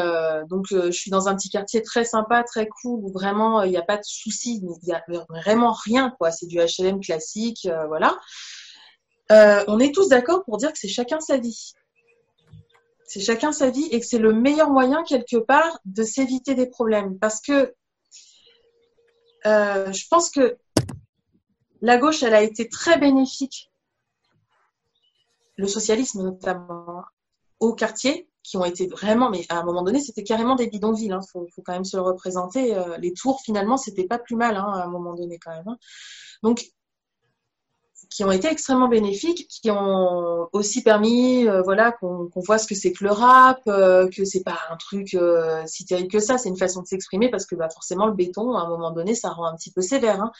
[0.50, 3.78] donc, je suis dans un petit quartier très sympa, très cool où vraiment il n'y
[3.78, 4.62] a pas de soucis.
[4.62, 6.14] Il n'y a vraiment rien.
[6.18, 6.32] quoi.
[6.32, 7.68] C'est du HLM classique.
[7.88, 8.18] voilà.
[9.30, 11.74] on est tous d'accord pour dire que c'est chacun sa vie.
[13.08, 16.68] C'est chacun sa vie et que c'est le meilleur moyen quelque part de s'éviter des
[16.68, 17.18] problèmes.
[17.18, 17.74] Parce que
[19.46, 20.58] euh, je pense que
[21.82, 23.72] la gauche, elle a été très bénéfique,
[25.56, 27.04] le socialisme notamment,
[27.60, 31.08] au quartier, qui ont été vraiment, mais à un moment donné, c'était carrément des bidonvilles.
[31.08, 31.22] Il hein.
[31.32, 32.76] faut, quand même se le représenter.
[32.76, 35.68] Euh, les tours, finalement, c'était pas plus mal hein, à un moment donné quand même.
[35.68, 35.78] Hein.
[36.44, 36.66] Donc,
[38.10, 42.76] qui ont été extrêmement bénéfiques, qui ont aussi permis, euh, voilà, qu'on voit ce que
[42.76, 46.38] c'est que le rap, euh, que c'est pas un truc euh, si terrible que ça,
[46.38, 49.16] c'est une façon de s'exprimer parce que bah, forcément le béton, à un moment donné,
[49.16, 50.22] ça rend un petit peu sévère.
[50.22, 50.32] Hein.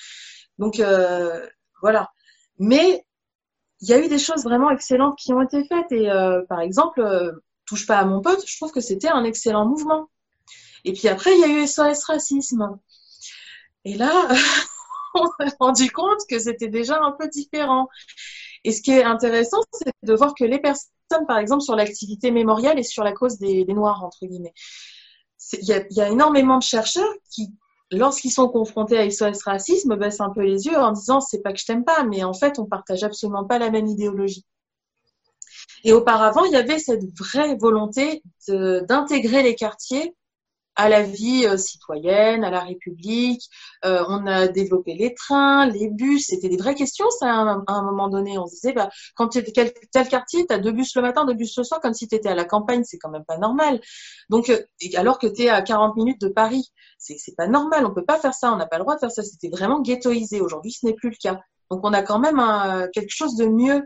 [0.58, 0.82] Donc
[1.82, 2.10] voilà.
[2.60, 3.06] Mais
[3.82, 6.10] il y a eu des choses vraiment excellentes qui ont été faites et
[6.50, 7.02] par exemple,
[7.66, 10.10] touche pas à mon pote, je trouve que c'était un excellent mouvement.
[10.86, 12.80] Et puis après, il y a eu SOS Racisme.
[13.86, 14.30] Et là,
[15.22, 17.88] on s'est rendu compte que c'était déjà un peu différent.
[18.64, 22.32] Et ce qui est intéressant, c'est de voir que les personnes, par exemple, sur l'activité
[22.32, 24.54] mémorielle et sur la cause des, Noirs, entre guillemets,
[25.54, 27.54] il y, a, énormément de chercheurs qui,
[27.92, 31.54] lorsqu'ils sont confrontés à SOS racisme, baissent un peu les yeux en disant c'est pas
[31.54, 34.46] que je t'aime pas, mais en fait on partage absolument pas la même idéologie.
[35.84, 40.14] Et auparavant, il y avait cette vraie volonté d'intégrer les quartiers
[40.78, 43.50] à la vie euh, citoyenne, à la République.
[43.84, 46.28] Euh, on a développé les trains, les bus.
[46.28, 48.38] C'était des vraies questions, ça, à un, moment donné.
[48.38, 51.02] On se disait, bah, quand tu es tel, tel quartier, tu as deux bus le
[51.02, 53.26] matin, deux bus le soir, comme si tu étais à la campagne, c'est quand même
[53.26, 53.82] pas normal.
[54.30, 54.62] Donc, euh,
[54.96, 57.86] alors que tu es à 40 minutes de Paris, c'est pas normal.
[57.86, 59.24] On peut pas faire ça, on n'a pas le droit de faire ça.
[59.24, 60.42] C'était vraiment ghettoisé.
[60.42, 61.40] Aujourd'hui, ce n'est plus le cas.
[61.72, 63.84] Donc, on a quand même un, quelque chose de mieux.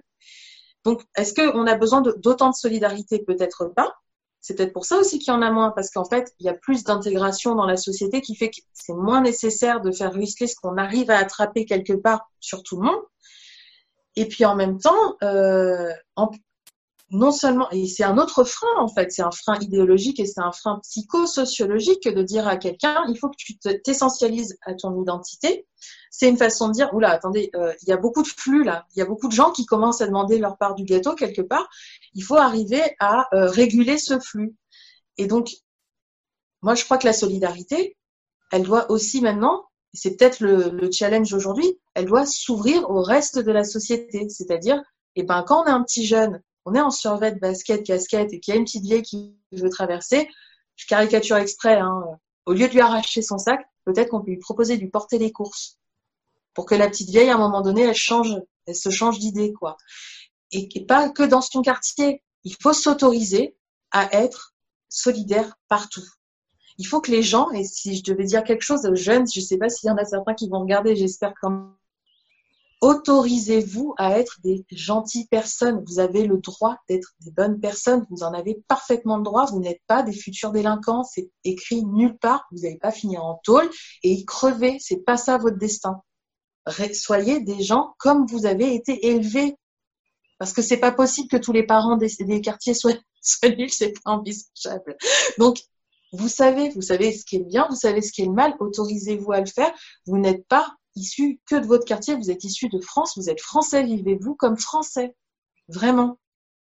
[0.83, 3.23] Donc, est-ce qu'on a besoin d'autant de solidarité?
[3.25, 3.95] Peut-être pas.
[4.41, 6.49] C'est peut-être pour ça aussi qu'il y en a moins, parce qu'en fait, il y
[6.49, 10.47] a plus d'intégration dans la société qui fait que c'est moins nécessaire de faire ruisseler
[10.47, 13.01] ce qu'on arrive à attraper quelque part sur tout le monde.
[14.15, 15.91] Et puis en même temps, euh,
[17.11, 20.39] non seulement, et c'est un autre frein en fait, c'est un frein idéologique et c'est
[20.39, 25.67] un frein psychosociologique de dire à quelqu'un, il faut que tu t'essentialises à ton identité.
[26.09, 28.85] C'est une façon de dire, oula, attendez, euh, il y a beaucoup de flux là,
[28.95, 31.41] il y a beaucoup de gens qui commencent à demander leur part du gâteau quelque
[31.41, 31.69] part.
[32.13, 34.55] Il faut arriver à euh, réguler ce flux.
[35.17, 35.49] Et donc,
[36.61, 37.97] moi je crois que la solidarité,
[38.53, 43.37] elle doit aussi maintenant, c'est peut-être le, le challenge aujourd'hui, elle doit s'ouvrir au reste
[43.37, 44.29] de la société.
[44.29, 44.81] C'est-à-dire,
[45.17, 48.39] eh ben, quand on a un petit jeune on est en survêt, basket, casquette et
[48.39, 50.29] qu'il y a une petite vieille qui veut traverser,
[50.75, 52.03] je caricature exprès, hein,
[52.45, 55.17] au lieu de lui arracher son sac, peut-être qu'on peut lui proposer de lui porter
[55.17, 55.77] les courses
[56.53, 58.35] pour que la petite vieille, à un moment donné, elle change,
[58.67, 59.77] elle se change d'idée, quoi.
[60.51, 62.21] Et, et, pas que dans son quartier.
[62.43, 63.55] Il faut s'autoriser
[63.91, 64.55] à être
[64.89, 66.03] solidaire partout.
[66.77, 69.39] Il faut que les gens, et si je devais dire quelque chose aux jeunes, je
[69.39, 71.75] ne sais pas s'il y en a certains qui vont regarder, j'espère quand
[72.81, 75.83] autorisez-vous à être des gentilles personnes.
[75.87, 78.05] Vous avez le droit d'être des bonnes personnes.
[78.09, 79.45] Vous en avez parfaitement le droit.
[79.45, 81.03] Vous n'êtes pas des futurs délinquants.
[81.03, 82.47] C'est écrit nulle part.
[82.51, 83.69] Vous n'allez pas finir en tôle
[84.03, 84.77] et y crever.
[84.79, 86.01] C'est pas ça votre destin.
[86.93, 89.55] Soyez des gens comme vous avez été élevés.
[90.39, 92.93] Parce que c'est pas possible que tous les parents des, quartiers soient,
[93.43, 93.69] nuls.
[93.69, 94.97] C'est pas envisageable.
[95.37, 95.61] Donc,
[96.13, 98.55] vous savez, vous savez ce qui est bien, vous savez ce qui est le mal.
[98.59, 99.71] Autorisez-vous à le faire.
[100.07, 103.41] Vous n'êtes pas issu que de votre quartier, vous êtes issu de France, vous êtes
[103.41, 105.15] français, vivez-vous comme français.
[105.67, 106.19] Vraiment.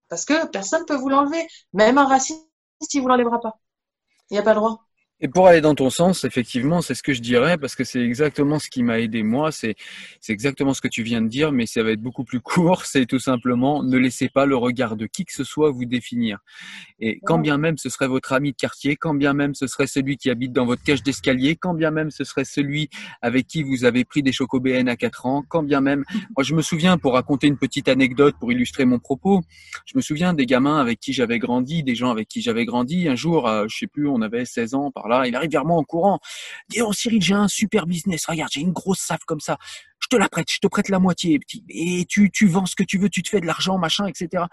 [0.09, 1.47] Parce que personne ne peut vous l'enlever.
[1.73, 2.47] Même un raciste,
[2.93, 3.59] il vous l'enlèvera pas.
[4.29, 4.86] Il n'y a pas le droit.
[5.19, 8.01] Et pour aller dans ton sens, effectivement, c'est ce que je dirais parce que c'est
[8.01, 9.51] exactement ce qui m'a aidé moi.
[9.51, 9.75] C'est
[10.21, 12.85] c'est exactement ce que tu viens de dire, mais ça va être beaucoup plus court.
[12.85, 16.37] C'est tout simplement ne laissez pas le regard de qui que ce soit vous définir.
[16.99, 19.87] Et quand bien même ce serait votre ami de quartier, quand bien même ce serait
[19.87, 22.89] celui qui habite dans votre cage d'escalier, quand bien même ce serait celui
[23.23, 26.03] avec qui vous avez pris des chocobéennes à 4 ans, quand bien même.
[26.37, 29.41] Moi, je me souviens pour raconter une petite anecdote pour illustrer mon propos.
[29.87, 33.07] Je me souviens des gamins avec qui j'avais grandi, des gens avec qui j'avais grandi.
[33.07, 35.83] Un jour, je sais plus, on avait 16 ans par il arrive vers moi en
[35.83, 36.19] courant.
[36.69, 38.25] Dis oh Cyril, j'ai un super business.
[38.25, 39.57] Regarde, j'ai une grosse saf comme ça.
[39.99, 41.39] Je te la prête, je te prête la moitié.
[41.69, 44.45] Et tu, tu vends ce que tu veux, tu te fais de l'argent, machin, etc.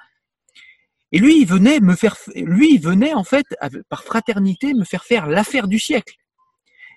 [1.13, 3.47] Et lui, il venait me faire, lui, il venait en fait
[3.89, 6.17] par fraternité me faire faire l'affaire du siècle.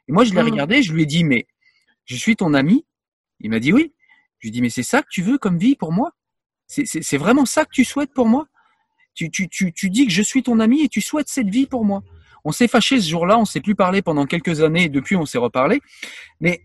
[0.08, 0.46] Et moi, je l'ai mmh.
[0.46, 1.46] regardé, je lui ai dit, mais
[2.06, 2.86] je suis ton ami.
[3.40, 3.94] Il m'a dit oui.
[4.40, 6.12] Je lui ai dit, mais c'est ça que tu veux comme vie pour moi?
[6.68, 8.48] C'est vraiment ça que tu souhaites pour moi?
[9.14, 11.66] Tu, tu, tu, tu dis que je suis ton ami et tu souhaites cette vie
[11.66, 12.04] pour moi.
[12.48, 15.26] On s'est fâché ce jour-là, on s'est plus parlé pendant quelques années et depuis on
[15.26, 15.82] s'est reparlé.
[16.40, 16.62] Mais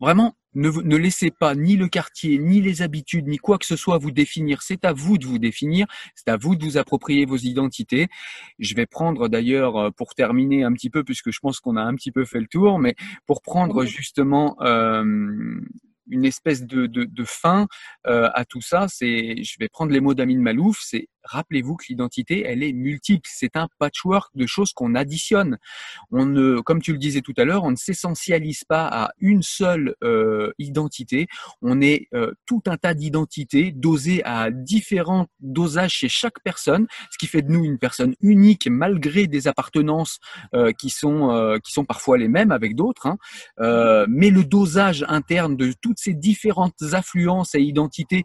[0.00, 3.98] vraiment, ne, laissez pas ni le quartier, ni les habitudes, ni quoi que ce soit
[3.98, 4.60] vous définir.
[4.60, 5.86] C'est à vous de vous définir,
[6.16, 8.08] c'est à vous de vous approprier vos identités.
[8.58, 11.82] Je vais prendre d'ailleurs, euh, pour terminer un petit peu, puisque je pense qu'on a
[11.82, 15.04] un petit peu fait le tour, mais pour prendre justement euh,
[16.10, 17.68] une espèce de, de, fin
[18.08, 21.84] euh, à tout ça, c'est, je vais prendre les mots d'Amin Malouf, c'est rappelez-vous que
[21.88, 23.28] l'identité, elle est multiple.
[23.32, 25.58] C'est un patchwork de choses qu'on additionne.
[26.10, 29.42] On ne, comme tu le disais tout à l'heure, on ne s'essentialise pas à une
[29.42, 31.28] seule euh, identité.
[31.60, 37.18] On est euh, tout un tas d'identités dosées à différents dosages chez chaque personne, ce
[37.18, 40.18] qui fait de nous une personne unique malgré des appartenances
[40.54, 41.12] euh, qui sont
[41.64, 43.06] qui sont parfois les mêmes avec d'autres.
[43.06, 43.16] Hein.
[44.08, 48.24] mais le dosage interne de toutes ces différentes affluences et identités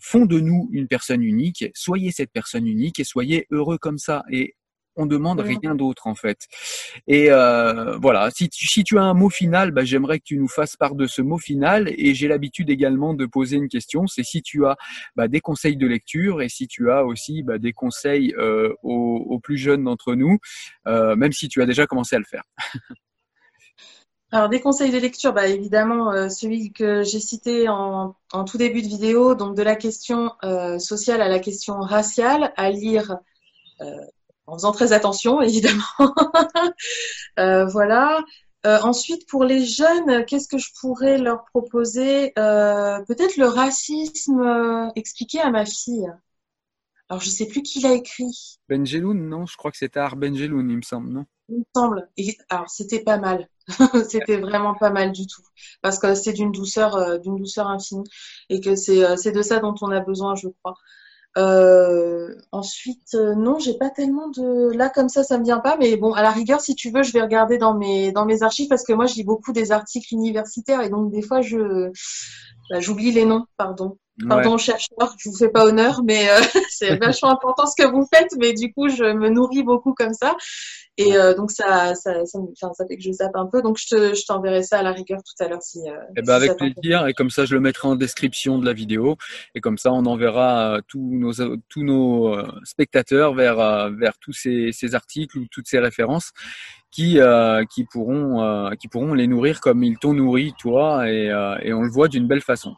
[0.00, 1.66] font de nous une personne unique.
[1.74, 4.24] Soyez cette personne unique et soyez heureux comme ça.
[4.30, 4.54] Et
[4.96, 6.46] on demande rien d'autre en fait.
[7.06, 10.36] Et euh, voilà, si tu, si tu as un mot final, bah, j'aimerais que tu
[10.36, 11.92] nous fasses part de ce mot final.
[11.96, 14.76] Et j'ai l'habitude également de poser une question, c'est si tu as
[15.16, 19.40] bah, des conseils de lecture et si tu as aussi bah, des conseils euh, aux,
[19.42, 20.38] plus jeunes d'entre nous,
[20.86, 22.44] euh, même si tu as déjà commencé à le faire.
[24.32, 28.14] Alors, des conseils de lecture, bah, évidemment, euh, celui que j'ai cité en,
[28.46, 32.70] tout début de vidéo, donc de la question euh, sociale à la question raciale, à
[32.70, 33.18] lire
[33.80, 33.96] euh,
[34.46, 36.14] en faisant très attention, évidemment.
[37.36, 38.20] voilà.
[38.66, 42.32] Euh, ensuite, pour les jeunes, qu'est-ce que je pourrais leur proposer?
[42.36, 46.08] Peut-être le racisme expliqué à ma fille.
[47.10, 48.58] Alors, je sais plus qui l'a écrit.
[48.68, 51.26] Benjeloun, non Je crois que c'était Benjeloun, il me semble, non?
[51.48, 52.08] Il me semble.
[52.16, 53.48] Et, alors, c'était pas mal.
[54.08, 55.42] c'était vraiment pas mal du tout.
[55.82, 58.08] Parce que c'est d'une douceur, d'une douceur infinie.
[58.48, 60.76] Et que c'est, c'est de ça dont on a besoin, je crois.
[61.38, 64.72] Euh, ensuite, euh, non, j'ai pas tellement de.
[64.76, 65.76] Là, comme ça, ça me vient pas.
[65.76, 68.42] Mais bon, à la rigueur, si tu veux, je vais regarder dans mes dans mes
[68.42, 71.90] archives parce que moi, je lis beaucoup des articles universitaires et donc des fois, je
[72.70, 73.44] bah, j'oublie les noms.
[73.56, 73.98] Pardon.
[74.28, 76.40] Pardon, chercheur, je vous fais pas honneur, mais euh,
[76.70, 78.32] c'est vachement important ce que vous faites.
[78.38, 80.36] Mais du coup, je me nourris beaucoup comme ça.
[80.96, 82.38] Et euh, donc, ça, ça, ça,
[82.74, 83.62] ça, fait que je zappe un peu.
[83.62, 85.62] Donc, je t'enverrai ça à la rigueur tout à l'heure.
[85.62, 87.06] Si, euh, eh ben, avec plaisir.
[87.06, 89.16] Et comme ça, je le mettrai en description de la vidéo.
[89.54, 91.32] Et comme ça, on enverra tous nos,
[91.68, 96.32] tous nos spectateurs vers, vers tous ces, ces articles ou toutes ces références
[96.90, 97.18] qui,
[97.70, 101.08] qui, pourront, qui pourront les nourrir comme ils t'ont nourri, toi.
[101.08, 101.26] Et,
[101.62, 102.74] et on le voit d'une belle façon.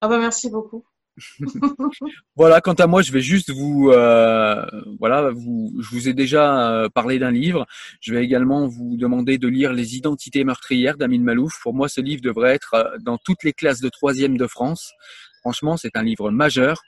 [0.00, 0.84] Ah bah merci beaucoup.
[2.36, 4.64] voilà, quant à moi, je vais juste vous, euh,
[4.98, 7.66] voilà, vous, je vous ai déjà euh, parlé d'un livre.
[8.00, 11.60] Je vais également vous demander de lire Les Identités meurtrières d'Amin Malouf.
[11.62, 14.92] Pour moi, ce livre devrait être euh, dans toutes les classes de troisième de France.
[15.40, 16.82] Franchement, c'est un livre majeur.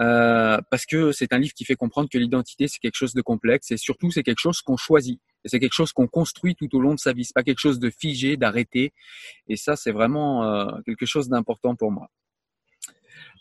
[0.00, 3.20] Euh, parce que c'est un livre qui fait comprendre que l'identité c'est quelque chose de
[3.20, 6.74] complexe et surtout c'est quelque chose qu'on choisit et c'est quelque chose qu'on construit tout
[6.76, 8.92] au long de sa vie c'est pas quelque chose de figé d'arrêté
[9.48, 12.10] et ça c'est vraiment euh, quelque chose d'important pour moi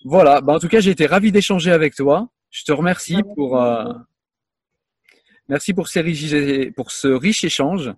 [0.04, 2.30] voilà, bah, en tout cas, j'ai été ravi d'échanger avec toi.
[2.50, 3.94] Je te remercie pour, euh,
[5.48, 7.94] merci pour, ces pour ce riche échange.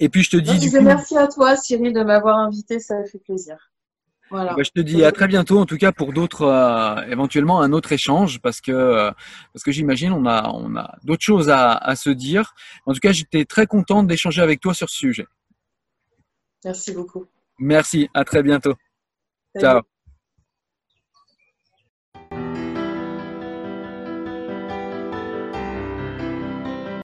[0.00, 0.70] Et puis je te dis.
[0.80, 3.67] Merci à toi, Cyril, de m'avoir invité, ça fait plaisir.
[4.30, 4.54] Voilà.
[4.54, 7.72] Bah, je te dis à très bientôt, en tout cas pour d'autres, euh, éventuellement un
[7.72, 9.10] autre échange, parce que euh,
[9.52, 12.54] parce que j'imagine on a on a d'autres choses à, à se dire.
[12.86, 15.26] En tout cas, j'étais très contente d'échanger avec toi sur ce sujet.
[16.64, 17.26] Merci beaucoup.
[17.58, 18.74] Merci, à très bientôt.
[19.58, 19.82] Ciao.